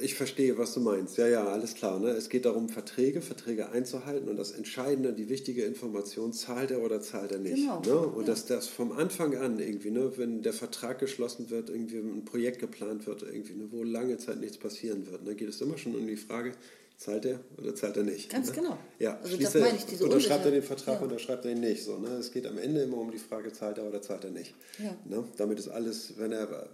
Ich 0.00 0.14
verstehe, 0.14 0.56
was 0.58 0.74
du 0.74 0.80
meinst. 0.80 1.16
Ja, 1.18 1.26
ja, 1.26 1.46
alles 1.46 1.74
klar. 1.74 1.98
Ne? 1.98 2.10
Es 2.10 2.28
geht 2.28 2.44
darum, 2.44 2.68
Verträge, 2.68 3.20
Verträge 3.20 3.70
einzuhalten 3.70 4.28
und 4.28 4.36
das 4.36 4.52
Entscheidende, 4.52 5.12
die 5.12 5.28
wichtige 5.28 5.64
Information, 5.64 6.32
zahlt 6.32 6.70
er 6.70 6.82
oder 6.82 7.00
zahlt 7.00 7.32
er 7.32 7.38
nicht. 7.38 7.56
Genau. 7.56 7.80
Ne? 7.80 7.98
Und 7.98 8.22
ja. 8.22 8.26
dass 8.28 8.46
das 8.46 8.68
vom 8.68 8.92
Anfang 8.92 9.36
an 9.36 9.58
irgendwie, 9.58 9.90
ne, 9.90 10.12
wenn 10.16 10.42
der 10.42 10.52
Vertrag 10.52 10.98
geschlossen 10.98 11.50
wird, 11.50 11.70
irgendwie 11.70 11.98
ein 11.98 12.24
Projekt 12.24 12.60
geplant 12.60 13.06
wird, 13.06 13.22
irgendwie, 13.22 13.54
ne, 13.54 13.68
wo 13.70 13.82
lange 13.82 14.18
Zeit 14.18 14.40
nichts 14.40 14.58
passieren 14.58 15.10
wird, 15.10 15.24
ne, 15.24 15.34
geht 15.34 15.48
es 15.48 15.60
immer 15.60 15.78
schon 15.78 15.96
um 15.96 16.06
die 16.06 16.16
Frage, 16.16 16.52
zahlt 16.96 17.24
er 17.24 17.40
oder 17.58 17.74
zahlt 17.74 17.96
er 17.96 18.04
nicht? 18.04 18.30
Ganz 18.30 18.48
ne? 18.48 18.54
genau. 18.54 18.78
Ja, 18.98 19.18
also 19.22 19.36
das 19.36 19.54
meine 19.54 19.76
ich, 19.76 19.84
diese 19.84 20.04
Unterschreibt 20.04 20.44
er 20.44 20.50
den 20.50 20.62
Vertrag 20.62 21.00
ja. 21.00 21.06
oder 21.06 21.18
schreibt 21.18 21.44
er 21.44 21.52
ihn 21.52 21.60
nicht? 21.60 21.84
So, 21.84 21.98
ne? 21.98 22.08
Es 22.20 22.30
geht 22.30 22.46
am 22.46 22.58
Ende 22.58 22.82
immer 22.82 22.98
um 22.98 23.10
die 23.10 23.18
Frage, 23.18 23.52
zahlt 23.52 23.78
er 23.78 23.86
oder 23.86 24.00
zahlt 24.00 24.24
er 24.24 24.30
nicht? 24.30 24.54
Ja. 24.78 24.96
Ne? 25.04 25.24
Damit 25.36 25.58
ist 25.58 25.68
alles, 25.68 26.14
wenn 26.18 26.32
er 26.32 26.68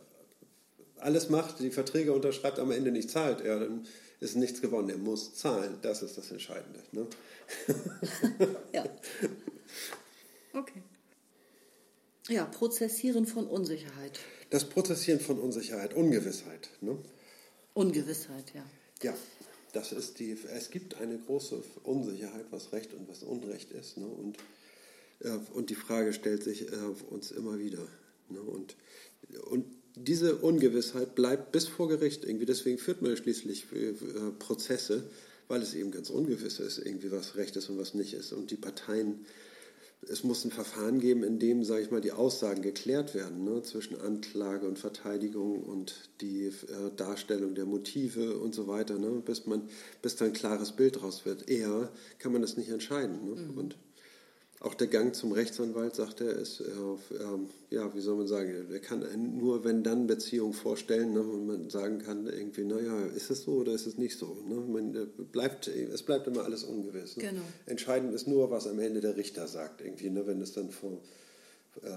alles 1.02 1.28
macht, 1.28 1.60
die 1.60 1.70
Verträge 1.70 2.12
unterschreibt, 2.12 2.58
am 2.58 2.70
Ende 2.70 2.90
nicht 2.90 3.10
zahlt, 3.10 3.44
ja, 3.44 3.58
dann 3.58 3.86
ist 4.20 4.36
nichts 4.36 4.60
gewonnen. 4.60 4.88
Er 4.88 4.98
muss 4.98 5.34
zahlen. 5.34 5.78
Das 5.82 6.02
ist 6.02 6.16
das 6.16 6.30
Entscheidende. 6.30 6.80
Ne? 6.92 7.06
ja. 8.72 8.84
Okay. 10.54 10.82
Ja, 12.28 12.44
Prozessieren 12.44 13.26
von 13.26 13.46
Unsicherheit. 13.46 14.20
Das 14.50 14.68
Prozessieren 14.68 15.18
von 15.18 15.40
Unsicherheit, 15.40 15.94
Ungewissheit. 15.94 16.70
Ne? 16.80 16.98
Ungewissheit, 17.74 18.52
ja. 18.54 18.64
Ja, 19.02 19.16
das 19.72 19.90
ist 19.90 20.20
die. 20.20 20.36
Es 20.54 20.70
gibt 20.70 21.00
eine 21.00 21.18
große 21.18 21.62
Unsicherheit, 21.82 22.46
was 22.50 22.72
Recht 22.72 22.94
und 22.94 23.08
was 23.08 23.24
Unrecht 23.24 23.72
ist. 23.72 23.96
Ne? 23.96 24.06
Und, 24.06 24.38
äh, 25.20 25.36
und 25.52 25.70
die 25.70 25.74
Frage 25.74 26.12
stellt 26.12 26.44
sich 26.44 26.70
äh, 26.70 26.76
uns 27.10 27.32
immer 27.32 27.58
wieder. 27.58 27.88
Ne? 28.28 28.40
Und, 28.40 28.76
und 29.50 29.81
diese 29.96 30.36
Ungewissheit 30.36 31.14
bleibt 31.14 31.52
bis 31.52 31.66
vor 31.68 31.88
Gericht 31.88 32.24
irgendwie. 32.24 32.46
Deswegen 32.46 32.78
führt 32.78 33.02
man 33.02 33.16
schließlich 33.16 33.66
äh, 33.72 33.92
Prozesse, 34.38 35.04
weil 35.48 35.62
es 35.62 35.74
eben 35.74 35.90
ganz 35.90 36.10
ungewiss 36.10 36.60
ist, 36.60 36.78
irgendwie 36.78 37.12
was 37.12 37.36
Recht 37.36 37.56
ist 37.56 37.68
und 37.68 37.78
was 37.78 37.94
nicht 37.94 38.14
ist. 38.14 38.32
Und 38.32 38.50
die 38.50 38.56
Parteien, 38.56 39.26
es 40.08 40.24
muss 40.24 40.44
ein 40.44 40.50
Verfahren 40.50 40.98
geben, 40.98 41.22
in 41.22 41.38
dem, 41.38 41.62
sage 41.62 41.82
ich 41.82 41.90
mal, 41.90 42.00
die 42.00 42.12
Aussagen 42.12 42.62
geklärt 42.62 43.14
werden 43.14 43.44
ne, 43.44 43.62
zwischen 43.62 44.00
Anklage 44.00 44.66
und 44.66 44.78
Verteidigung 44.78 45.62
und 45.62 45.94
die 46.20 46.46
äh, 46.46 46.52
Darstellung 46.96 47.54
der 47.54 47.66
Motive 47.66 48.38
und 48.38 48.54
so 48.54 48.66
weiter, 48.66 48.98
ne, 48.98 49.22
bis 49.24 49.46
man, 49.46 49.68
bis 50.00 50.16
da 50.16 50.24
ein 50.24 50.32
klares 50.32 50.72
Bild 50.72 51.02
raus 51.02 51.26
wird. 51.26 51.50
Eher 51.50 51.92
kann 52.18 52.32
man 52.32 52.40
das 52.40 52.56
nicht 52.56 52.70
entscheiden. 52.70 53.24
Ne? 53.24 53.42
Mhm. 53.42 53.58
Und 53.58 53.76
auch 54.62 54.74
der 54.74 54.86
Gang 54.86 55.14
zum 55.14 55.32
Rechtsanwalt, 55.32 55.96
sagt 55.96 56.20
er, 56.20 56.30
ist, 56.36 56.60
äh, 56.60 56.64
äh, 56.64 57.74
ja, 57.74 57.92
wie 57.94 58.00
soll 58.00 58.16
man 58.16 58.28
sagen, 58.28 58.68
er 58.70 58.78
kann 58.78 59.04
nur 59.36 59.64
wenn 59.64 59.82
dann 59.82 60.06
Beziehung 60.06 60.52
vorstellen, 60.52 61.14
ne, 61.14 61.20
und 61.20 61.46
man 61.46 61.70
sagen 61.70 61.98
kann, 61.98 62.26
irgendwie, 62.26 62.64
naja, 62.64 63.06
ist 63.06 63.30
es 63.30 63.42
so 63.42 63.54
oder 63.54 63.72
ist 63.72 63.86
es 63.86 63.98
nicht 63.98 64.16
so? 64.16 64.38
Ne? 64.48 64.54
Man, 64.54 64.94
äh, 64.94 65.06
bleibt, 65.06 65.66
es 65.66 66.04
bleibt 66.04 66.28
immer 66.28 66.44
alles 66.44 66.62
ungewiss. 66.62 67.16
Ne? 67.16 67.24
Genau. 67.24 67.42
Entscheidend 67.66 68.14
ist 68.14 68.28
nur, 68.28 68.50
was 68.52 68.68
am 68.68 68.78
Ende 68.78 69.00
der 69.00 69.16
Richter 69.16 69.48
sagt, 69.48 69.80
irgendwie, 69.80 70.10
ne, 70.10 70.28
wenn 70.28 70.40
es 70.40 70.52
dann 70.52 70.70
vor, 70.70 71.00
äh, 71.82 71.88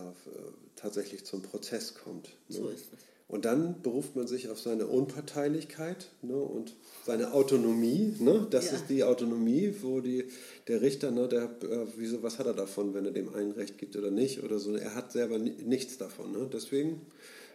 tatsächlich 0.76 1.24
zum 1.24 1.44
Prozess 1.44 1.94
kommt. 1.94 2.30
Ne? 2.50 2.58
So 2.58 2.70
ist 2.70 2.86
es. 2.92 3.15
Und 3.28 3.46
dann 3.46 3.82
beruft 3.82 4.16
man 4.16 4.28
sich 4.28 4.50
auf 4.50 4.60
seine 4.60 4.86
Unparteilichkeit 4.86 6.10
ne, 6.22 6.38
und 6.38 6.76
seine 7.06 7.34
Autonomie. 7.34 8.16
Ne? 8.20 8.46
Das 8.52 8.68
ja. 8.68 8.74
ist 8.74 8.86
die 8.88 9.04
Autonomie, 9.04 9.74
wo 9.82 10.00
die, 10.00 10.26
der 10.68 10.82
Richter, 10.82 11.10
ne, 11.10 11.28
der, 11.28 11.44
äh, 11.44 11.88
wieso, 11.98 12.22
was 12.22 12.38
hat 12.38 12.46
er 12.46 12.54
davon, 12.54 12.94
wenn 12.94 13.06
er 13.06 13.12
dem 13.12 13.34
einen 13.34 13.52
Recht 13.52 13.80
gibt 13.80 13.96
oder 13.96 14.12
nicht? 14.12 14.44
Oder 14.44 14.60
so. 14.60 14.76
Er 14.76 14.94
hat 14.94 15.12
selber 15.12 15.40
nichts 15.40 15.98
davon. 15.98 16.34
Ne? 16.34 16.48
Deswegen 16.54 17.02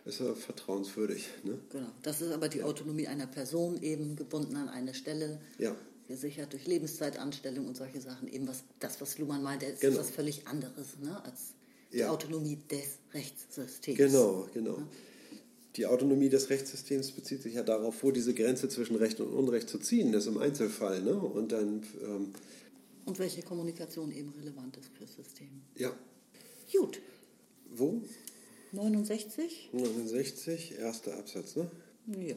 ist 0.05 0.21
er 0.21 0.35
vertrauenswürdig. 0.35 1.29
Ne? 1.45 1.57
Genau. 1.71 1.89
Das 2.03 2.21
ist 2.21 2.33
aber 2.33 2.49
die 2.49 2.65
Autonomie 2.65 3.07
einer 3.07 3.29
Person, 3.29 3.81
eben 3.81 4.17
gebunden 4.17 4.57
an 4.57 4.69
eine 4.69 4.93
Stelle. 4.93 5.41
Ja. 5.59 5.77
Gesichert 6.09 6.53
durch 6.53 6.67
Lebenszeitanstellung 6.67 7.69
und 7.69 7.77
solche 7.77 8.01
Sachen. 8.01 8.27
Eben 8.27 8.49
was, 8.49 8.65
das, 8.81 9.01
was 9.01 9.19
Luhmann 9.19 9.45
meinte, 9.45 9.67
ist 9.67 9.81
genau. 9.81 10.01
was 10.01 10.11
völlig 10.11 10.49
anderes 10.49 10.99
ne, 11.01 11.25
als 11.25 11.55
die 11.93 11.99
ja. 11.99 12.11
Autonomie 12.11 12.59
des 12.69 12.99
Rechtssystems. 13.15 13.97
Genau, 13.97 14.49
genau. 14.53 14.79
Ja? 14.79 14.87
Die 15.77 15.87
Autonomie 15.87 16.29
des 16.29 16.51
Rechtssystems 16.51 17.13
bezieht 17.13 17.43
sich 17.43 17.55
ja 17.55 17.63
darauf, 17.63 18.03
wo 18.03 18.11
diese 18.11 18.35
Grenze 18.35 18.69
zwischen 18.69 18.97
Recht 18.97 19.21
und 19.21 19.29
Unrecht 19.33 19.69
zu 19.69 19.79
ziehen 19.79 20.13
ist 20.15 20.27
im 20.27 20.39
Einzelfall. 20.39 21.03
Ne? 21.03 21.15
Und 21.15 21.53
dann. 21.53 21.83
Ähm, 22.03 22.33
und 23.05 23.19
welche 23.19 23.43
Kommunikation 23.43 24.13
eben 24.13 24.33
relevant 24.39 24.77
ist 24.77 24.91
fürs 24.97 25.15
System. 25.15 25.63
Ja. 25.77 25.93
Gut. 26.73 27.01
Wo? 27.71 28.03
69. 28.73 29.71
69, 29.73 30.79
erster 30.79 31.17
Absatz, 31.17 31.57
ne? 31.57 31.71
Ja. 32.07 32.37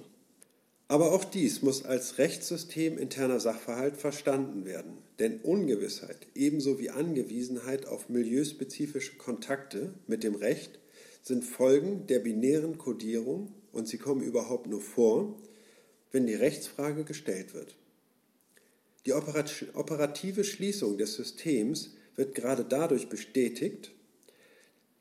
Aber 0.88 1.12
auch 1.12 1.24
dies 1.24 1.62
muss 1.62 1.86
als 1.86 2.18
Rechtssystem 2.18 2.98
interner 2.98 3.40
Sachverhalt 3.40 3.98
verstanden 3.98 4.66
werden. 4.66 4.98
Denn 5.20 5.40
Ungewissheit 5.42 6.28
ebenso 6.36 6.80
wie 6.80 6.90
Angewiesenheit 6.90 7.88
auf 7.88 8.10
milieuspezifische 8.10 9.16
Kontakte 9.18 9.94
mit 10.08 10.24
dem 10.24 10.36
Recht 10.36 10.80
sind 11.24 11.44
Folgen 11.44 12.06
der 12.06 12.20
binären 12.20 12.78
Kodierung 12.78 13.54
und 13.72 13.88
sie 13.88 13.98
kommen 13.98 14.22
überhaupt 14.22 14.68
nur 14.68 14.82
vor, 14.82 15.36
wenn 16.12 16.28
die 16.28 16.36
Rechtsfrage 16.36 17.06
gestellt 17.06 17.56
wird. 17.56 17.76
Die 19.06 19.14
operative 19.14 20.44
Schließung 20.44 20.98
des 20.98 21.16
Systems 21.16 21.96
wird 22.16 22.36
gerade 22.36 22.64
dadurch 22.64 23.10
bestätigt, 23.10 23.92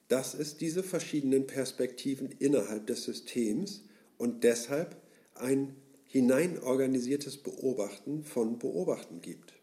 dass 0.08 0.34
es 0.34 0.56
diese 0.56 0.82
verschiedenen 0.82 1.46
Perspektiven 1.46 2.30
innerhalb 2.38 2.86
des 2.86 3.04
Systems 3.04 3.82
und 4.16 4.44
deshalb 4.44 4.96
ein 5.34 5.74
hineinorganisiertes 6.04 7.38
Beobachten 7.38 8.22
von 8.22 8.58
Beobachten 8.58 9.20
gibt. 9.20 9.54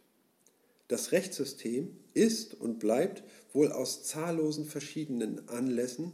Das 0.88 1.12
Rechtssystem 1.12 1.95
ist 2.14 2.55
und 2.55 2.80
bleibt 2.80 3.24
wohl 3.53 3.72
aus 3.72 4.03
zahllosen 4.03 4.66
verschiedenen 4.66 5.47
Anlässen 5.47 6.14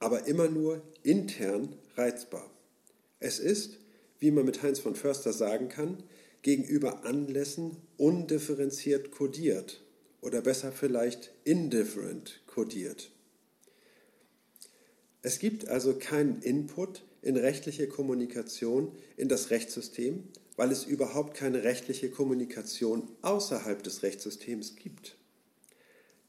aber 0.00 0.26
immer 0.26 0.48
nur 0.48 0.82
intern 1.02 1.76
reizbar. 1.96 2.50
Es 3.20 3.38
ist, 3.38 3.78
wie 4.18 4.30
man 4.30 4.44
mit 4.44 4.62
Heinz 4.62 4.80
von 4.80 4.96
Förster 4.96 5.32
sagen 5.32 5.68
kann, 5.68 6.02
gegenüber 6.42 7.04
Anlässen 7.04 7.76
undifferenziert 7.96 9.10
kodiert 9.10 9.82
oder 10.22 10.40
besser 10.40 10.72
vielleicht 10.72 11.32
indifferent 11.44 12.42
kodiert. 12.46 13.10
Es 15.22 15.38
gibt 15.38 15.68
also 15.68 15.98
keinen 15.98 16.40
Input 16.40 17.04
in 17.20 17.36
rechtliche 17.36 17.88
Kommunikation 17.88 18.92
in 19.18 19.28
das 19.28 19.50
Rechtssystem, 19.50 20.24
weil 20.56 20.72
es 20.72 20.84
überhaupt 20.84 21.36
keine 21.36 21.62
rechtliche 21.62 22.10
Kommunikation 22.10 23.08
außerhalb 23.20 23.82
des 23.82 24.02
Rechtssystems 24.02 24.76
gibt. 24.76 25.16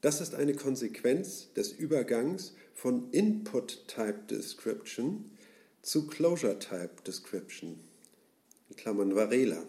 Das 0.02 0.20
ist 0.20 0.34
eine 0.34 0.54
Konsequenz 0.54 1.52
des 1.54 1.72
Übergangs 1.72 2.54
von 2.74 3.10
Input-Type 3.10 4.20
Description 4.28 5.30
zu 5.82 6.06
Closure-Type 6.06 7.02
Description, 7.06 7.78
in 8.68 8.76
Klammern 8.76 9.14
Varela. 9.14 9.64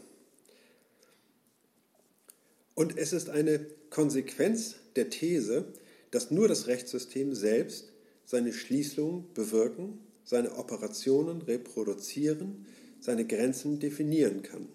Und 2.76 2.98
es 2.98 3.14
ist 3.14 3.30
eine 3.30 3.60
Konsequenz 3.90 4.76
der 4.96 5.10
These, 5.10 5.66
dass 6.12 6.32
nur 6.32 6.48
das 6.48 6.68
Rechtssystem 6.68 7.34
selbst 7.34 7.92
seine 8.26 8.54
Schließung 8.54 9.26
bewirken, 9.34 10.00
seine 10.24 10.56
Operationen 10.56 11.42
reproduzieren, 11.42 12.66
seine 13.00 13.26
Grenzen 13.26 13.80
definieren 13.80 14.42
kann. 14.44 14.68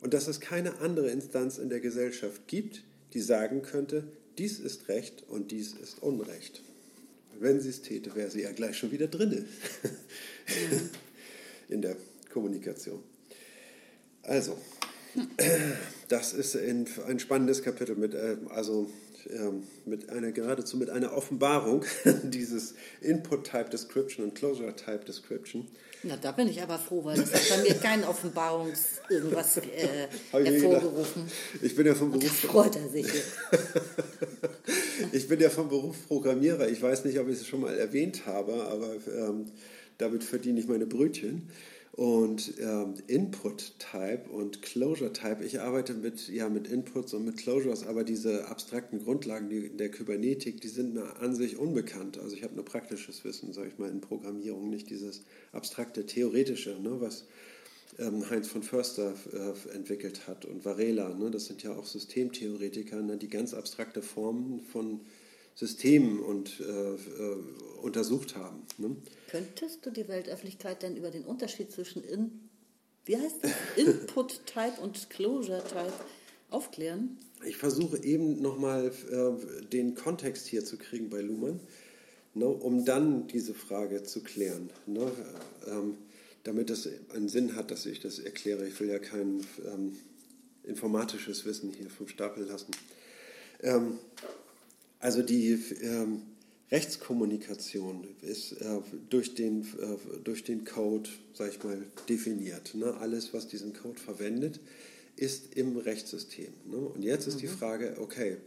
Und 0.00 0.12
dass 0.12 0.28
es 0.28 0.40
keine 0.40 0.80
andere 0.80 1.10
Instanz 1.10 1.58
in 1.58 1.70
der 1.70 1.80
Gesellschaft 1.80 2.46
gibt, 2.46 2.84
die 3.14 3.20
sagen 3.20 3.62
könnte, 3.62 4.04
dies 4.36 4.58
ist 4.58 4.88
Recht 4.88 5.24
und 5.28 5.50
dies 5.50 5.72
ist 5.72 6.02
Unrecht. 6.02 6.62
Wenn 7.40 7.60
sie 7.60 7.70
es 7.70 7.82
täte, 7.82 8.14
wäre 8.14 8.30
sie 8.30 8.42
ja 8.42 8.52
gleich 8.52 8.76
schon 8.76 8.92
wieder 8.92 9.06
drinne 9.06 9.44
in 11.68 11.82
der 11.82 11.96
Kommunikation. 12.32 13.02
Also, 14.22 14.56
das 16.08 16.32
ist 16.32 16.56
ein, 16.56 16.86
spannendes 17.18 17.62
Kapitel 17.62 17.96
mit, 17.96 18.14
äh, 18.14 18.36
also 18.50 18.90
ähm, 19.30 19.62
mit 19.86 20.10
einer, 20.10 20.32
geradezu 20.32 20.76
mit 20.76 20.90
einer 20.90 21.12
Offenbarung 21.16 21.84
dieses 22.24 22.74
Input-Type 23.00 23.70
Description 23.70 24.24
und 24.24 24.34
Closure-Type 24.34 25.04
Description. 25.04 25.68
Na, 26.02 26.16
da 26.18 26.32
bin 26.32 26.48
ich 26.48 26.60
aber 26.60 26.78
froh, 26.78 27.04
weil 27.04 27.16
das 27.16 27.32
hat 27.32 27.48
bei 27.48 27.62
mir 27.62 27.74
kein 27.74 28.04
Offenbarungs 28.04 29.00
irgendwas 29.08 29.56
äh, 29.56 30.08
hervorgerufen. 30.32 31.22
Ich 31.62 31.74
bin 31.74 31.86
ja 31.86 31.94
vom 31.94 32.12
Beruf. 32.12 32.30
freut 32.40 32.76
er 32.76 32.88
sich. 32.88 33.06
ich 35.12 35.28
bin 35.28 35.40
ja 35.40 35.50
vom 35.50 35.68
Beruf 35.68 36.06
Programmierer. 36.06 36.68
Ich 36.68 36.82
weiß 36.82 37.04
nicht, 37.04 37.18
ob 37.18 37.28
ich 37.28 37.40
es 37.40 37.46
schon 37.46 37.60
mal 37.60 37.74
erwähnt 37.76 38.26
habe, 38.26 38.64
aber 38.66 38.94
ähm, 39.16 39.46
damit 39.98 40.24
verdiene 40.24 40.60
ich 40.60 40.68
meine 40.68 40.86
Brötchen. 40.86 41.48
Und 41.92 42.54
ähm, 42.60 42.94
Input-Type 43.06 44.28
und 44.28 44.62
Closure-Type, 44.62 45.44
ich 45.44 45.60
arbeite 45.60 45.94
mit, 45.94 46.28
ja, 46.28 46.48
mit 46.48 46.66
Inputs 46.66 47.14
und 47.14 47.24
mit 47.24 47.36
Closures, 47.36 47.86
aber 47.86 48.02
diese 48.02 48.48
abstrakten 48.48 49.04
Grundlagen 49.04 49.76
der 49.76 49.90
Kybernetik, 49.92 50.60
die 50.60 50.68
sind 50.68 50.98
an 50.98 51.36
sich 51.36 51.56
unbekannt. 51.56 52.18
Also 52.18 52.34
ich 52.34 52.42
habe 52.42 52.56
nur 52.56 52.64
praktisches 52.64 53.24
Wissen, 53.24 53.52
sage 53.52 53.68
ich 53.68 53.78
mal, 53.78 53.90
in 53.90 54.00
Programmierung, 54.00 54.70
nicht 54.70 54.90
dieses 54.90 55.22
abstrakte, 55.52 56.04
theoretische, 56.04 56.70
ne, 56.82 57.00
was 57.00 57.26
Heinz 58.30 58.48
von 58.48 58.62
Förster 58.62 59.14
äh, 59.32 59.74
entwickelt 59.74 60.26
hat 60.26 60.44
und 60.44 60.64
Varela. 60.64 61.14
Ne, 61.14 61.30
das 61.30 61.46
sind 61.46 61.62
ja 61.62 61.74
auch 61.74 61.86
Systemtheoretiker, 61.86 63.02
ne, 63.02 63.16
die 63.16 63.28
ganz 63.28 63.54
abstrakte 63.54 64.02
Formen 64.02 64.60
von 64.60 65.00
Systemen 65.54 66.18
und, 66.20 66.60
äh, 66.60 66.94
äh, 66.94 66.96
untersucht 67.82 68.34
haben. 68.36 68.62
Ne? 68.78 68.96
Könntest 69.28 69.86
du 69.86 69.90
die 69.90 70.08
Weltöffentlichkeit 70.08 70.82
denn 70.82 70.96
über 70.96 71.10
den 71.10 71.24
Unterschied 71.24 71.70
zwischen 71.70 72.02
in, 72.02 72.48
wie 73.04 73.16
heißt 73.16 73.36
das? 73.42 73.52
Input-Type 73.76 74.80
und 74.82 75.10
Closure-Type 75.10 75.92
aufklären? 76.50 77.18
Ich 77.46 77.56
versuche 77.56 78.02
eben 78.02 78.42
nochmal 78.42 78.90
äh, 79.10 79.66
den 79.66 79.94
Kontext 79.94 80.46
hier 80.46 80.64
zu 80.64 80.78
kriegen 80.78 81.10
bei 81.10 81.20
Luhmann, 81.20 81.60
ne, 82.34 82.46
um 82.46 82.84
dann 82.84 83.28
diese 83.28 83.54
Frage 83.54 84.02
zu 84.02 84.22
klären. 84.22 84.70
Ne, 84.86 85.12
ähm, 85.68 85.98
damit 86.44 86.70
es 86.70 86.88
einen 87.14 87.28
Sinn 87.28 87.56
hat, 87.56 87.70
dass 87.70 87.86
ich 87.86 88.00
das 88.00 88.18
erkläre. 88.18 88.66
Ich 88.68 88.78
will 88.78 88.88
ja 88.88 88.98
kein 88.98 89.44
ähm, 89.66 89.96
informatisches 90.62 91.44
Wissen 91.44 91.72
hier 91.72 91.90
vom 91.90 92.08
Stapel 92.08 92.44
lassen. 92.44 92.70
Ähm, 93.62 93.98
also 95.00 95.22
die 95.22 95.58
ähm, 95.82 96.22
Rechtskommunikation 96.70 98.06
ist 98.22 98.52
äh, 98.52 98.80
durch, 99.10 99.34
den, 99.34 99.62
äh, 99.62 100.18
durch 100.22 100.44
den 100.44 100.64
Code, 100.64 101.08
sag 101.32 101.50
ich 101.50 101.62
mal, 101.62 101.82
definiert. 102.08 102.74
Ne? 102.74 102.94
Alles, 102.94 103.34
was 103.34 103.48
diesen 103.48 103.74
Code 103.74 104.00
verwendet, 104.00 104.60
ist 105.16 105.54
im 105.54 105.76
Rechtssystem. 105.76 106.52
Ne? 106.66 106.76
Und 106.76 107.02
jetzt 107.02 107.26
ist 107.26 107.36
mhm. 107.36 107.40
die 107.40 107.48
Frage, 107.48 107.96
okay, 108.00 108.38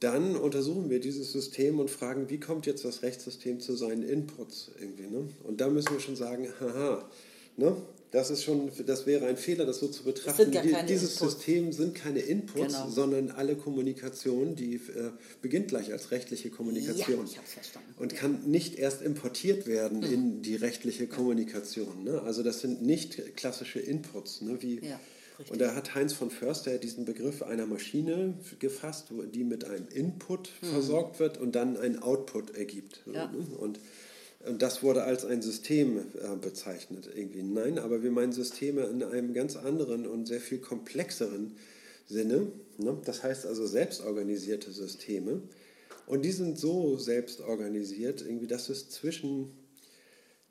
dann 0.00 0.34
untersuchen 0.36 0.88
wir 0.88 0.98
dieses 0.98 1.30
System 1.30 1.78
und 1.78 1.90
fragen, 1.90 2.30
wie 2.30 2.40
kommt 2.40 2.66
jetzt 2.66 2.84
das 2.84 3.02
Rechtssystem 3.02 3.60
zu 3.60 3.76
seinen 3.76 4.02
Inputs 4.02 4.70
irgendwie. 4.80 5.06
Ne? 5.06 5.28
Und 5.44 5.60
da 5.60 5.68
müssen 5.68 5.92
wir 5.92 6.00
schon 6.00 6.16
sagen, 6.16 6.48
haha, 6.58 7.08
ne? 7.56 7.76
Das 8.12 8.28
ist 8.28 8.42
schon, 8.42 8.72
das 8.86 9.06
wäre 9.06 9.26
ein 9.26 9.36
Fehler, 9.36 9.66
das 9.66 9.78
so 9.78 9.86
zu 9.86 10.02
betrachten. 10.02 10.52
Ja 10.52 10.62
die, 10.62 10.74
dieses 10.88 11.12
Inputs. 11.12 11.34
System 11.34 11.72
sind 11.72 11.94
keine 11.94 12.18
Inputs, 12.18 12.74
genau. 12.74 12.90
sondern 12.90 13.30
alle 13.30 13.54
Kommunikation, 13.54 14.56
die 14.56 14.74
äh, 14.74 15.10
beginnt 15.42 15.68
gleich 15.68 15.92
als 15.92 16.10
rechtliche 16.10 16.50
Kommunikation. 16.50 17.18
Ja, 17.18 17.40
ich 17.44 17.48
verstanden. 17.48 17.94
Und 18.00 18.16
kann 18.16 18.50
nicht 18.50 18.80
erst 18.80 19.02
importiert 19.02 19.68
werden 19.68 19.98
mhm. 19.98 20.12
in 20.12 20.42
die 20.42 20.56
rechtliche 20.56 21.06
Kommunikation. 21.06 22.02
Ne? 22.02 22.20
Also 22.22 22.42
das 22.42 22.60
sind 22.60 22.82
nicht 22.82 23.36
klassische 23.36 23.78
Inputs, 23.78 24.40
ne? 24.40 24.60
wie 24.60 24.80
ja. 24.84 24.98
Und 25.48 25.60
da 25.60 25.74
hat 25.74 25.94
Heinz 25.94 26.12
von 26.12 26.30
Förster 26.30 26.78
diesen 26.78 27.04
Begriff 27.04 27.42
einer 27.42 27.66
Maschine 27.66 28.34
gefasst, 28.58 29.08
die 29.34 29.44
mit 29.44 29.64
einem 29.64 29.88
Input 29.88 30.50
mhm. 30.60 30.66
versorgt 30.66 31.18
wird 31.18 31.38
und 31.38 31.54
dann 31.54 31.76
ein 31.76 32.02
Output 32.02 32.56
ergibt. 32.56 33.02
Ja. 33.06 33.28
Ne? 33.28 33.38
Und 33.58 33.80
und 34.46 34.62
das 34.62 34.82
wurde 34.82 35.02
als 35.02 35.26
ein 35.26 35.42
System 35.42 35.98
äh, 35.98 36.36
bezeichnet 36.40 37.10
irgendwie. 37.14 37.42
Nein, 37.42 37.78
aber 37.78 38.02
wir 38.02 38.10
meinen 38.10 38.32
Systeme 38.32 38.84
in 38.84 39.02
einem 39.02 39.34
ganz 39.34 39.54
anderen 39.56 40.06
und 40.06 40.26
sehr 40.26 40.40
viel 40.40 40.58
komplexeren 40.58 41.56
Sinne. 42.06 42.50
Ne? 42.78 42.96
Das 43.04 43.22
heißt 43.22 43.44
also 43.44 43.66
selbstorganisierte 43.66 44.72
Systeme. 44.72 45.42
Und 46.06 46.22
die 46.22 46.32
sind 46.32 46.58
so 46.58 46.96
selbst 46.96 47.42
organisiert, 47.42 48.22
irgendwie, 48.22 48.46
dass 48.46 48.70
es 48.70 48.88
zwischen 48.88 49.52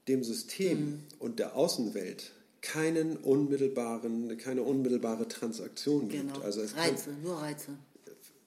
dem 0.07 0.23
System 0.23 0.79
mhm. 0.79 1.03
und 1.17 1.39
der 1.39 1.55
Außenwelt 1.55 2.31
keinen 2.61 3.17
unmittelbaren, 3.17 4.37
keine 4.37 4.63
unmittelbare 4.63 5.27
Transaktion 5.27 6.09
gibt. 6.09 6.33
Genau. 6.33 6.45
Also 6.45 6.61
es 6.61 6.75
Reize, 6.75 7.11
kann, 7.11 7.23
nur 7.23 7.37
Reize. 7.37 7.77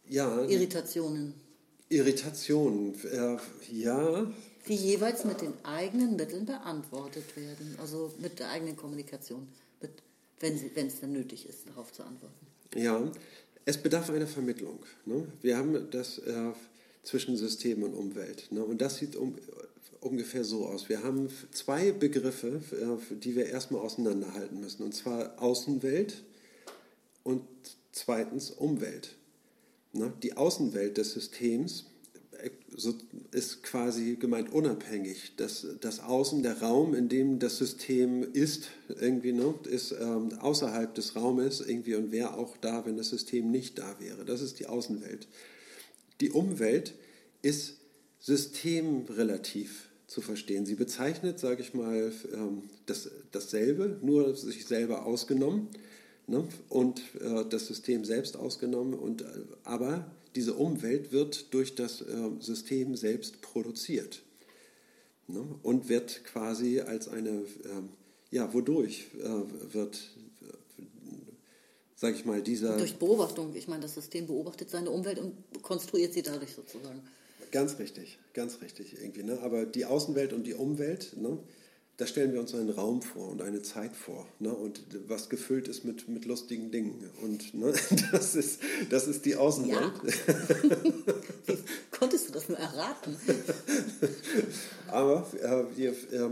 Ja. 0.09 0.45
Irritationen. 0.45 1.35
Irritationen, 1.89 2.95
äh, 3.05 3.37
ja, 3.71 4.27
die 4.69 4.75
jeweils 4.75 5.25
mit 5.25 5.41
den 5.41 5.53
eigenen 5.65 6.17
Mitteln 6.17 6.47
beantwortet 6.47 7.37
werden, 7.37 7.77
also 7.81 8.13
mit 8.19 8.39
der 8.39 8.51
eigenen 8.51 8.77
Kommunikation, 8.77 9.49
mit, 9.81 9.91
wenn, 10.41 10.57
sie, 10.57 10.71
wenn 10.75 10.87
es 10.87 11.01
dann 11.01 11.13
nötig 11.13 11.49
ist, 11.49 11.69
darauf 11.69 11.93
zu 11.93 12.03
antworten. 12.05 12.47
Ja, 12.77 13.11
es 13.65 13.77
bedarf 13.77 14.11
einer 14.11 14.27
Vermittlung. 14.27 14.79
Ne? 15.05 15.27
Wir 15.41 15.57
haben 15.57 15.91
das 15.91 16.19
äh, 16.19 16.53
zwischen 17.03 17.37
System 17.37 17.83
und 17.83 17.95
Umwelt. 17.95 18.51
Ne? 18.51 18.65
Und 18.65 18.81
das 18.81 18.97
sieht 18.97 19.17
um, 19.17 19.37
ungefähr 20.03 20.45
so 20.45 20.67
aus. 20.67 20.89
Wir 20.89 21.03
haben 21.03 21.29
zwei 21.53 21.93
Begriffe, 21.93 22.61
äh, 22.73 23.15
die 23.15 23.37
wir 23.37 23.47
erstmal 23.47 23.81
auseinanderhalten 23.83 24.61
müssen. 24.61 24.83
Und 24.83 24.95
zwar 24.95 25.41
Außenwelt 25.41 26.23
und 27.23 27.43
zweitens 27.93 28.51
Umwelt. 28.51 29.17
Ne? 29.93 30.13
Die 30.23 30.37
Außenwelt 30.37 30.99
des 30.99 31.13
Systems 31.13 31.87
ist 33.31 33.63
quasi 33.63 34.17
gemeint 34.17 34.53
unabhängig. 34.53 35.33
Das, 35.37 35.67
das 35.81 36.01
Außen, 36.01 36.43
der 36.43 36.61
Raum, 36.61 36.95
in 36.95 37.09
dem 37.09 37.39
das 37.39 37.59
System 37.59 38.25
ist, 38.33 38.69
irgendwie, 38.89 39.33
ne, 39.33 39.55
ist 39.69 39.93
ähm, 39.93 40.33
außerhalb 40.39 40.93
des 40.95 41.15
Raumes 41.15 41.61
irgendwie 41.61 41.95
und 41.95 42.11
wäre 42.11 42.35
auch 42.35 42.57
da, 42.57 42.85
wenn 42.85 42.97
das 42.97 43.11
System 43.11 43.51
nicht 43.51 43.79
da 43.79 43.97
wäre. 44.01 44.25
Das 44.25 44.41
ist 44.41 44.59
die 44.59 44.67
Außenwelt. 44.67 45.29
Die 46.21 46.31
Umwelt 46.31 46.95
ist 47.43 47.77
systemrelativ 48.19 49.92
zu 50.13 50.21
verstehen. 50.21 50.67
Sie 50.67 50.75
bezeichnet, 50.75 51.41
sage 51.41 51.63
ich 51.63 51.73
mal, 51.73 52.13
ähm, 52.35 52.65
das, 52.87 53.11
dasselbe, 53.33 53.99
nur 54.03 54.37
sich 54.37 54.67
selber 54.67 55.07
ausgenommen 55.07 55.69
ne, 56.27 56.47
und 56.69 57.01
äh, 57.21 57.45
das 57.49 57.67
System 57.67 58.05
selbst 58.05 58.37
ausgenommen, 58.37 58.95
und, 58.95 59.23
äh, 59.23 59.27
aber 59.65 60.11
diese 60.35 60.55
Umwelt 60.55 61.13
wird 61.13 61.55
durch 61.55 61.75
das 61.75 62.03
äh, 62.03 62.31
System 62.41 62.95
selbst 62.95 63.41
produziert 63.41 64.23
ne? 65.29 65.43
und 65.63 65.89
wird 65.89 66.25
quasi 66.25 66.81
als 66.81 67.09
eine, 67.09 67.45
ähm, 67.65 67.89
ja, 68.31 68.53
wodurch 68.53 69.07
äh, 69.19 69.73
wird, 69.75 69.97
äh, 70.43 70.83
sage 71.97 72.17
ich 72.17 72.27
mal, 72.27 72.43
dieser... 72.43 72.77
Durch 72.77 72.97
Beobachtung. 72.97 73.55
Ich 73.55 73.67
meine, 73.67 73.83
das 73.83 73.95
System 73.95 74.27
beobachtet 74.27 74.69
seine 74.69 74.91
Umwelt 74.91 75.19
und 75.19 75.63
konstruiert 75.63 76.13
sie 76.13 76.23
dadurch 76.23 76.53
sozusagen. 76.53 77.01
Ganz 77.53 77.79
richtig, 77.79 78.19
ganz 78.33 78.63
richtig 78.63 78.99
irgendwie. 78.99 79.23
Ne? 79.23 79.39
Aber 79.43 79.67
die 79.67 79.85
Außenwelt 79.85 80.33
und 80.33 80.45
die 80.45 80.55
Umwelt, 80.55 81.15
ne? 81.19 81.39
da 81.99 82.07
stellen 82.07 82.33
wir 82.33 82.41
uns 82.41 82.55
einen 82.55 82.71
Raum 82.71 83.03
vor 83.03 83.29
und 83.29 83.43
eine 83.43 83.61
Zeit 83.61 83.95
vor 83.95 84.27
ne? 84.39 84.53
und 84.53 84.83
was 85.07 85.29
gefüllt 85.29 85.69
ist 85.69 85.85
mit, 85.85 86.09
mit 86.09 86.25
lustigen 86.25 86.71
Dingen. 86.71 87.11
Und 87.23 87.53
ne? 87.53 87.75
das, 88.13 88.35
ist, 88.35 88.61
das 88.89 89.07
ist 89.07 89.27
die 89.27 89.37
Außenwelt. 89.37 89.93
Ja. 90.03 90.35
Wie 91.47 91.59
konntest 91.91 92.31
du 92.31 92.33
das 92.33 92.49
nur 92.49 92.59
erraten? 92.59 93.17
Aber 94.89 95.27
äh, 95.39 95.77
wir, 95.77 95.91
äh, 95.91 96.31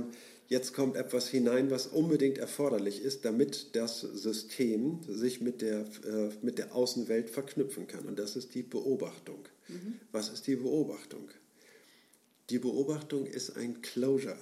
jetzt 0.51 0.75
kommt 0.75 0.97
etwas 0.97 1.29
hinein, 1.29 1.71
was 1.71 1.87
unbedingt 1.87 2.37
erforderlich 2.37 3.03
ist, 3.03 3.25
damit 3.25 3.75
das 3.75 4.01
System 4.01 4.99
sich 5.09 5.41
mit 5.41 5.63
der, 5.63 5.81
äh, 5.81 6.31
mit 6.43 6.59
der 6.59 6.75
Außenwelt 6.75 7.31
verknüpfen 7.31 7.87
kann. 7.87 8.05
Und 8.05 8.19
das 8.19 8.37
ist 8.37 8.55
die 8.55 8.63
Beobachtung. 8.63 9.39
Mhm. 9.69 10.01
Was 10.13 10.29
ist 10.29 10.47
die 10.47 10.57
Beobachtung? 10.57 11.31
Die 12.51 12.59
Beobachtung 12.59 13.27
ist 13.27 13.57
ein 13.57 13.81
Closure. 13.81 14.37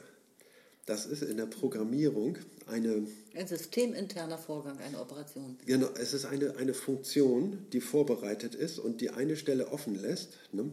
Das 0.86 1.04
ist 1.04 1.22
in 1.22 1.36
der 1.36 1.44
Programmierung 1.44 2.38
eine... 2.66 3.06
Ein 3.34 3.46
systeminterner 3.46 4.38
Vorgang, 4.38 4.78
eine 4.78 4.98
Operation. 4.98 5.58
Genau, 5.66 5.90
es 6.00 6.14
ist 6.14 6.24
eine, 6.24 6.56
eine 6.56 6.72
Funktion, 6.72 7.66
die 7.74 7.82
vorbereitet 7.82 8.54
ist 8.54 8.78
und 8.78 9.02
die 9.02 9.10
eine 9.10 9.36
Stelle 9.36 9.68
offen 9.68 9.94
lässt 9.94 10.38
ne? 10.52 10.70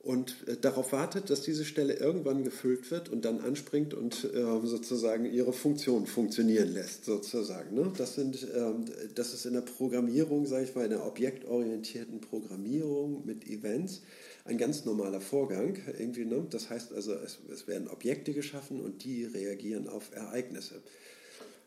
Und 0.00 0.36
äh, 0.46 0.56
darauf 0.56 0.92
wartet, 0.92 1.28
dass 1.28 1.42
diese 1.42 1.64
Stelle 1.64 1.94
irgendwann 1.94 2.44
gefüllt 2.44 2.90
wird 2.90 3.08
und 3.08 3.24
dann 3.24 3.40
anspringt 3.40 3.94
und 3.94 4.24
äh, 4.32 4.44
sozusagen 4.64 5.24
ihre 5.24 5.52
Funktion 5.52 6.06
funktionieren 6.06 6.72
lässt, 6.72 7.04
sozusagen. 7.04 7.74
Ne? 7.74 7.92
Das, 7.96 8.14
sind, 8.14 8.42
äh, 8.44 8.72
das 9.14 9.34
ist 9.34 9.44
in 9.44 9.54
der 9.54 9.62
Programmierung, 9.62 10.46
sage 10.46 10.64
ich 10.64 10.74
mal, 10.74 10.84
in 10.84 10.90
der 10.90 11.04
objektorientierten 11.04 12.20
Programmierung 12.20 13.26
mit 13.26 13.48
Events 13.48 14.02
ein 14.44 14.56
ganz 14.56 14.84
normaler 14.84 15.20
Vorgang. 15.20 15.78
Irgendwie, 15.98 16.24
ne? 16.24 16.46
Das 16.48 16.70
heißt 16.70 16.92
also, 16.92 17.14
es, 17.14 17.38
es, 17.52 17.66
werden 17.66 17.88
Objekte 17.88 18.32
geschaffen 18.32 18.80
und 18.80 19.04
die 19.04 19.24
reagieren 19.24 19.88
auf 19.88 20.14
Ereignisse. 20.14 20.80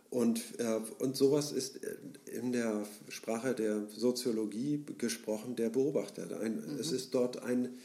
Und, 0.09 0.41
äh, 0.57 0.79
und 0.99 1.15
sowas 1.15 1.51
ist 1.51 1.79
in 2.25 2.53
der 2.53 2.85
Sprache 3.09 3.53
der 3.53 3.87
Soziologie 3.87 4.83
gesprochen 4.97 5.55
der 5.55 5.69
Beobachter. 5.69 6.39
Ein, 6.39 6.55
mhm. 6.55 6.79
Es 6.79 6.91
ist 6.91 7.13
dort 7.13 7.43
ein, 7.43 7.77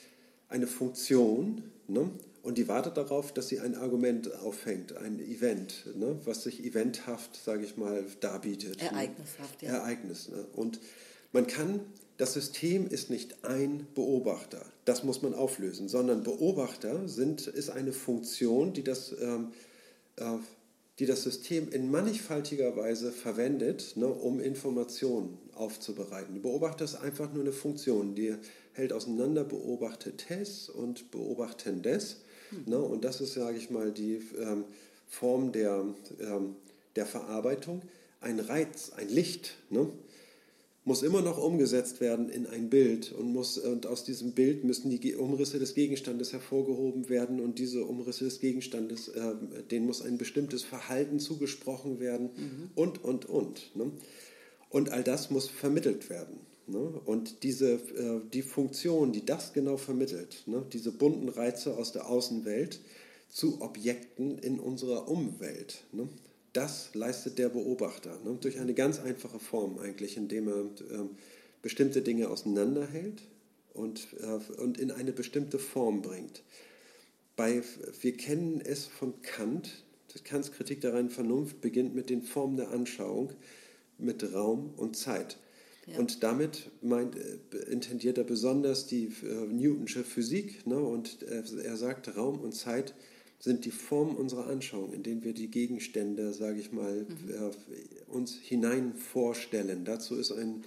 eine 0.49 0.67
Funktion 0.67 1.63
ne? 1.89 2.11
und 2.43 2.59
die 2.59 2.69
wartet 2.69 2.97
darauf, 2.97 3.33
dass 3.33 3.49
sie 3.49 3.61
ein 3.61 3.75
Argument 3.75 4.35
aufhängt, 4.37 4.97
ein 4.97 5.19
Event, 5.19 5.87
ne? 5.97 6.19
was 6.25 6.43
sich 6.45 6.65
eventhaft, 6.65 7.37
sage 7.43 7.65
ich 7.65 7.77
mal, 7.77 8.05
darbietet. 8.21 8.81
Ereignishaft, 8.83 9.63
ja. 9.63 9.71
Ereignis. 9.71 10.29
Ne? 10.29 10.47
Und 10.55 10.81
man 11.33 11.47
kann 11.47 11.81
das 12.17 12.33
System 12.33 12.89
ist 12.89 13.11
nicht 13.11 13.45
ein 13.45 13.87
Beobachter, 13.95 14.65
das 14.85 15.05
muss 15.05 15.23
man 15.23 15.35
auflösen, 15.35 15.89
sondern 15.89 16.23
Beobachter 16.23 17.09
sind, 17.09 17.47
ist 17.47 17.71
eine 17.71 17.93
Funktion, 17.93 18.73
die 18.73 18.83
das, 18.83 19.15
ähm, 19.21 19.53
äh, 20.17 20.39
die 20.99 21.05
das 21.05 21.23
System 21.23 21.71
in 21.71 21.91
mannigfaltiger 21.91 22.75
Weise 22.75 23.13
verwendet, 23.13 23.97
ne, 23.97 24.07
um 24.07 24.41
Informationen 24.41 25.37
aufzubereiten. 25.55 26.41
Beobachter 26.41 26.87
ist 26.87 26.95
einfach 26.95 27.31
nur 27.35 27.43
eine 27.43 27.53
Funktion, 27.53 28.15
die 28.15 28.35
hält 28.77 28.93
auseinander 28.93 29.45
Beobachtetes 29.45 30.69
und 30.69 31.11
Beobachtendes. 31.11 32.21
Mhm. 32.51 32.71
Ne, 32.71 32.79
und 32.79 33.05
das 33.05 33.21
ist, 33.21 33.35
sage 33.35 33.57
ich 33.57 33.71
mal, 33.71 33.93
die 33.93 34.21
ähm, 34.39 34.65
Form 35.09 35.53
der, 35.53 35.85
ähm, 36.21 36.57
der 36.95 37.07
Verarbeitung. 37.07 37.83
Ein 38.21 38.41
Reiz, 38.41 38.93
ein 38.97 39.09
Licht. 39.09 39.57
Ne? 39.71 39.91
muss 40.87 41.03
immer 41.03 41.21
noch 41.21 41.37
umgesetzt 41.37 42.01
werden 42.01 42.29
in 42.29 42.47
ein 42.47 42.71
Bild 42.71 43.11
und, 43.11 43.33
muss, 43.33 43.59
und 43.59 43.87
aus 43.87 44.05
diesem 44.05 44.33
Bild 44.33 44.63
müssen 44.63 44.89
die 44.89 45.17
Umrisse 45.17 45.59
des 45.59 45.75
Gegenstandes 45.75 46.33
hervorgehoben 46.33 47.09
werden 47.09 47.41
und 47.41 47.59
diese 47.59 47.85
Umrisse 47.85 48.25
des 48.25 48.39
Gegenstandes, 48.39 49.09
äh, 49.09 49.35
denen 49.69 49.85
muss 49.85 50.01
ein 50.01 50.17
bestimmtes 50.17 50.63
Verhalten 50.63 51.19
zugesprochen 51.19 51.99
werden 51.99 52.31
mhm. 52.37 52.71
und, 52.77 53.03
und, 53.03 53.25
und. 53.29 53.75
Ne? 53.75 53.91
Und 54.71 54.91
all 54.91 55.03
das 55.03 55.29
muss 55.29 55.49
vermittelt 55.49 56.09
werden. 56.09 56.39
Ne? 56.67 56.79
Und 56.79 57.43
diese, 57.43 57.75
äh, 57.75 58.21
die 58.33 58.43
Funktion, 58.43 59.13
die 59.13 59.25
das 59.25 59.53
genau 59.53 59.77
vermittelt, 59.77 60.43
ne? 60.47 60.65
diese 60.73 60.93
bunten 60.93 61.29
Reize 61.29 61.77
aus 61.77 61.93
der 61.93 62.09
Außenwelt 62.09 62.81
zu 63.29 63.61
Objekten 63.61 64.39
in 64.39 64.59
unserer 64.59 65.09
Umwelt. 65.09 65.85
Ne? 65.93 66.09
das 66.57 66.95
leistet 66.95 67.39
der 67.39 67.51
Beobachter 67.51 68.19
ne? 68.25 68.39
durch 68.41 68.59
eine 68.59 68.73
ganz 68.73 68.99
einfache 68.99 69.39
Form 69.39 69.79
eigentlich, 69.79 70.17
indem 70.17 70.49
er 70.49 70.61
äh, 70.61 71.05
bestimmte 71.61 72.01
Dinge 72.01 72.31
auseinanderhält 72.31 73.23
und, 73.75 74.09
äh, 74.21 74.61
und 74.61 74.79
in 74.79 74.91
eine 74.91 75.13
bestimmte 75.13 75.59
Form 75.59 76.01
bringt. 76.01 76.43
Bei, 77.37 77.63
wir 78.01 78.17
kennen 78.17 78.63
es 78.65 78.87
von 78.87 79.21
Kant, 79.21 79.85
Kants 80.25 80.51
Kritik 80.53 80.81
der 80.81 80.95
reinen 80.95 81.11
Vernunft 81.11 81.61
beginnt 81.61 81.95
mit 81.95 82.09
den 82.09 82.23
Formen 82.23 82.57
der 82.57 82.71
Anschauung, 82.71 83.35
mit 83.99 84.33
Raum 84.33 84.73
und 84.79 84.97
Zeit. 84.97 85.37
Ja. 85.87 85.99
Und 85.99 86.23
damit 86.23 86.71
meint, 86.83 87.17
äh, 87.17 87.57
intendiert 87.71 88.19
er 88.19 88.25
besonders 88.25 88.87
die 88.87 89.07
äh, 89.23 89.47
Newtonsche 89.47 90.03
Physik 90.03 90.67
ne? 90.67 90.79
und 90.79 91.23
er 91.23 91.77
sagt, 91.77 92.17
Raum 92.17 92.41
und 92.41 92.53
Zeit 92.53 92.95
sind 93.39 93.65
die 93.65 93.71
Formen 93.71 94.17
unserer 94.17 94.49
Anschauung, 94.49 94.93
in 94.93 95.03
denen 95.03 95.23
wir 95.23 95.33
die 95.33 95.51
Gegenstände, 95.51 96.33
sage 96.33 96.59
ich 96.59 96.73
mal, 96.73 97.07
mhm. 97.09 97.31
äh, 97.31 98.13
uns 98.13 98.35
hinein 98.35 98.95
vorstellen. 98.97 99.85
Dazu 99.85 100.17
ist 100.17 100.33
ein, 100.33 100.65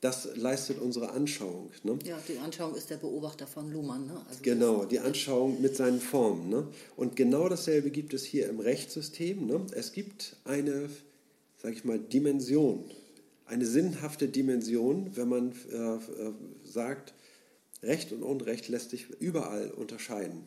das 0.00 0.36
leistet 0.36 0.80
unsere 0.80 1.10
Anschauung. 1.10 1.70
Ne? 1.84 1.98
Ja, 2.04 2.18
die 2.26 2.38
Anschauung 2.38 2.74
ist 2.74 2.90
der 2.90 2.96
Beobachter 2.96 3.46
von 3.46 3.70
Luhmann. 3.70 4.06
Ne? 4.06 4.20
Also 4.28 4.40
genau, 4.42 4.84
die 4.84 4.98
Anschauung 4.98 5.60
mit 5.60 5.76
seinen 5.76 6.00
Formen. 6.00 6.48
Ne? 6.48 6.66
Und 6.96 7.16
genau 7.16 7.48
dasselbe 7.48 7.90
gibt 7.90 8.14
es 8.14 8.24
hier 8.24 8.48
im 8.48 8.60
Rechtssystem. 8.60 9.46
Ne? 9.46 9.66
Es 9.72 9.92
gibt 9.92 10.36
eine, 10.44 10.88
sage 11.62 11.74
ich 11.74 11.84
mal, 11.84 11.98
Dimension, 11.98 12.84
eine 13.46 13.66
sinnhafte 13.66 14.28
Dimension, 14.28 15.16
wenn 15.16 15.28
man 15.28 15.52
äh, 15.72 15.76
äh, 15.76 16.32
sagt, 16.64 17.14
Recht 17.82 18.12
und 18.12 18.22
Unrecht 18.22 18.68
lässt 18.68 18.90
sich 18.90 19.08
überall 19.20 19.70
unterscheiden 19.70 20.46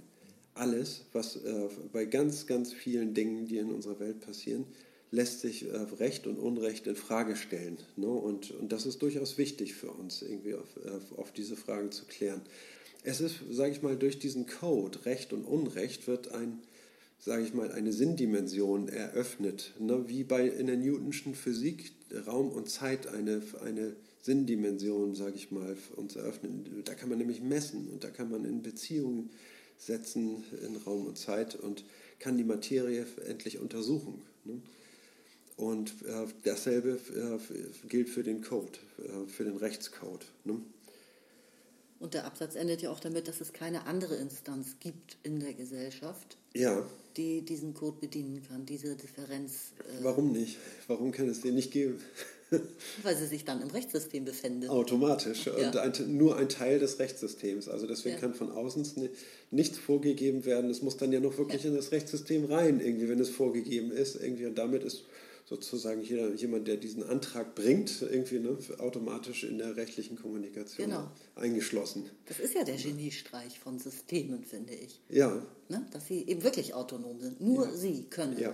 alles, 0.60 1.06
was 1.14 1.38
äh, 1.38 1.70
bei 1.92 2.06
ganz, 2.06 2.46
ganz 2.46 2.74
vielen 2.74 3.14
Dingen, 3.14 3.46
die 3.46 3.58
in 3.58 3.72
unserer 3.72 4.00
Welt 4.00 4.20
passieren, 4.20 4.66
lässt 5.12 5.42
sich 5.42 5.68
äh, 5.68 5.76
Recht 6.00 6.28
und 6.28 6.38
Unrecht 6.38 6.86
in 6.86 6.96
Frage 6.96 7.36
stellen. 7.36 7.78
Ne? 7.96 8.08
Und, 8.08 8.52
und 8.52 8.72
das 8.72 8.86
ist 8.86 9.02
durchaus 9.02 9.38
wichtig 9.38 9.74
für 9.74 9.92
uns, 9.92 10.22
irgendwie 10.22 10.54
auf, 10.54 10.68
äh, 10.86 11.20
auf 11.20 11.32
diese 11.32 11.56
Fragen 11.56 11.92
zu 11.92 12.06
klären. 12.06 12.42
Es 13.04 13.22
ist, 13.22 13.38
sage 13.50 13.72
ich 13.72 13.82
mal, 13.82 13.96
durch 13.96 14.20
diesen 14.20 14.46
Code 14.46 15.06
Recht 15.06 15.34
und 15.34 15.46
Unrecht 15.46 16.08
wird 16.08 16.32
ein, 16.34 16.60
sage 17.20 17.44
ich 17.44 17.54
mal, 17.54 17.72
eine 17.72 17.92
Sinndimension 17.92 18.88
eröffnet, 18.88 19.74
ne? 19.80 20.06
wie 20.08 20.24
bei 20.24 20.48
in 20.48 20.68
der 20.68 20.78
Newtonschen 20.78 21.36
Physik 21.36 21.92
Raum 22.26 22.50
und 22.50 22.70
Zeit 22.70 23.08
eine, 23.08 23.42
eine 23.64 23.96
Sinndimension, 24.22 25.16
sage 25.16 25.36
ich 25.36 25.52
mal, 25.52 25.76
uns 25.96 26.16
eröffnen. 26.16 26.84
Da 26.86 26.94
kann 26.94 27.10
man 27.10 27.18
nämlich 27.18 27.42
messen 27.42 27.88
und 27.90 28.04
da 28.04 28.10
kann 28.10 28.30
man 28.32 28.46
in 28.46 28.62
Beziehungen 28.62 29.30
setzen 29.78 30.44
in 30.66 30.76
Raum 30.78 31.06
und 31.06 31.18
Zeit 31.18 31.56
und 31.56 31.86
kann 32.20 32.38
die 32.38 32.44
Materie 32.44 33.06
endlich 33.28 33.60
untersuchen. 33.60 34.22
Ne? 34.44 34.62
Und 35.56 35.90
äh, 36.06 36.26
dasselbe 36.44 37.00
äh, 37.16 37.88
gilt 37.88 38.10
für 38.10 38.24
den 38.24 38.42
Code, 38.42 38.80
äh, 38.98 39.28
für 39.28 39.44
den 39.44 39.58
Rechtscode. 39.58 40.26
Ne? 40.46 40.62
Und 42.00 42.14
der 42.14 42.26
Absatz 42.26 42.56
endet 42.56 42.82
ja 42.82 42.92
auch 42.92 43.00
damit, 43.00 43.28
dass 43.28 43.42
es 43.42 43.52
keine 43.52 43.86
andere 43.86 44.16
Instanz 44.16 44.78
gibt 44.80 45.18
in 45.24 45.40
der 45.40 45.54
Gesellschaft, 45.54 46.38
ja. 46.54 46.86
die 47.18 47.42
diesen 47.42 47.74
Code 47.74 47.98
bedienen 48.00 48.42
kann, 48.48 48.66
diese 48.66 48.96
Differenz. 48.96 49.74
Äh 49.80 50.04
Warum 50.04 50.32
nicht? 50.32 50.58
Warum 50.88 51.12
kann 51.12 51.28
es 51.28 51.42
den 51.42 51.56
nicht 51.56 51.72
geben? 51.72 52.00
Weil 53.04 53.18
sie 53.18 53.28
sich 53.28 53.46
dann 53.46 53.62
im 53.62 53.70
Rechtssystem 53.70 54.26
befinden. 54.26 54.70
Automatisch. 54.70 55.46
Ja. 55.46 55.68
Und 55.68 55.78
ein, 55.78 56.18
nur 56.18 56.38
ein 56.38 56.50
Teil 56.50 56.80
des 56.80 57.00
Rechtssystems. 57.00 57.68
Also 57.68 57.86
deswegen 57.86 58.16
ja. 58.16 58.22
kann 58.22 58.34
von 58.34 58.52
außen 58.52 59.10
nichts 59.52 59.78
vorgegeben 59.78 60.46
werden. 60.46 60.70
Es 60.70 60.82
muss 60.82 60.98
dann 60.98 61.12
ja 61.12 61.20
noch 61.20 61.38
wirklich 61.38 61.66
in 61.66 61.76
das 61.76 61.92
Rechtssystem 61.92 62.46
rein, 62.46 62.80
irgendwie, 62.80 63.10
wenn 63.10 63.20
es 63.20 63.30
vorgegeben 63.30 63.92
ist. 63.92 64.16
Irgendwie. 64.16 64.46
Und 64.46 64.58
damit 64.58 64.84
ist 64.84 65.04
sozusagen 65.50 66.04
jeder, 66.04 66.32
jemand, 66.36 66.68
der 66.68 66.78
diesen 66.78 67.02
Antrag 67.02 67.56
bringt, 67.56 68.04
irgendwie 68.04 68.38
ne, 68.38 68.56
automatisch 68.78 69.44
in 69.44 69.58
der 69.58 69.76
rechtlichen 69.76 70.16
Kommunikation 70.16 70.90
genau. 70.90 71.12
eingeschlossen. 71.36 72.08
Das 72.28 72.40
ist 72.40 72.54
ja 72.54 72.64
der 72.64 72.76
Geniestreich 72.76 73.60
von 73.60 73.80
Systemen, 73.80 74.44
finde 74.44 74.76
ich. 74.76 75.02
Ja. 75.10 75.42
Ne? 75.68 75.88
Dass 75.92 76.06
sie 76.06 76.28
eben 76.28 76.44
wirklich 76.44 76.76
autonom 76.76 77.20
sind. 77.20 77.42
Nur 77.42 77.76
sie 77.76 78.04
können. 78.04 78.38
Ja. 78.38 78.54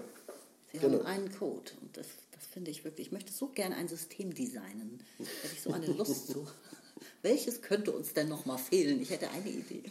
Sie 0.72 0.80
genau. 0.80 1.00
haben 1.00 1.06
einen 1.06 1.32
Code 1.34 1.72
und 1.82 1.98
das 1.98 2.08
das 2.32 2.46
finde 2.48 2.70
ich 2.70 2.84
wirklich. 2.84 3.08
Ich 3.08 3.14
möchte 3.14 3.32
so 3.32 3.48
gerne 3.48 3.76
ein 3.76 3.88
System 3.88 4.34
designen. 4.34 5.00
Da 5.18 5.26
hätte 5.26 5.54
ich 5.54 5.62
so 5.62 5.72
eine 5.72 5.88
Lust 5.88 6.28
zu. 6.28 6.46
Welches 7.22 7.62
könnte 7.62 7.92
uns 7.92 8.14
denn 8.14 8.28
noch 8.28 8.46
mal 8.46 8.58
fehlen? 8.58 9.02
Ich 9.02 9.10
hätte 9.10 9.30
eine 9.30 9.50
Idee. 9.50 9.84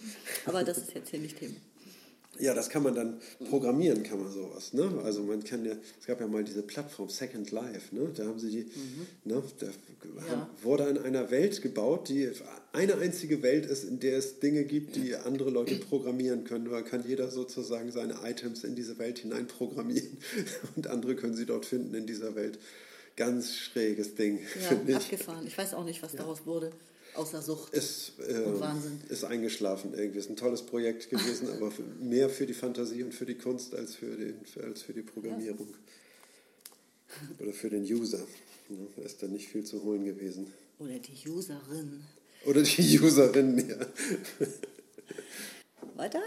Aber 0.45 0.63
das 0.63 0.79
ist 0.79 0.95
jetzt 0.95 1.11
hier 1.11 1.21
nicht 1.21 1.39
Thema. 1.39 1.57
Ja, 2.39 2.55
das 2.55 2.69
kann 2.69 2.83
man 2.83 2.95
dann 2.95 3.21
programmieren, 3.49 4.03
kann 4.03 4.23
man 4.23 4.33
sowas. 4.33 4.73
Ne? 4.73 4.91
Also 5.05 5.23
man 5.23 5.45
kann 5.45 5.65
ja, 5.65 5.73
es 6.01 6.07
gab 6.07 6.21
ja 6.21 6.27
mal 6.27 6.45
diese 6.45 6.63
Plattform 6.63 7.09
Second 7.09 7.51
Life, 7.51 7.95
ne? 7.95 8.11
da 8.15 8.27
haben 8.27 8.39
sie 8.39 8.51
die, 8.51 8.65
mhm. 8.65 9.07
ne? 9.25 9.43
da 9.59 9.67
ja. 9.67 10.51
wurde 10.63 10.85
in 10.85 10.99
einer 10.99 11.31
Welt 11.31 11.63
gebaut, 11.63 12.09
die 12.09 12.31
eine 12.73 12.97
einzige 12.97 13.43
Welt 13.43 13.67
ist, 13.67 13.85
in 13.85 14.01
der 14.01 14.19
es 14.19 14.41
Dinge 14.41 14.65
gibt, 14.65 14.97
die 14.97 15.15
andere 15.15 15.51
Leute 15.51 15.77
programmieren 15.77 16.45
können. 16.45 16.67
Da 16.71 16.83
kann 16.83 17.05
jeder 17.07 17.31
sozusagen 17.31 17.93
seine 17.93 18.17
Items 18.25 18.65
in 18.65 18.75
diese 18.75 18.99
Welt 18.99 19.19
hinein 19.19 19.47
programmieren 19.47 20.19
und 20.77 20.87
andere 20.89 21.15
können 21.17 21.35
sie 21.35 21.47
dort 21.47 21.67
finden 21.67 21.95
in 21.95 22.07
dieser 22.07 22.35
Welt. 22.35 22.59
Ganz 23.17 23.55
schräges 23.55 24.17
Ding. 24.17 24.41
Ja, 24.89 24.97
abgefahren. 24.97 25.47
Ich 25.47 25.57
weiß 25.57 25.75
auch 25.75 25.85
nicht, 25.85 26.03
was 26.03 26.15
ja. 26.15 26.19
daraus 26.19 26.47
wurde 26.47 26.73
außer 27.15 27.43
Sucht 27.43 27.75
ist, 27.75 28.13
äh, 28.19 28.41
und 28.41 28.61
Wahnsinn. 28.61 29.01
Ist 29.09 29.25
eingeschlafen 29.25 29.95
irgendwie. 29.95 30.19
Ist 30.19 30.31
ein 30.31 30.37
tolles 30.37 30.63
Projekt 30.63 31.11
gewesen, 31.11 31.49
aber 31.51 31.71
für, 31.71 31.83
mehr 31.83 32.29
für 32.29 32.47
die 32.47 32.55
Fantasie 32.55 33.03
und 33.03 33.15
für 33.15 33.27
die 33.27 33.37
Kunst 33.37 33.75
als 33.75 33.95
für, 33.95 34.17
den, 34.17 34.37
als 34.63 34.83
für 34.83 34.93
die 34.93 35.03
Programmierung. 35.03 35.69
Oder 37.39 37.53
für 37.53 37.71
den 37.71 37.85
User. 37.85 38.27
Ne? 38.69 38.87
Da 38.97 39.03
ist 39.03 39.23
da 39.23 39.27
nicht 39.27 39.49
viel 39.49 39.65
zu 39.65 39.83
holen 39.83 40.05
gewesen. 40.05 40.53
Oder 40.79 40.99
die 40.99 41.29
Userin. 41.29 42.03
Oder 42.45 42.63
die 42.63 43.01
Userin, 43.01 43.69
ja. 43.69 43.87
Weiter? 45.95 46.23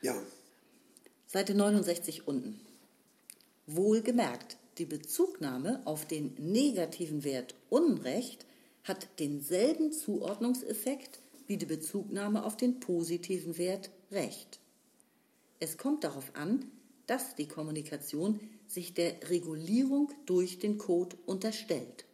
Ja. 0.00 0.16
Seite 1.26 1.54
69 1.54 2.28
unten. 2.28 2.60
Wohlgemerkt, 3.66 4.56
die 4.78 4.84
Bezugnahme 4.84 5.80
auf 5.84 6.06
den 6.06 6.34
negativen 6.38 7.24
Wert 7.24 7.54
Unrecht 7.70 8.46
hat 8.84 9.18
denselben 9.18 9.92
Zuordnungseffekt 9.92 11.20
wie 11.46 11.56
die 11.56 11.66
Bezugnahme 11.66 12.44
auf 12.44 12.56
den 12.56 12.80
positiven 12.80 13.58
Wert 13.58 13.90
Recht. 14.10 14.60
Es 15.60 15.78
kommt 15.78 16.04
darauf 16.04 16.34
an, 16.34 16.64
dass 17.06 17.34
die 17.34 17.48
Kommunikation 17.48 18.40
sich 18.66 18.94
der 18.94 19.30
Regulierung 19.30 20.10
durch 20.26 20.58
den 20.58 20.78
Code 20.78 21.16
unterstellt. 21.26 22.04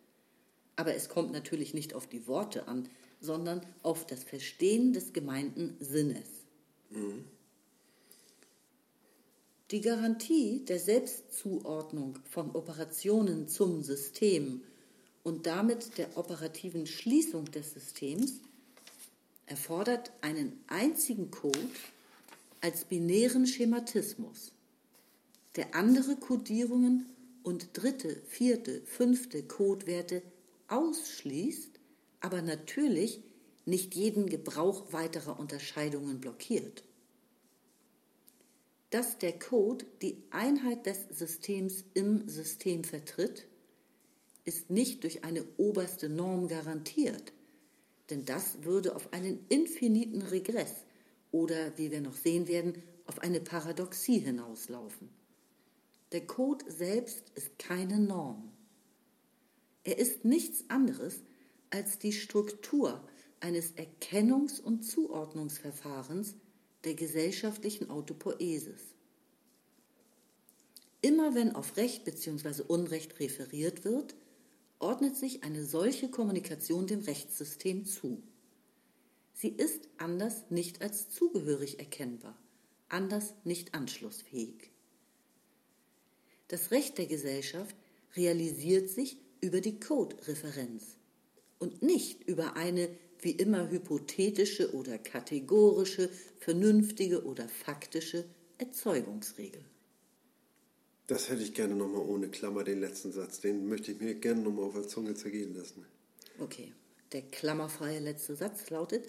Aber 0.76 0.94
es 0.94 1.08
kommt 1.08 1.32
natürlich 1.32 1.74
nicht 1.74 1.94
auf 1.94 2.06
die 2.06 2.26
Worte 2.26 2.68
an, 2.68 2.88
sondern 3.20 3.62
auf 3.82 4.06
das 4.06 4.24
Verstehen 4.24 4.92
des 4.92 5.12
gemeinten 5.12 5.76
Sinnes. 5.80 6.28
Mhm. 6.90 7.24
Die 9.70 9.80
Garantie 9.80 10.64
der 10.64 10.78
Selbstzuordnung 10.78 12.18
von 12.30 12.54
Operationen 12.54 13.48
zum 13.48 13.82
System 13.82 14.62
und 15.28 15.44
damit 15.44 15.98
der 15.98 16.16
operativen 16.16 16.86
Schließung 16.86 17.44
des 17.50 17.74
Systems 17.74 18.40
erfordert 19.44 20.10
einen 20.22 20.58
einzigen 20.68 21.30
Code 21.30 21.58
als 22.62 22.86
binären 22.86 23.46
Schematismus, 23.46 24.52
der 25.54 25.74
andere 25.74 26.16
Codierungen 26.16 27.10
und 27.42 27.68
dritte, 27.74 28.22
vierte, 28.26 28.80
fünfte 28.86 29.42
Codewerte 29.42 30.22
ausschließt, 30.68 31.78
aber 32.20 32.40
natürlich 32.40 33.20
nicht 33.66 33.94
jeden 33.94 34.30
Gebrauch 34.30 34.94
weiterer 34.94 35.38
Unterscheidungen 35.38 36.22
blockiert. 36.22 36.84
Dass 38.88 39.18
der 39.18 39.38
Code 39.38 39.84
die 40.00 40.22
Einheit 40.30 40.86
des 40.86 41.00
Systems 41.10 41.84
im 41.92 42.26
System 42.30 42.82
vertritt, 42.82 43.46
ist 44.48 44.70
nicht 44.70 45.04
durch 45.04 45.24
eine 45.24 45.44
oberste 45.58 46.08
Norm 46.08 46.48
garantiert, 46.48 47.34
denn 48.08 48.24
das 48.24 48.62
würde 48.62 48.96
auf 48.96 49.12
einen 49.12 49.44
infiniten 49.50 50.22
Regress 50.22 50.72
oder, 51.30 51.76
wie 51.76 51.90
wir 51.90 52.00
noch 52.00 52.16
sehen 52.16 52.48
werden, 52.48 52.82
auf 53.04 53.18
eine 53.18 53.42
Paradoxie 53.42 54.20
hinauslaufen. 54.20 55.10
Der 56.12 56.26
Code 56.26 56.64
selbst 56.70 57.24
ist 57.34 57.58
keine 57.58 58.00
Norm. 58.00 58.50
Er 59.84 59.98
ist 59.98 60.24
nichts 60.24 60.64
anderes 60.68 61.20
als 61.68 61.98
die 61.98 62.14
Struktur 62.14 63.06
eines 63.40 63.74
Erkennungs- 63.76 64.62
und 64.62 64.82
Zuordnungsverfahrens 64.82 66.36
der 66.84 66.94
gesellschaftlichen 66.94 67.90
Autopoesis. 67.90 68.80
Immer 71.02 71.34
wenn 71.34 71.54
auf 71.54 71.76
Recht 71.76 72.06
bzw. 72.06 72.62
Unrecht 72.66 73.20
referiert 73.20 73.84
wird, 73.84 74.16
ordnet 74.78 75.16
sich 75.16 75.42
eine 75.44 75.64
solche 75.64 76.08
Kommunikation 76.08 76.86
dem 76.86 77.00
Rechtssystem 77.00 77.84
zu. 77.84 78.22
Sie 79.34 79.48
ist 79.48 79.88
anders 79.98 80.50
nicht 80.50 80.82
als 80.82 81.10
zugehörig 81.10 81.78
erkennbar, 81.78 82.36
anders 82.88 83.34
nicht 83.44 83.74
anschlussfähig. 83.74 84.70
Das 86.48 86.70
Recht 86.70 86.98
der 86.98 87.06
Gesellschaft 87.06 87.76
realisiert 88.16 88.88
sich 88.88 89.18
über 89.40 89.60
die 89.60 89.78
Code-Referenz 89.78 90.96
und 91.58 91.82
nicht 91.82 92.24
über 92.24 92.56
eine 92.56 92.88
wie 93.20 93.32
immer 93.32 93.68
hypothetische 93.70 94.74
oder 94.74 94.98
kategorische, 94.98 96.08
vernünftige 96.38 97.24
oder 97.24 97.48
faktische 97.48 98.24
Erzeugungsregel. 98.58 99.64
Das 101.08 101.30
hätte 101.30 101.42
ich 101.42 101.54
gerne 101.54 101.74
nochmal 101.74 102.02
ohne 102.02 102.28
Klammer, 102.28 102.64
den 102.64 102.80
letzten 102.80 103.12
Satz. 103.12 103.40
Den 103.40 103.66
möchte 103.66 103.92
ich 103.92 104.00
mir 104.00 104.14
gerne 104.14 104.42
nochmal 104.42 104.66
auf 104.66 104.74
der 104.74 104.86
Zunge 104.86 105.14
zergehen 105.14 105.54
lassen. 105.54 105.84
Okay. 106.38 106.72
Der 107.12 107.22
klammerfreie 107.22 108.00
letzte 108.00 108.36
Satz 108.36 108.68
lautet, 108.68 109.06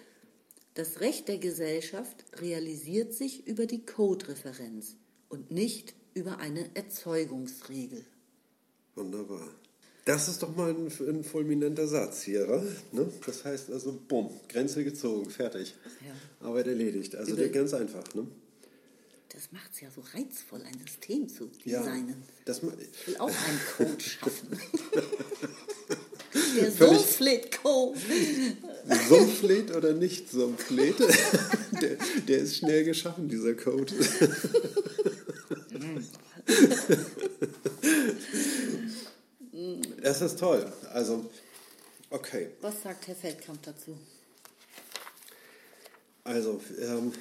das 0.76 1.02
Recht 1.02 1.28
der 1.28 1.38
Gesellschaft 1.38 2.24
realisiert 2.39 3.14
sich 3.14 3.45
über 3.45 3.66
die 3.66 3.86
Code-Referenz 3.86 4.95
und 5.28 5.52
nicht 5.52 5.93
über 6.14 6.38
eine 6.38 6.74
Erzeugungsregel. 6.74 8.06
Wunderbar. 8.95 9.45
Das 10.06 10.30
ist 10.30 10.41
doch 10.41 10.56
mal 10.56 10.70
ein, 10.70 10.88
ein 10.88 11.24
fulminanter 11.26 11.88
Satz 11.88 12.22
hier. 12.24 12.47
Ne? 12.93 13.12
Das 13.26 13.43
heißt 13.43 13.70
also, 13.72 14.00
bumm, 14.08 14.30
Grenze 14.47 14.86
gezogen, 14.86 15.30
fertig. 15.30 15.76
Ja. 16.06 16.47
Arbeit 16.47 16.68
erledigt. 16.68 17.16
Also 17.18 17.34
über, 17.34 17.50
ganz 17.50 17.74
einfach. 17.74 18.16
Ne? 18.16 18.26
Das 19.40 19.54
macht 19.54 19.72
es 19.72 19.80
ja 19.80 19.90
so 19.90 20.02
reizvoll, 20.02 20.62
ein 20.64 20.78
System 20.86 21.30
zu 21.30 21.46
designen. 21.46 22.22
Ja, 22.46 22.54
ich 22.54 23.08
will 23.08 23.18
auch 23.20 23.30
einen 23.30 23.62
Code 23.78 24.04
schaffen. 24.04 24.50
Der 26.58 26.70
Sumpflet-Code. 26.70 28.00
Sumpflet 29.08 29.74
oder 29.74 29.94
nicht 29.94 30.30
Sumpflet? 30.30 31.00
Der, 31.82 31.98
der 32.28 32.40
ist 32.40 32.58
schnell 32.58 32.84
geschaffen, 32.84 33.30
dieser 33.30 33.54
Code. 33.54 33.94
Das 40.02 40.22
ist 40.22 40.38
toll. 40.38 40.72
Also, 40.92 41.30
okay. 42.10 42.50
Was 42.60 42.84
sagt 42.84 43.08
Herr 43.08 43.16
Feldkamp 43.16 43.64
dazu? 43.64 43.98
Also, 46.26 46.62
ähm, 46.82 47.14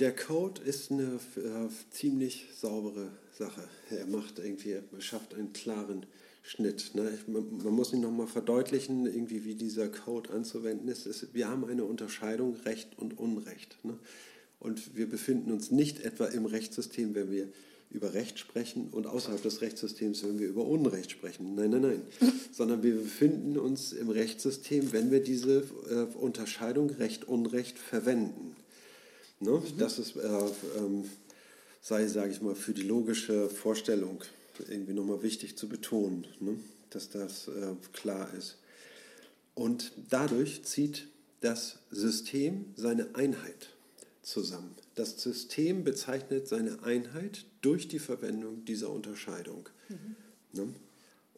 der 0.00 0.14
Code 0.14 0.60
ist 0.62 0.90
eine 0.90 1.20
äh, 1.36 1.68
ziemlich 1.90 2.46
saubere 2.56 3.08
Sache. 3.38 3.62
Er 3.90 4.06
macht 4.06 4.38
irgendwie, 4.38 4.72
er 4.72 4.82
schafft 5.00 5.34
einen 5.34 5.52
klaren 5.52 6.06
Schnitt. 6.42 6.94
Ne? 6.94 7.16
Man, 7.26 7.58
man, 7.62 7.72
muss 7.72 7.92
ihn 7.92 8.00
nochmal 8.00 8.26
verdeutlichen, 8.26 9.06
irgendwie 9.06 9.44
wie 9.44 9.54
dieser 9.54 9.88
Code 9.88 10.30
anzuwenden 10.30 10.88
ist. 10.88 11.06
Es, 11.06 11.28
wir 11.32 11.48
haben 11.48 11.64
eine 11.64 11.84
Unterscheidung 11.84 12.56
Recht 12.64 12.98
und 12.98 13.18
Unrecht. 13.18 13.76
Ne? 13.84 13.96
Und 14.58 14.96
wir 14.96 15.08
befinden 15.08 15.52
uns 15.52 15.70
nicht 15.70 16.00
etwa 16.04 16.26
im 16.26 16.46
Rechtssystem, 16.46 17.14
wenn 17.14 17.30
wir 17.30 17.48
über 17.90 18.14
Recht 18.14 18.40
sprechen 18.40 18.88
und 18.90 19.06
außerhalb 19.06 19.40
des 19.42 19.60
Rechtssystems, 19.60 20.24
wenn 20.24 20.40
wir 20.40 20.48
über 20.48 20.66
Unrecht 20.66 21.12
sprechen. 21.12 21.54
Nein, 21.54 21.70
nein, 21.70 21.82
nein. 21.82 22.02
Sondern 22.52 22.82
wir 22.82 22.96
befinden 22.96 23.56
uns 23.56 23.92
im 23.92 24.10
Rechtssystem, 24.10 24.92
wenn 24.92 25.12
wir 25.12 25.22
diese 25.22 25.62
äh, 25.88 26.16
Unterscheidung 26.16 26.90
Recht-Unrecht 26.90 27.78
verwenden. 27.78 28.56
Ne? 29.44 29.52
Mhm. 29.52 29.78
Das 29.78 29.98
ist, 29.98 30.16
äh, 30.16 30.20
ähm, 30.78 31.04
sei, 31.80 32.06
sage 32.06 32.32
ich 32.32 32.40
mal, 32.40 32.54
für 32.54 32.72
die 32.72 32.82
logische 32.82 33.48
Vorstellung 33.48 34.22
irgendwie 34.68 34.92
nochmal 34.92 35.22
wichtig 35.22 35.56
zu 35.56 35.68
betonen, 35.68 36.26
ne? 36.40 36.56
dass 36.90 37.10
das 37.10 37.48
äh, 37.48 37.74
klar 37.92 38.32
ist. 38.34 38.56
Und 39.54 39.92
dadurch 40.10 40.64
zieht 40.64 41.08
das 41.40 41.78
System 41.90 42.72
seine 42.76 43.14
Einheit 43.14 43.68
zusammen. 44.22 44.74
Das 44.94 45.20
System 45.20 45.84
bezeichnet 45.84 46.48
seine 46.48 46.82
Einheit 46.82 47.44
durch 47.60 47.88
die 47.88 47.98
Verwendung 47.98 48.64
dieser 48.64 48.90
Unterscheidung. 48.90 49.68
Mhm. 49.88 50.16
Ne? 50.52 50.74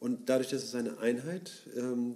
Und 0.06 0.28
dadurch, 0.28 0.50
dass 0.50 0.62
es 0.62 0.70
seine 0.70 0.98
Einheit 0.98 1.50
ähm, 1.76 2.14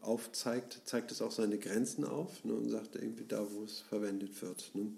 aufzeigt, 0.00 0.82
zeigt 0.84 1.10
es 1.10 1.20
auch 1.20 1.32
seine 1.32 1.58
Grenzen 1.58 2.04
auf 2.04 2.44
ne, 2.44 2.52
und 2.52 2.70
sagt 2.70 2.94
irgendwie 2.94 3.24
da, 3.26 3.44
wo 3.50 3.64
es 3.64 3.80
verwendet 3.80 4.40
wird. 4.42 4.70
Ne. 4.74 4.92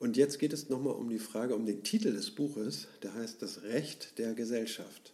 Und 0.00 0.16
jetzt 0.16 0.40
geht 0.40 0.52
es 0.52 0.68
nochmal 0.68 0.94
um 0.94 1.08
die 1.08 1.20
Frage, 1.20 1.54
um 1.54 1.64
den 1.64 1.84
Titel 1.84 2.12
des 2.12 2.32
Buches, 2.32 2.88
der 3.04 3.14
heißt 3.14 3.40
Das 3.40 3.62
Recht 3.62 4.18
der 4.18 4.34
Gesellschaft. 4.34 5.12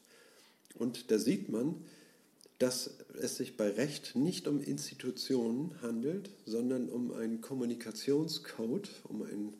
Und 0.79 1.11
da 1.11 1.19
sieht 1.19 1.51
man, 1.51 1.75
dass 2.59 2.93
es 3.21 3.37
sich 3.37 3.59
bei 3.59 3.69
Recht 3.69 4.17
nicht 4.17 4.49
um 4.49 4.63
Institutionen 4.63 5.73
handelt, 5.83 6.31
sondern 6.47 6.89
um 6.89 7.13
einen 7.13 7.43
Kommunikationscode, 7.43 8.89
um 9.11 9.25
ein 9.25 9.53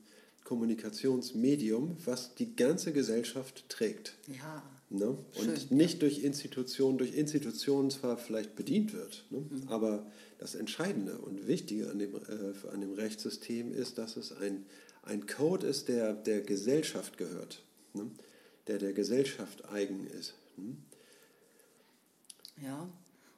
Kommunikationsmedium, 0.45 1.99
was 2.07 2.35
die 2.37 2.57
ganze 2.57 2.95
Gesellschaft 2.95 3.69
trägt. 3.69 4.15
Ja. 4.29 4.63
Ne? 4.91 5.07
Und 5.09 5.27
Schön, 5.35 5.77
nicht 5.77 5.95
ja. 5.95 6.01
durch 6.01 6.23
Institutionen, 6.23 6.99
durch 6.99 7.15
Institutionen 7.15 7.91
zwar 7.91 8.17
vielleicht 8.17 8.55
bedient 8.55 8.93
wird, 8.93 9.25
ne? 9.31 9.39
mhm. 9.39 9.69
aber 9.69 10.07
das 10.39 10.55
Entscheidende 10.55 11.19
und 11.19 11.47
Wichtige 11.47 11.91
an 11.91 11.99
dem, 11.99 12.15
äh, 12.15 12.69
an 12.73 12.81
dem 12.81 12.93
Rechtssystem 12.93 13.73
ist, 13.73 13.99
dass 13.99 14.17
es 14.17 14.33
ein, 14.33 14.67
ein 15.03 15.27
Code 15.27 15.67
ist, 15.67 15.89
der 15.89 16.13
der 16.13 16.43
Gesellschaft 16.43 17.17
gehört, 17.17 17.63
ne? 17.95 18.11
der 18.67 18.79
der 18.79 18.93
Gesellschaft 18.93 19.65
eigen 19.69 20.07
ist. 20.07 20.35
Hm? 20.57 20.77
Ja, 22.63 22.89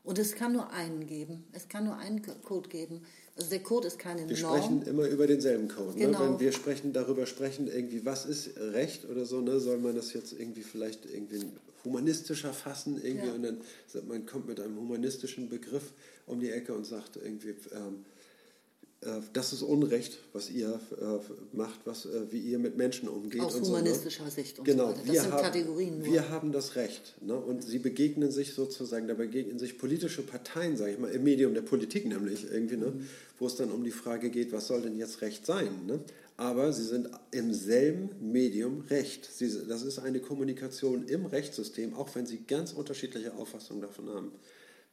und 0.06 0.18
es 0.18 0.34
kann 0.34 0.52
nur 0.52 0.70
einen 0.70 1.06
geben. 1.06 1.44
Es 1.52 1.68
kann 1.68 1.84
nur 1.84 1.96
einen 1.96 2.22
Code 2.42 2.68
geben. 2.68 3.02
Also 3.36 3.50
der 3.50 3.60
Code 3.60 3.86
ist 3.86 3.98
keine 3.98 4.28
wir 4.28 4.38
Norm. 4.38 4.54
Wir 4.54 4.62
sprechen 4.62 4.82
immer 4.86 5.06
über 5.06 5.26
denselben 5.26 5.68
Code. 5.68 5.98
Ne? 5.98 6.06
Genau. 6.06 6.18
Ne? 6.20 6.30
Wenn 6.30 6.40
wir 6.40 6.52
sprechen, 6.52 6.92
darüber 6.92 7.26
sprechen, 7.26 7.68
irgendwie, 7.68 8.04
was 8.04 8.24
ist 8.24 8.56
Recht 8.58 9.08
oder 9.08 9.26
so, 9.26 9.40
ne? 9.42 9.60
soll 9.60 9.78
man 9.78 9.94
das 9.94 10.14
jetzt 10.14 10.32
irgendwie 10.32 10.62
vielleicht 10.62 11.04
irgendwie 11.04 11.44
humanistischer 11.84 12.52
fassen 12.52 13.00
irgendwie 13.02 13.28
ja. 13.28 13.34
und 13.34 13.42
dann 13.42 13.60
man 14.08 14.26
kommt 14.26 14.48
mit 14.48 14.60
einem 14.60 14.76
humanistischen 14.76 15.48
Begriff 15.48 15.92
um 16.26 16.40
die 16.40 16.50
Ecke 16.50 16.74
und 16.74 16.84
sagt 16.84 17.16
irgendwie, 17.16 17.50
ähm, 17.50 17.56
äh, 17.74 18.15
das 19.32 19.52
ist 19.52 19.62
Unrecht, 19.62 20.18
was 20.32 20.50
ihr 20.50 20.80
äh, 21.00 21.56
macht, 21.56 21.80
was, 21.84 22.06
äh, 22.06 22.32
wie 22.32 22.38
ihr 22.38 22.58
mit 22.58 22.76
Menschen 22.76 23.08
umgeht. 23.08 23.42
Aus 23.42 23.60
humanistischer 23.60 24.20
so, 24.20 24.24
ne? 24.24 24.30
Sicht. 24.30 24.58
Und 24.58 24.64
genau, 24.64 24.88
so 24.88 24.92
das 24.94 25.06
wir 25.06 25.20
sind 25.20 25.32
haben. 25.32 26.04
Wir 26.04 26.28
haben 26.30 26.50
das 26.50 26.76
Recht. 26.76 27.14
Ne? 27.20 27.36
Und 27.36 27.62
sie 27.62 27.78
begegnen 27.78 28.30
sich 28.30 28.54
sozusagen, 28.54 29.06
da 29.06 29.14
begegnen 29.14 29.58
sich 29.58 29.78
politische 29.78 30.22
Parteien, 30.22 30.76
sage 30.76 30.92
ich 30.92 30.98
mal, 30.98 31.10
im 31.10 31.24
Medium 31.24 31.52
der 31.52 31.62
Politik 31.62 32.06
nämlich 32.06 32.50
irgendwie, 32.50 32.78
ne? 32.78 32.86
Mhm. 32.86 33.06
wo 33.38 33.46
es 33.46 33.56
dann 33.56 33.70
um 33.70 33.84
die 33.84 33.90
Frage 33.90 34.30
geht, 34.30 34.50
was 34.52 34.66
soll 34.66 34.80
denn 34.80 34.96
jetzt 34.96 35.20
Recht 35.20 35.44
sein? 35.44 35.86
Ne? 35.86 36.00
Aber 36.38 36.72
sie 36.72 36.84
sind 36.84 37.08
im 37.30 37.52
selben 37.52 38.10
Medium 38.20 38.80
Recht. 38.88 39.28
Sie, 39.30 39.50
das 39.68 39.82
ist 39.82 39.98
eine 39.98 40.20
Kommunikation 40.20 41.06
im 41.06 41.26
Rechtssystem, 41.26 41.94
auch 41.94 42.14
wenn 42.14 42.26
sie 42.26 42.44
ganz 42.46 42.72
unterschiedliche 42.72 43.34
Auffassungen 43.34 43.82
davon 43.82 44.08
haben, 44.08 44.32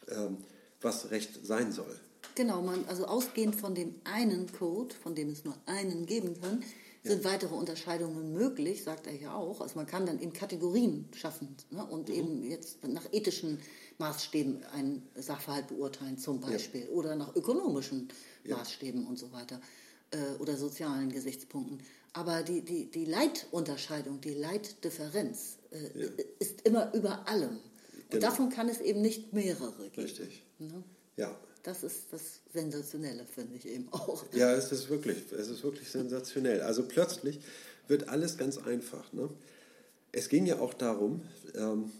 ähm, 0.10 0.38
was 0.82 1.12
Recht 1.12 1.46
sein 1.46 1.72
soll. 1.72 2.00
Genau, 2.36 2.62
man, 2.62 2.86
also 2.86 3.06
ausgehend 3.06 3.56
von 3.56 3.76
dem 3.76 3.96
einen 4.04 4.52
Code, 4.52 4.94
von 4.96 5.16
dem 5.16 5.30
es 5.30 5.44
nur 5.44 5.56
einen 5.66 6.06
geben 6.06 6.40
kann, 6.40 6.64
sind 7.04 7.24
ja. 7.24 7.32
weitere 7.32 7.54
Unterscheidungen 7.54 8.34
möglich, 8.34 8.84
sagt 8.84 9.08
er 9.08 9.16
ja 9.16 9.36
auch. 9.36 9.62
Also 9.62 9.76
man 9.76 9.86
kann 9.86 10.06
dann 10.06 10.22
eben 10.22 10.34
Kategorien 10.34 11.10
schaffen 11.14 11.56
ne? 11.70 11.86
und 11.86 12.10
mhm. 12.10 12.16
eben 12.16 12.44
jetzt 12.44 12.86
nach 12.88 13.06
ethischen 13.12 13.60
Maßstäben 13.98 14.64
einen 14.74 15.08
Sachverhalt 15.16 15.68
beurteilen 15.68 16.18
zum 16.18 16.40
Beispiel 16.40 16.86
ja. 16.86 16.90
oder 16.90 17.16
nach 17.16 17.36
ökonomischen 17.36 18.08
ja. 18.46 18.58
Maßstäben 18.58 19.06
und 19.06 19.20
so 19.20 19.32
weiter 19.32 19.60
äh, 20.12 20.42
oder 20.42 20.56
sozialen 20.56 21.12
Gesichtspunkten. 21.12 21.80
Aber 22.14 22.44
die, 22.44 22.62
die, 22.62 22.90
die 22.90 23.06
Leitunterscheidung, 23.06 24.22
die 24.22 24.36
Leitdifferenz 24.36 25.58
äh, 25.72 26.10
ist 26.40 26.62
immer 26.62 26.94
über 26.94 27.28
allem. 27.28 27.58
Und 27.60 28.10
genau. 28.10 28.28
davon 28.28 28.50
kann 28.50 28.70
es 28.70 28.80
eben 28.80 29.02
nicht 29.02 29.34
mehrere 29.34 29.90
geben. 29.90 30.04
Richtig. 30.04 30.44
Ne? 30.60 30.84
Ja, 31.18 31.36
das 31.64 31.84
ist 31.84 32.08
das 32.12 32.42
Sensationelle, 32.54 33.26
finde 33.26 33.56
ich 33.56 33.68
eben 33.68 33.88
auch. 33.92 34.24
Ja, 34.34 34.54
es 34.54 34.72
ist 34.72 34.90
wirklich, 34.90 35.18
es 35.32 35.48
ist 35.48 35.64
wirklich 35.64 35.90
sensationell. 35.90 36.62
Also 36.62 36.84
plötzlich 36.84 37.40
wird 37.88 38.10
alles 38.10 38.38
ganz 38.38 38.58
einfach. 38.58 39.12
Ne? 39.14 39.30
Es 40.12 40.30
ging 40.30 40.46
ja 40.46 40.60
auch 40.60 40.74
darum, 40.74 41.22
ähm, 41.56 41.92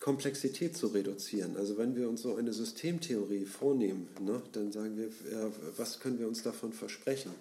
Komplexität 0.00 0.76
zu 0.76 0.88
reduzieren. 0.88 1.56
Also 1.56 1.76
wenn 1.78 1.94
wir 1.94 2.08
uns 2.08 2.22
so 2.22 2.34
eine 2.34 2.52
Systemtheorie 2.52 3.44
vornehmen, 3.44 4.08
ne, 4.18 4.42
dann 4.52 4.72
sagen 4.72 4.96
wir, 4.96 5.06
äh, 5.06 5.50
was 5.76 6.00
können 6.00 6.18
wir 6.18 6.26
uns 6.26 6.42
davon 6.42 6.72
versprechen? 6.72 7.32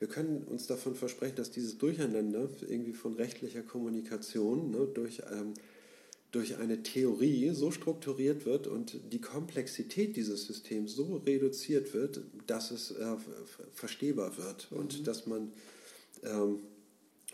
Wir 0.00 0.08
können 0.08 0.44
uns 0.50 0.66
davon 0.66 0.96
versprechen, 0.96 1.36
dass 1.36 1.50
dieses 1.50 1.78
Durcheinander 1.78 2.48
irgendwie 2.68 2.94
von 2.94 3.14
rechtlicher 3.14 3.62
Kommunikation 3.62 4.70
ne, 4.72 4.88
durch 4.92 5.22
ähm, 5.30 5.54
durch 6.30 6.58
eine 6.58 6.82
Theorie 6.82 7.50
so 7.54 7.70
strukturiert 7.70 8.46
wird 8.46 8.66
und 8.66 9.00
die 9.12 9.20
Komplexität 9.20 10.16
dieses 10.16 10.46
Systems 10.46 10.94
so 10.94 11.16
reduziert 11.26 11.92
wird, 11.92 12.22
dass 12.46 12.70
es 12.70 12.92
äh, 12.92 13.16
verstehbar 13.74 14.36
wird 14.38 14.70
mhm. 14.70 14.78
und 14.78 15.06
dass 15.06 15.26
man 15.26 15.52
ähm, 16.22 16.60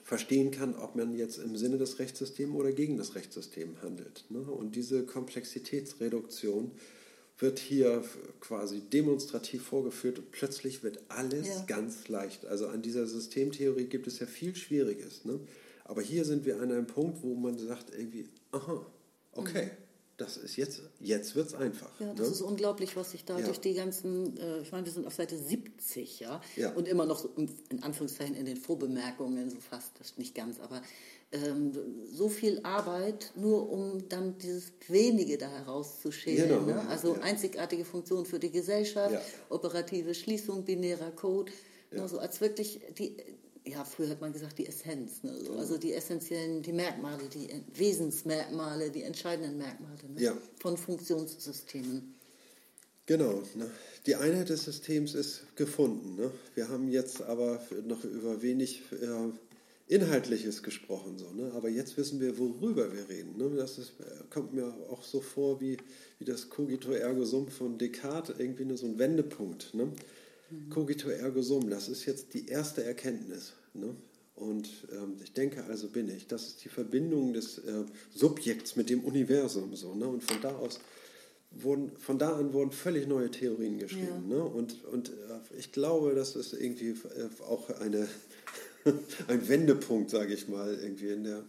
verstehen 0.03 0.51
kann, 0.51 0.77
ob 0.77 0.95
man 0.95 1.15
jetzt 1.17 1.39
im 1.39 1.57
Sinne 1.57 1.79
des 1.79 1.99
Rechtssystems 1.99 2.55
oder 2.55 2.73
gegen 2.73 2.97
das 2.97 3.17
Rechtssystem 3.17 3.83
handelt. 3.83 4.25
Ne? 4.31 4.41
Und 4.41 4.77
diese 4.77 5.05
Komplexitätsreduktion 5.05 6.71
wird 7.39 7.59
hier 7.59 8.03
quasi 8.41 8.81
demonstrativ 8.81 9.63
vorgeführt 9.63 10.21
und 10.21 10.31
plötzlich 10.31 10.83
wird 10.83 11.01
alles 11.09 11.49
ja. 11.49 11.65
ganz 11.67 12.09
leicht. 12.09 12.47
Also 12.47 12.69
an 12.69 12.83
dieser 12.83 13.07
Systemtheorie 13.07 13.87
gibt 13.87 14.07
es 14.07 14.21
ja 14.21 14.27
viel 14.27 14.55
Schwieriges. 14.55 15.25
Ne? 15.25 15.41
Aber 15.85 16.03
hier 16.03 16.25
sind 16.25 16.47
wir 16.47 16.57
an 16.61 16.73
einem 16.73 16.87
Punkt, 16.87 17.23
wo 17.23 17.35
man 17.35 17.59
sagt 17.59 17.93
irgendwie, 17.97 18.27
aha, 18.57 18.87
okay, 19.33 19.67
mhm. 19.67 19.71
das 20.17 20.37
ist 20.37 20.57
jetzt, 20.57 20.83
jetzt 21.01 21.35
wird 21.37 21.49
es 21.49 21.55
einfach. 21.55 21.91
Ja, 22.01 22.13
das 22.15 22.29
ne? 22.29 22.35
ist 22.35 22.41
unglaublich, 22.43 22.97
was 22.97 23.11
sich 23.13 23.25
da 23.25 23.39
ja. 23.39 23.45
durch 23.45 23.61
die 23.61 23.75
ganzen, 23.75 24.37
äh, 24.39 24.61
ich 24.61 24.73
meine, 24.73 24.85
wir 24.85 24.93
sind 24.93 25.07
auf 25.07 25.15
Seite 25.15 25.37
70, 25.37 26.21
ja, 26.21 26.41
ja. 26.57 26.73
und 26.73 26.89
immer 26.89 27.07
noch 27.07 27.19
so 27.19 27.31
in 27.37 27.83
Anführungszeichen 27.83 28.35
in 28.35 28.47
den 28.47 28.57
Vorbemerkungen, 28.57 29.51
so 29.51 29.59
fast, 29.61 29.93
das 29.99 30.17
nicht 30.17 30.35
ganz, 30.35 30.61
aber 30.61 30.83
ähm, 31.33 31.73
so 32.11 32.29
viel 32.29 32.61
Arbeit, 32.63 33.33
nur 33.35 33.69
um 33.71 34.09
dann 34.09 34.39
dieses 34.39 34.73
Wenige 34.89 35.39
da 35.39 35.49
herauszuschälen. 35.49 36.49
Genau. 36.49 36.61
Ne? 36.63 36.89
Also 36.89 37.15
ja. 37.15 37.23
einzigartige 37.23 37.85
Funktion 37.85 38.27
für 38.27 38.39
die 38.39 38.51
Gesellschaft, 38.51 39.17
operative 39.49 40.15
Schließung, 40.15 40.65
binärer 40.65 41.11
Code, 41.11 41.53
ja. 41.91 42.07
so 42.07 42.19
als 42.19 42.41
wirklich 42.41 42.81
die, 42.97 43.17
ja, 43.67 43.85
früher 43.85 44.11
hat 44.11 44.21
man 44.21 44.33
gesagt, 44.33 44.59
die 44.59 44.67
Essenz, 44.67 45.23
ne? 45.23 45.35
so, 45.45 45.55
also 45.55 45.77
die 45.77 45.93
essentiellen, 45.93 46.63
die 46.63 46.73
Merkmale, 46.73 47.29
die 47.29 47.49
Wesensmerkmale, 47.75 48.91
die 48.91 49.03
entscheidenden 49.03 49.59
Merkmale 49.59 50.09
ne? 50.09 50.21
ja. 50.21 50.37
von 50.61 50.77
Funktionssystemen. 50.77 52.15
Genau, 53.07 53.43
ne? 53.55 53.71
die 54.07 54.15
Einheit 54.15 54.49
des 54.49 54.65
Systems 54.65 55.15
ist 55.15 55.57
gefunden. 55.57 56.17
Ne? 56.17 56.31
Wir 56.55 56.69
haben 56.69 56.89
jetzt 56.89 57.23
aber 57.23 57.61
noch 57.85 58.05
über 58.05 58.43
wenig 58.43 58.83
äh, 58.93 59.95
Inhaltliches 59.95 60.63
gesprochen, 60.63 61.19
so, 61.19 61.31
ne? 61.31 61.53
aber 61.55 61.69
jetzt 61.69 61.97
wissen 61.97 62.21
wir, 62.21 62.39
worüber 62.39 62.93
wir 62.93 63.09
reden. 63.09 63.37
Ne? 63.37 63.57
Das 63.57 63.79
ist, 63.79 63.93
kommt 64.31 64.53
mir 64.55 64.75
auch 64.91 65.03
so 65.03 65.21
vor 65.21 65.61
wie, 65.61 65.77
wie 66.19 66.25
das 66.25 66.51
Cogito 66.51 66.93
ergo 66.93 67.25
sum 67.25 67.49
von 67.49 67.79
Descartes, 67.79 68.37
irgendwie 68.39 68.65
nur 68.65 68.77
so 68.77 68.87
ein 68.87 68.99
Wendepunkt. 68.99 69.75
Ne? 69.75 69.93
Cogito 70.71 71.09
ergo 71.09 71.43
sum, 71.43 71.71
das 71.71 71.89
ist 71.89 72.07
jetzt 72.07 72.35
die 72.35 72.47
erste 72.47 72.85
Erkenntnis. 72.85 73.53
Ne? 73.75 73.95
Und 74.35 74.69
ähm, 74.93 75.17
ich 75.23 75.33
denke, 75.33 75.65
also 75.65 75.89
bin 75.89 76.09
ich. 76.09 76.27
Das 76.27 76.47
ist 76.47 76.65
die 76.65 76.69
Verbindung 76.69 77.33
des 77.33 77.59
äh, 77.59 77.85
Subjekts 78.15 78.77
mit 78.77 78.91
dem 78.91 79.05
Universum. 79.05 79.75
So, 79.75 79.95
ne? 79.95 80.07
Und 80.07 80.23
von 80.23 80.41
da 80.43 80.55
aus 80.57 80.79
wurden, 81.51 81.97
von 81.97 82.19
da 82.19 82.37
an 82.37 82.53
wurden 82.53 82.71
völlig 82.71 83.07
neue 83.07 83.31
Theorien 83.31 83.79
geschrieben. 83.79 84.29
Ja. 84.29 84.37
Ne? 84.37 84.45
Und, 84.45 84.85
und 84.85 85.09
äh, 85.09 85.59
ich 85.59 85.73
glaube, 85.73 86.15
das 86.15 86.37
ist 86.37 86.53
irgendwie 86.53 86.91
äh, 86.91 87.43
auch 87.49 87.71
eine, 87.81 88.07
ein 89.29 89.49
Wendepunkt, 89.49 90.11
sage 90.11 90.35
ich 90.35 90.49
mal, 90.49 90.75
irgendwie 90.75 91.09
in 91.09 91.25
der 91.25 91.45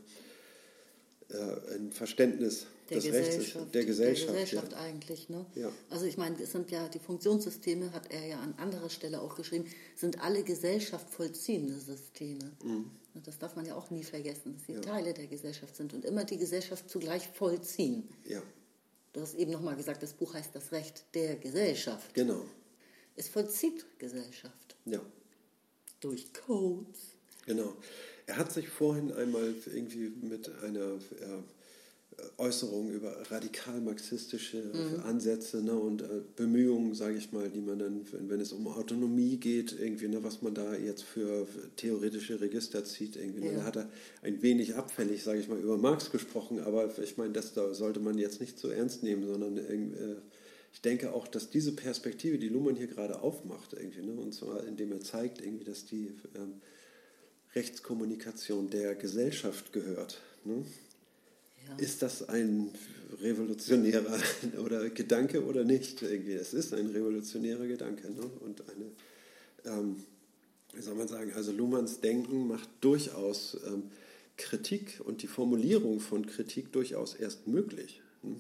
äh, 1.30 1.76
ein 1.76 1.92
Verständnis 1.92 2.68
der 2.90 2.98
des 2.98 3.06
Gesellschaft, 3.06 3.56
Rechts, 3.56 3.72
der 3.72 3.86
Gesellschaft, 3.86 4.30
der 4.34 4.42
Gesellschaft 4.42 4.72
ja. 4.72 4.78
eigentlich. 4.80 5.30
Ne? 5.30 5.46
Ja. 5.56 5.72
Also 5.90 6.06
ich 6.06 6.18
meine, 6.18 6.42
es 6.42 6.52
sind 6.52 6.72
ja 6.72 6.88
die 6.88 7.00
Funktionssysteme, 7.00 7.92
hat 7.92 8.12
er 8.12 8.26
ja 8.26 8.40
an 8.40 8.54
anderer 8.58 8.90
Stelle 8.90 9.22
auch 9.22 9.36
geschrieben, 9.36 9.66
sind 9.96 10.22
alle 10.22 10.44
Gesellschaft 10.44 11.10
vollziehende 11.10 11.80
Systeme. 11.80 12.52
Mhm. 12.64 12.92
Das 13.24 13.40
darf 13.40 13.56
man 13.56 13.66
ja 13.66 13.76
auch 13.76 13.90
nie 13.90 14.04
vergessen, 14.04 14.54
dass 14.54 14.66
sie 14.66 14.74
ja. 14.74 14.82
Teile 14.82 15.14
der 15.14 15.28
Gesellschaft 15.28 15.76
sind 15.76 15.94
und 15.94 16.06
immer 16.06 16.24
die 16.24 16.38
Gesellschaft 16.38 16.90
zugleich 16.90 17.28
vollziehen. 17.28 18.08
Ja. 18.26 18.42
Du 19.14 19.22
hast 19.22 19.36
eben 19.36 19.52
nochmal 19.52 19.76
gesagt, 19.76 20.04
das 20.04 20.14
Buch 20.14 20.34
heißt 20.34 20.54
Das 20.54 20.72
Recht 20.72 21.06
der 21.16 21.36
Gesellschaft. 21.38 22.14
Genau. 22.14 22.46
Es 23.16 23.28
vollzieht 23.28 23.86
Gesellschaft. 23.98 24.76
Ja. 24.86 25.02
Durch 26.00 26.32
Codes. 26.34 27.16
Genau. 27.48 27.74
Er 28.28 28.38
hat 28.38 28.52
sich 28.52 28.70
vorhin 28.70 29.12
einmal 29.12 29.56
irgendwie 29.66 30.10
mit 30.22 30.50
einer 30.62 31.00
Äußerungen 32.38 32.94
über 32.94 33.16
radikal-marxistische 33.30 34.58
mhm. 34.58 35.04
Ansätze 35.04 35.62
ne, 35.62 35.74
und 35.74 36.02
äh, 36.02 36.22
Bemühungen, 36.36 36.96
sage 36.96 37.16
ich 37.16 37.32
mal, 37.32 37.50
die 37.50 37.62
man 37.62 37.78
dann, 37.78 38.06
wenn, 38.12 38.30
wenn, 38.30 38.42
es 38.42 38.52
um 38.54 38.68
Autonomie 38.68 39.38
geht, 39.38 39.76
irgendwie, 39.80 40.08
ne, 40.08 40.24
was 40.24 40.42
man 40.42 40.56
da 40.56 40.76
jetzt 40.76 41.04
für 41.04 41.48
theoretische 41.76 42.42
Register 42.42 42.84
zieht, 42.84 43.16
irgendwie. 43.16 43.42
Ne, 43.42 43.52
ja. 43.52 43.58
Da 43.60 43.64
hat 43.66 43.76
er 43.78 43.90
ein 44.24 44.42
wenig 44.42 44.76
abfällig, 44.76 45.24
sage 45.24 45.40
ich 45.40 45.48
mal, 45.48 45.60
über 45.60 45.78
Marx 45.78 46.12
gesprochen, 46.12 46.60
aber 46.60 46.98
ich 46.98 47.18
meine, 47.18 47.34
das 47.34 47.54
da 47.54 47.74
sollte 47.74 48.00
man 48.00 48.18
jetzt 48.18 48.42
nicht 48.42 48.58
so 48.58 48.70
ernst 48.70 49.04
nehmen, 49.04 49.28
sondern 49.28 49.58
äh, 49.58 50.16
ich 50.74 50.82
denke 50.82 51.14
auch, 51.14 51.28
dass 51.28 51.52
diese 51.52 51.74
Perspektive, 51.74 52.40
die 52.40 52.50
Luhmann 52.50 52.76
hier 52.76 52.88
gerade 52.88 53.22
aufmacht, 53.22 53.74
irgendwie, 53.74 54.02
ne, 54.02 54.14
und 54.14 54.34
zwar 54.34 54.66
indem 54.66 54.92
er 54.92 55.02
zeigt, 55.02 55.40
irgendwie, 55.40 55.66
dass 55.66 55.86
die 55.86 56.16
ähm, 56.36 56.62
Rechtskommunikation 57.54 58.70
der 58.70 58.96
Gesellschaft 58.96 59.72
gehört. 59.72 60.22
Ne? 60.46 60.66
Ist 61.78 62.02
das 62.02 62.28
ein, 62.30 62.72
revolutionärer 63.22 64.20
oder 64.64 64.90
Gedanke 64.90 65.44
oder 65.46 65.64
nicht. 65.64 66.02
Es 66.02 66.54
ist 66.54 66.74
ein 66.74 66.88
revolutionärer 66.88 67.68
Gedanke 67.68 68.10
ne? 68.12 68.30
und 68.42 68.64
eine, 68.70 69.76
ähm, 69.78 70.04
wie 70.74 70.82
soll 70.82 70.96
man 70.96 71.08
sagen, 71.08 71.34
also 71.34 71.52
Luhmanns 71.52 72.02
Denken 72.02 72.48
macht 72.48 72.70
durchaus 72.82 73.58
ähm, 73.66 73.84
Kritik 74.38 75.02
und 75.04 75.24
die 75.24 75.28
Formulierung 75.28 76.00
von 76.00 76.26
Kritik 76.26 76.72
durchaus 76.72 77.16
erst 77.16 77.48
möglich. 77.48 78.02
Hm? 78.22 78.38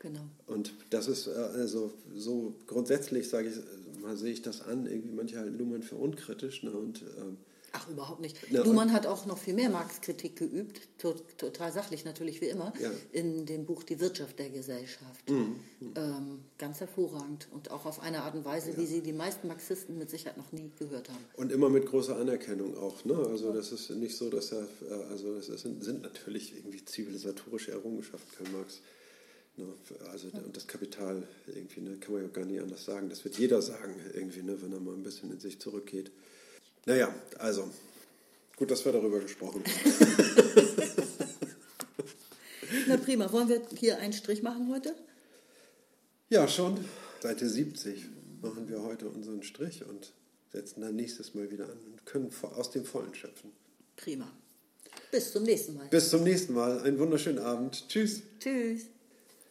Genau. 0.00 0.20
Und 0.46 0.74
das 0.90 1.08
ist 1.08 1.26
äh, 1.26 1.30
also 1.30 1.92
so 2.14 2.54
grundsätzlich, 2.66 3.28
sage 3.28 3.48
ich, 3.48 4.02
mal 4.02 4.16
sehe 4.16 4.32
ich 4.32 4.42
das 4.42 4.60
an, 4.60 4.86
irgendwie 4.86 5.14
manche 5.14 5.38
halten 5.38 5.58
Luhmann 5.58 5.82
für 5.82 5.96
unkritisch 5.96 6.62
ne? 6.62 6.70
und 6.70 7.02
ähm, 7.18 7.36
Ach, 7.72 7.88
überhaupt 7.88 8.20
nicht. 8.20 8.36
Ja, 8.50 8.62
Luhmann 8.62 8.92
hat 8.92 9.06
auch 9.06 9.26
noch 9.26 9.38
viel 9.38 9.54
mehr 9.54 9.68
Marx-Kritik 9.68 10.36
geübt, 10.36 10.80
total 10.98 11.72
sachlich 11.72 12.04
natürlich 12.04 12.40
wie 12.40 12.46
immer, 12.46 12.72
ja. 12.80 12.90
in 13.12 13.46
dem 13.46 13.66
Buch 13.66 13.82
Die 13.82 14.00
Wirtschaft 14.00 14.38
der 14.38 14.50
Gesellschaft. 14.50 15.28
Mhm. 15.28 15.56
Ähm, 15.94 16.40
ganz 16.56 16.80
hervorragend 16.80 17.48
und 17.52 17.70
auch 17.70 17.84
auf 17.86 18.00
eine 18.00 18.22
Art 18.22 18.34
und 18.34 18.44
Weise, 18.44 18.70
ja. 18.70 18.78
wie 18.78 18.86
sie 18.86 19.02
die 19.02 19.12
meisten 19.12 19.48
Marxisten 19.48 19.98
mit 19.98 20.10
Sicherheit 20.10 20.36
noch 20.36 20.50
nie 20.52 20.70
gehört 20.78 21.08
haben. 21.08 21.24
Und 21.36 21.52
immer 21.52 21.68
mit 21.68 21.86
großer 21.86 22.16
Anerkennung 22.16 22.76
auch. 22.76 23.04
Ne? 23.04 23.14
Also 23.14 23.52
das 23.52 23.72
ist 23.72 23.90
nicht 23.90 24.16
so, 24.16 24.30
dass 24.30 24.52
er, 24.52 24.62
äh, 24.62 25.10
also 25.10 25.34
das 25.34 25.46
sind, 25.46 25.84
sind 25.84 26.02
natürlich 26.02 26.56
irgendwie 26.56 26.84
zivilisatorische 26.84 27.72
Errungenschaften, 27.72 28.28
Karl 28.36 28.52
Marx. 28.52 28.80
Ne? 29.56 29.66
Also 30.10 30.28
und 30.28 30.56
das 30.56 30.66
Kapital 30.66 31.22
irgendwie, 31.46 31.80
ne, 31.80 31.96
kann 31.98 32.14
man 32.14 32.22
ja 32.22 32.28
gar 32.28 32.44
nicht 32.44 32.60
anders 32.60 32.84
sagen. 32.84 33.08
Das 33.10 33.24
wird 33.24 33.38
jeder 33.38 33.60
sagen 33.60 33.94
irgendwie, 34.14 34.42
ne, 34.42 34.60
wenn 34.62 34.72
er 34.72 34.80
mal 34.80 34.94
ein 34.94 35.02
bisschen 35.02 35.30
in 35.30 35.40
sich 35.40 35.60
zurückgeht. 35.60 36.10
Naja, 36.88 37.14
also, 37.36 37.68
gut, 38.56 38.70
dass 38.70 38.82
wir 38.82 38.92
darüber 38.92 39.20
gesprochen 39.20 39.62
haben. 39.62 40.76
Na 42.88 42.96
prima, 42.96 43.30
wollen 43.30 43.50
wir 43.50 43.60
hier 43.76 43.98
einen 43.98 44.14
Strich 44.14 44.42
machen 44.42 44.72
heute? 44.72 44.94
Ja, 46.30 46.48
schon. 46.48 46.82
Seite 47.20 47.46
70 47.46 48.06
machen 48.40 48.70
wir 48.70 48.82
heute 48.82 49.06
unseren 49.10 49.42
Strich 49.42 49.84
und 49.84 50.14
setzen 50.50 50.80
dann 50.80 50.96
nächstes 50.96 51.34
Mal 51.34 51.50
wieder 51.50 51.66
an 51.66 51.78
und 51.92 52.06
können 52.06 52.32
aus 52.56 52.70
dem 52.70 52.86
Vollen 52.86 53.14
schöpfen. 53.14 53.52
Prima. 53.96 54.32
Bis 55.10 55.32
zum 55.32 55.42
nächsten 55.42 55.74
Mal. 55.74 55.88
Bis 55.88 56.08
zum 56.08 56.22
nächsten 56.22 56.54
Mal. 56.54 56.80
Einen 56.80 56.98
wunderschönen 56.98 57.40
Abend. 57.40 57.86
Tschüss. 57.90 58.22
Tschüss. 58.40 58.84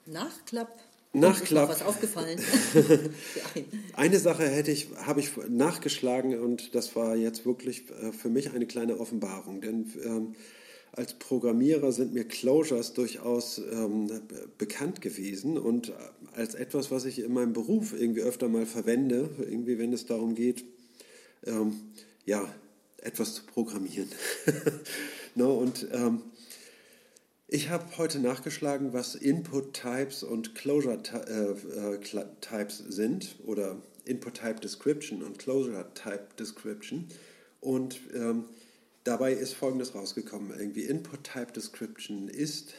Nachklapp. 0.08 0.87
Nachklapp. 1.14 1.70
Ist 1.70 1.82
was 1.82 1.88
aufgefallen. 1.88 2.40
eine 3.94 4.20
Sache 4.20 4.48
hätte 4.48 4.72
ich, 4.72 4.90
habe 5.06 5.20
ich 5.20 5.32
nachgeschlagen 5.50 6.40
und 6.40 6.76
das 6.76 6.96
war 6.96 7.16
jetzt 7.16 7.46
wirklich 7.46 7.90
äh, 7.90 8.12
für 8.12 8.30
mich 8.30 8.52
eine 8.52 8.66
kleine 8.66 9.00
Offenbarung, 9.00 9.62
denn 9.62 9.92
ähm, 10.04 10.36
als 10.92 11.14
Programmierer 11.14 11.92
sind 11.92 12.14
mir 12.14 12.26
Closures 12.26 12.94
durchaus 12.94 13.60
ähm, 13.60 14.10
bekannt 14.58 15.02
gewesen 15.02 15.58
und 15.58 15.90
äh, 15.90 15.94
als 16.34 16.56
etwas, 16.56 16.92
was 16.92 17.06
ich 17.06 17.20
in 17.20 17.34
meinem 17.34 17.54
Beruf 17.54 17.94
irgendwie 17.98 18.22
öfter 18.22 18.50
mal 18.50 18.66
verwende, 18.66 19.30
irgendwie 19.40 19.78
wenn 19.78 19.94
es 19.94 20.06
darum 20.06 20.36
geht, 20.36 20.66
ähm, 21.46 21.80
ja, 22.26 22.52
etwas 22.98 23.36
zu 23.36 23.44
programmieren. 23.46 24.10
no, 25.36 25.54
und 25.54 25.88
ähm, 25.92 26.22
ich 27.50 27.70
habe 27.70 27.86
heute 27.98 28.20
nachgeschlagen, 28.20 28.92
was 28.92 29.16
Input 29.16 29.74
Types 29.74 30.22
und 30.22 30.54
Closure 30.54 30.98
äh, 31.14 31.92
äh, 31.94 32.26
Types 32.42 32.78
sind 32.90 33.36
oder 33.46 33.78
Input 34.04 34.36
Type 34.36 34.60
Description 34.60 35.24
und 35.24 35.40
Closure 35.40 35.86
Type 35.94 36.28
Description. 36.38 37.08
Und 37.62 38.00
ähm, 38.14 38.46
dabei 39.06 39.32
ist 39.32 39.54
Folgendes 39.54 39.96
rausgekommen. 39.96 40.52
Irgendwie 40.58 40.84
Input 40.84 41.24
Type 41.24 41.54
Description 41.54 42.28
ist 42.28 42.74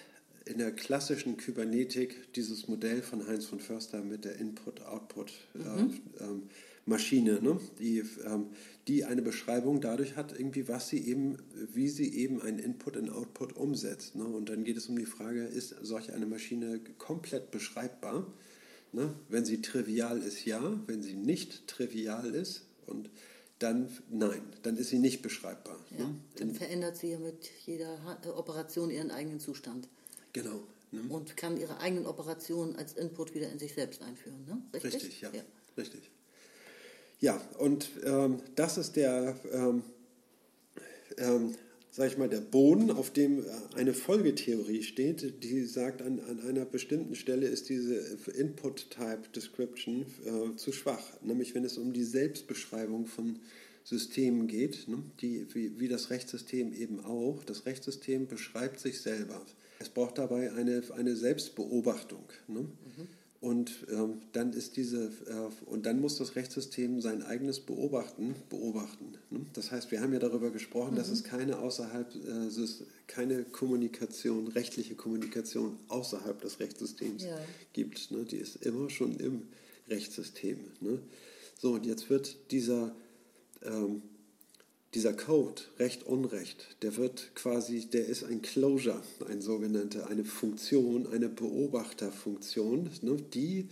in 0.48 0.58
der 0.58 0.72
klassischen 0.72 1.36
Kybernetik 1.36 2.32
dieses 2.34 2.66
Modell 2.68 3.02
von 3.02 3.26
Heinz 3.26 3.46
von 3.46 3.60
Förster 3.60 4.02
mit 4.02 4.24
der 4.24 4.36
Input-Output-Maschine, 4.36 7.30
äh, 7.30 7.40
mhm. 7.40 7.46
ähm, 7.46 7.54
ne? 7.54 7.60
die 7.78 8.02
ähm, 8.24 8.46
die 8.88 9.04
eine 9.04 9.22
Beschreibung 9.22 9.82
dadurch 9.82 10.16
hat, 10.16 10.32
irgendwie, 10.32 10.66
was 10.66 10.88
sie 10.88 11.06
eben, 11.06 11.36
wie 11.74 11.88
sie 11.88 12.14
eben 12.14 12.40
einen 12.40 12.58
Input 12.58 12.96
in 12.96 13.10
Output 13.10 13.54
umsetzt. 13.54 14.16
Ne? 14.16 14.24
Und 14.24 14.48
dann 14.48 14.64
geht 14.64 14.78
es 14.78 14.88
um 14.88 14.98
die 14.98 15.04
Frage, 15.04 15.44
ist 15.44 15.74
solch 15.82 16.12
eine 16.12 16.24
Maschine 16.24 16.80
komplett 16.96 17.50
beschreibbar? 17.50 18.26
Ne? 18.92 19.12
Wenn 19.28 19.44
sie 19.44 19.60
trivial 19.60 20.22
ist, 20.22 20.46
ja. 20.46 20.80
Wenn 20.86 21.02
sie 21.02 21.12
nicht 21.12 21.66
trivial 21.66 22.34
ist, 22.34 22.64
und 22.86 23.10
dann 23.58 23.88
nein, 24.08 24.40
dann 24.62 24.76
ist 24.76 24.88
sie 24.88 24.98
nicht 24.98 25.20
beschreibbar. 25.20 25.76
Ja, 25.90 26.06
ne? 26.06 26.14
Dann 26.36 26.54
verändert 26.54 26.96
sie 26.96 27.10
ja 27.10 27.18
mit 27.18 27.50
jeder 27.66 28.18
äh, 28.24 28.28
Operation 28.28 28.90
ihren 28.90 29.10
eigenen 29.10 29.40
Zustand. 29.40 29.88
Genau. 30.32 30.62
Ne? 30.90 31.02
Und 31.08 31.36
kann 31.36 31.56
ihre 31.58 31.80
eigenen 31.80 32.06
Operationen 32.06 32.76
als 32.76 32.94
Input 32.94 33.34
wieder 33.34 33.50
in 33.50 33.58
sich 33.58 33.74
selbst 33.74 34.02
einführen. 34.02 34.44
Ne? 34.46 34.62
Richtig? 34.72 34.94
Richtig, 34.94 35.20
ja. 35.20 35.30
ja. 35.32 35.42
Richtig. 35.76 36.10
Ja, 37.20 37.40
und 37.58 37.90
ähm, 38.04 38.40
das 38.54 38.78
ist 38.78 38.96
der, 38.96 39.36
ähm, 39.52 39.82
ähm, 41.16 41.54
ich 42.06 42.16
mal, 42.16 42.28
der 42.28 42.40
Boden, 42.40 42.92
auf 42.92 43.10
dem 43.12 43.40
äh, 43.40 43.46
eine 43.74 43.92
Folgetheorie 43.92 44.84
steht, 44.84 45.42
die 45.42 45.64
sagt, 45.64 46.00
an, 46.00 46.20
an 46.20 46.40
einer 46.48 46.64
bestimmten 46.64 47.16
Stelle 47.16 47.48
ist 47.48 47.68
diese 47.68 47.96
Input-Type-Description 48.36 50.06
äh, 50.24 50.56
zu 50.56 50.70
schwach, 50.70 51.04
nämlich 51.22 51.56
wenn 51.56 51.64
es 51.64 51.76
um 51.76 51.92
die 51.92 52.04
Selbstbeschreibung 52.04 53.06
von 53.06 53.40
Systemen 53.82 54.46
geht, 54.46 54.86
ne, 54.86 55.02
die, 55.20 55.46
wie, 55.54 55.80
wie 55.80 55.88
das 55.88 56.10
Rechtssystem 56.10 56.72
eben 56.72 57.04
auch. 57.04 57.42
Das 57.44 57.66
Rechtssystem 57.66 58.28
beschreibt 58.28 58.78
sich 58.78 59.00
selber. 59.00 59.44
Es 59.78 59.88
braucht 59.88 60.18
dabei 60.18 60.52
eine, 60.52 60.82
eine 60.96 61.16
Selbstbeobachtung. 61.16 62.24
Ne? 62.48 62.60
Mhm. 62.60 63.08
Und 63.40 63.86
ähm, 63.92 64.20
dann 64.32 64.52
ist 64.52 64.76
diese 64.76 65.04
äh, 65.04 65.64
und 65.66 65.86
dann 65.86 66.00
muss 66.00 66.16
das 66.18 66.34
Rechtssystem 66.34 67.00
sein 67.00 67.22
eigenes 67.22 67.60
Beobachten 67.60 68.34
beobachten. 68.50 69.14
Ne? 69.30 69.46
Das 69.52 69.70
heißt, 69.70 69.92
wir 69.92 70.00
haben 70.00 70.12
ja 70.12 70.18
darüber 70.18 70.50
gesprochen, 70.50 70.94
mhm. 70.94 70.96
dass 70.96 71.08
es 71.08 71.22
keine 71.22 71.58
außerhalb 71.58 72.12
äh, 72.16 72.66
keine 73.06 73.44
Kommunikation, 73.44 74.48
rechtliche 74.48 74.96
Kommunikation 74.96 75.78
außerhalb 75.86 76.40
des 76.40 76.58
Rechtssystems 76.58 77.24
ja. 77.24 77.38
gibt. 77.72 78.10
Ne? 78.10 78.24
Die 78.24 78.38
ist 78.38 78.56
immer 78.66 78.90
schon 78.90 79.16
im 79.20 79.42
Rechtssystem. 79.88 80.58
Ne? 80.80 80.98
So 81.60 81.74
und 81.74 81.86
jetzt 81.86 82.10
wird 82.10 82.50
dieser 82.50 82.92
ähm, 83.62 84.02
dieser 84.94 85.12
Code, 85.12 85.62
Recht, 85.78 86.04
Unrecht, 86.04 86.76
der 86.82 86.96
wird 86.96 87.34
quasi, 87.34 87.86
der 87.86 88.06
ist 88.06 88.24
ein 88.24 88.40
Closure, 88.40 89.02
ein 89.28 89.42
sogenannter, 89.42 90.08
eine 90.08 90.24
Funktion, 90.24 91.06
eine 91.12 91.28
Beobachterfunktion, 91.28 92.90
ne, 93.02 93.16
die 93.34 93.68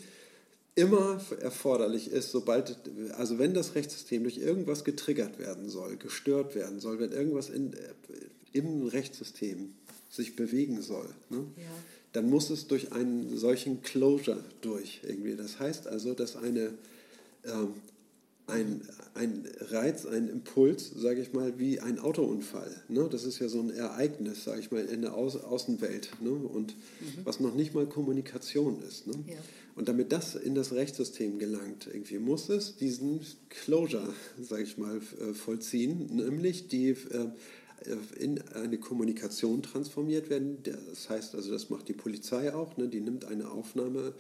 immer 0.75 1.19
erforderlich 1.41 2.11
ist, 2.11 2.33
sobald, 2.33 2.79
also 3.17 3.39
wenn 3.39 3.55
das 3.55 3.75
Rechtssystem 3.75 4.25
durch 4.25 4.37
irgendwas 4.37 4.85
getriggert 4.85 5.39
werden 5.39 5.71
soll, 5.71 5.97
gestört 5.97 6.55
werden 6.55 6.81
soll, 6.81 7.01
wenn 7.01 7.13
irgendwas 7.13 7.49
in, 7.49 7.73
im 8.53 8.87
Rechtssystem 8.87 9.73
sich 10.11 10.37
bewegen 10.37 10.83
soll, 10.83 11.09
ne, 11.31 11.39
ja. 11.57 11.63
dann 12.13 12.29
muss 12.29 12.51
es 12.51 12.67
durch 12.67 12.93
einen 12.93 13.39
solchen 13.39 13.81
Closure 13.81 14.45
durch 14.61 15.01
irgendwie. 15.03 15.35
Das 15.35 15.59
heißt 15.59 15.87
also, 15.87 16.13
dass 16.13 16.37
eine 16.37 16.75
ähm, 17.45 17.73
ein, 18.47 18.83
ein 19.15 19.45
Reiz, 19.71 20.07
ein 20.07 20.29
Impuls, 20.29 20.93
sage 20.95 21.21
ich 21.21 21.33
mal, 21.33 21.59
wie 21.59 21.81
ein 21.81 21.99
Autounfall. 21.99 22.71
Ne? 22.89 23.09
Das 23.11 23.25
ist 23.25 23.41
ja 23.41 23.49
so 23.49 23.61
ein 23.61 23.71
Ereignis, 23.71 24.45
sage 24.45 24.61
ich 24.61 24.71
mal, 24.71 24.85
in 24.85 25.03
der 25.03 25.15
Au 25.15 25.27
Außenwelt 25.27 26.11
ne? 26.21 26.31
und 26.31 26.77
mhm. 26.77 27.25
was 27.25 27.41
noch 27.41 27.55
nicht 27.55 27.75
mal 27.75 27.87
Kommunikation 27.87 28.83
ist. 28.89 29.07
Ne? 29.07 29.15
Ja. 29.27 29.37
Und 29.75 29.89
damit 29.89 30.13
das 30.13 30.37
in 30.37 30.55
das 30.55 30.73
Rechtssystem 30.73 31.39
gelangt, 31.39 31.89
irgendwie 31.93 32.19
muss 32.19 32.49
es 32.49 32.77
diesen 32.77 33.21
Closure, 33.51 34.15
sage 34.41 34.63
ich 34.63 34.79
mal, 34.79 34.97
äh, 34.97 35.35
vollziehen, 35.35 36.17
nämlich 36.17 36.69
die 36.69 36.91
äh, 36.91 37.31
in 38.19 38.41
eine 38.55 38.79
Kommunikation 38.79 39.63
transformiert 39.63 40.31
werden. 40.31 40.59
Das 40.63 41.11
heißt 41.11 41.35
also, 41.35 41.53
das 41.53 41.69
macht 41.69 41.89
die 41.89 41.93
Polizei 41.93 42.55
auch, 42.55 42.77
ne? 42.77 42.89
die 42.89 43.01
nimmt 43.01 43.25
eine 43.25 43.51
Aufnahme 43.51 44.15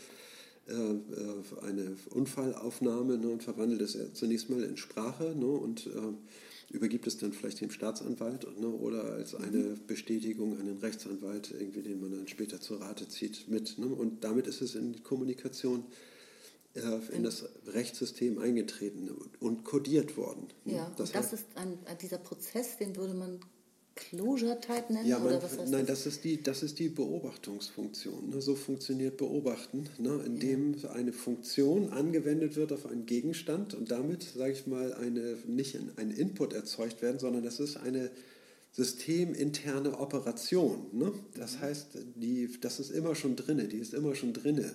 eine 0.68 1.96
Unfallaufnahme 2.10 3.18
ne, 3.18 3.28
und 3.28 3.42
verwandelt 3.42 3.80
es 3.80 3.96
zunächst 4.14 4.50
mal 4.50 4.62
in 4.62 4.76
Sprache 4.76 5.34
ne, 5.36 5.46
und 5.46 5.86
äh, 5.86 6.74
übergibt 6.74 7.06
es 7.06 7.18
dann 7.18 7.32
vielleicht 7.32 7.60
dem 7.60 7.70
Staatsanwalt 7.70 8.46
ne, 8.58 8.68
oder 8.68 9.04
als 9.04 9.34
eine 9.34 9.76
Bestätigung 9.86 10.58
an 10.58 10.66
den 10.66 10.78
Rechtsanwalt, 10.78 11.52
irgendwie, 11.56 11.82
den 11.82 12.00
man 12.00 12.10
dann 12.10 12.28
später 12.28 12.60
zur 12.60 12.80
Rate 12.80 13.08
zieht, 13.08 13.48
mit. 13.48 13.78
Ne, 13.78 13.86
und 13.86 14.24
damit 14.24 14.46
ist 14.46 14.60
es 14.60 14.74
in 14.74 14.92
die 14.92 15.00
Kommunikation 15.00 15.84
in 17.10 17.22
das 17.22 17.48
Rechtssystem 17.68 18.38
eingetreten 18.38 19.08
und 19.40 19.64
kodiert 19.64 20.18
worden. 20.18 20.48
Ne. 20.66 20.74
Ja, 20.74 20.92
das, 20.98 21.10
das 21.10 21.32
ist 21.32 21.46
ein, 21.54 21.78
dieser 22.02 22.18
Prozess, 22.18 22.76
den 22.76 22.94
würde 22.96 23.14
man 23.14 23.40
Closure-Type 23.96 24.92
nennen? 24.92 25.06
Ja, 25.06 25.18
man, 25.18 25.28
oder 25.28 25.42
was 25.42 25.58
heißt 25.58 25.72
nein, 25.72 25.86
das? 25.86 26.04
das? 26.04 26.14
ist 26.14 26.24
die, 26.24 26.42
das 26.42 26.62
ist 26.62 26.78
die 26.78 26.88
Beobachtungsfunktion. 26.88 28.30
Ne? 28.30 28.40
So 28.40 28.54
funktioniert 28.54 29.16
Beobachten, 29.16 29.88
ne? 29.98 30.20
indem 30.24 30.74
ja. 30.78 30.90
eine 30.90 31.12
Funktion 31.12 31.90
angewendet 31.90 32.56
wird 32.56 32.72
auf 32.72 32.86
einen 32.86 33.06
Gegenstand 33.06 33.74
und 33.74 33.90
damit, 33.90 34.22
sage 34.22 34.52
ich 34.52 34.66
mal, 34.66 34.94
eine, 34.94 35.38
nicht 35.46 35.76
ein 35.96 36.10
Input 36.10 36.52
erzeugt 36.52 37.02
werden, 37.02 37.18
sondern 37.18 37.42
das 37.42 37.58
ist 37.58 37.78
eine, 37.78 38.10
systeminterne 38.76 39.98
Operation. 39.98 40.86
Ne? 40.92 41.10
Das 41.34 41.60
heißt, 41.60 41.96
die, 42.14 42.50
das 42.60 42.78
ist 42.78 42.90
immer 42.90 43.14
schon 43.14 43.34
drinne, 43.34 43.68
die 43.68 43.78
ist 43.78 43.94
immer 43.94 44.14
schon 44.14 44.34
drinne, 44.34 44.74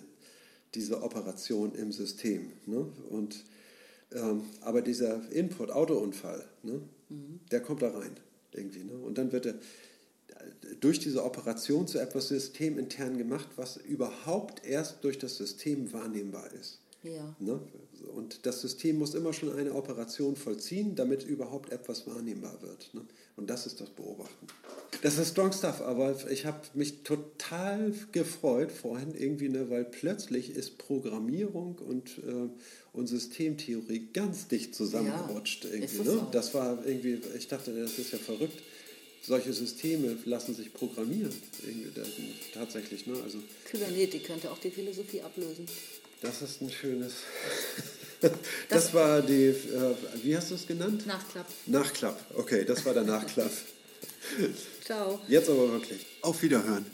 diese 0.73 1.03
Operation 1.03 1.75
im 1.75 1.91
System. 1.91 2.51
Ne? 2.65 2.87
Und, 3.11 3.43
ähm, 4.11 4.41
aber 4.61 4.81
dieser 4.81 5.31
Input, 5.31 5.69
Autounfall, 5.69 6.43
ne? 6.63 6.81
Mhm. 7.09 7.41
der 7.51 7.59
kommt 7.61 7.83
da 7.83 7.91
rein 7.91 8.15
irgendwie. 8.55 8.83
Ne? 8.83 8.93
Und 8.93 9.17
dann 9.17 9.31
wird 9.31 9.45
er 9.45 9.55
durch 10.79 10.99
diese 10.99 11.23
Operation 11.23 11.87
zu 11.87 11.99
etwas 11.99 12.29
systemintern 12.29 13.17
gemacht, 13.17 13.49
was 13.55 13.77
überhaupt 13.77 14.65
erst 14.65 15.03
durch 15.03 15.19
das 15.19 15.37
System 15.37 15.91
wahrnehmbar 15.93 16.51
ist. 16.53 16.79
Ja. 17.03 17.35
Ne? 17.39 17.59
Und 18.15 18.45
das 18.45 18.61
System 18.61 18.97
muss 18.97 19.13
immer 19.13 19.33
schon 19.33 19.51
eine 19.51 19.73
Operation 19.73 20.35
vollziehen, 20.35 20.95
damit 20.95 21.23
überhaupt 21.23 21.71
etwas 21.71 22.07
wahrnehmbar 22.07 22.61
wird. 22.61 22.93
Ne? 22.93 23.01
Und 23.41 23.49
das 23.49 23.65
ist 23.65 23.81
das 23.81 23.89
Beobachten. 23.89 24.47
Das 25.01 25.17
ist 25.17 25.31
Strong 25.31 25.51
Stuff, 25.51 25.81
aber 25.81 26.15
ich 26.29 26.45
habe 26.45 26.61
mich 26.75 27.01
total 27.01 27.91
gefreut 28.11 28.71
vorhin 28.71 29.15
irgendwie, 29.15 29.49
ne, 29.49 29.67
weil 29.71 29.83
plötzlich 29.83 30.51
ist 30.51 30.77
Programmierung 30.77 31.79
und, 31.79 32.19
äh, 32.19 32.49
und 32.93 33.07
Systemtheorie 33.07 34.09
ganz 34.13 34.47
dicht 34.47 34.75
zusammengerutscht. 34.75 35.65
Ja, 35.65 35.71
irgendwie, 35.71 36.07
ne? 36.07 36.27
Das 36.31 36.53
war 36.53 36.85
irgendwie, 36.85 37.19
ich 37.35 37.47
dachte, 37.47 37.73
das 37.73 37.97
ist 37.97 38.11
ja 38.11 38.19
verrückt 38.19 38.61
solche 39.23 39.53
Systeme 39.53 40.17
lassen 40.25 40.55
sich 40.55 40.73
programmieren. 40.73 41.33
Tatsächlich, 42.53 43.05
ne? 43.07 43.15
Also, 43.23 43.39
Kybernetik 43.65 44.25
könnte 44.25 44.51
auch 44.51 44.57
die 44.57 44.71
Philosophie 44.71 45.21
ablösen. 45.21 45.65
Das 46.21 46.41
ist 46.41 46.61
ein 46.61 46.71
schönes. 46.71 47.13
Das, 48.69 48.93
war 48.93 49.21
die, 49.21 49.47
äh, 49.47 49.95
wie 50.23 50.35
hast 50.35 50.51
du 50.51 50.55
es 50.55 50.67
genannt? 50.67 51.05
Nachklapp. 51.07 51.47
Nachklapp, 51.65 52.19
okay, 52.35 52.65
das 52.65 52.85
war 52.85 52.93
der 52.93 53.03
Nachklapp. 53.03 53.51
Ciao. 54.83 55.19
Jetzt 55.27 55.49
aber 55.49 55.71
wirklich. 55.71 56.05
Auf 56.21 56.41
Wiederhören. 56.41 56.85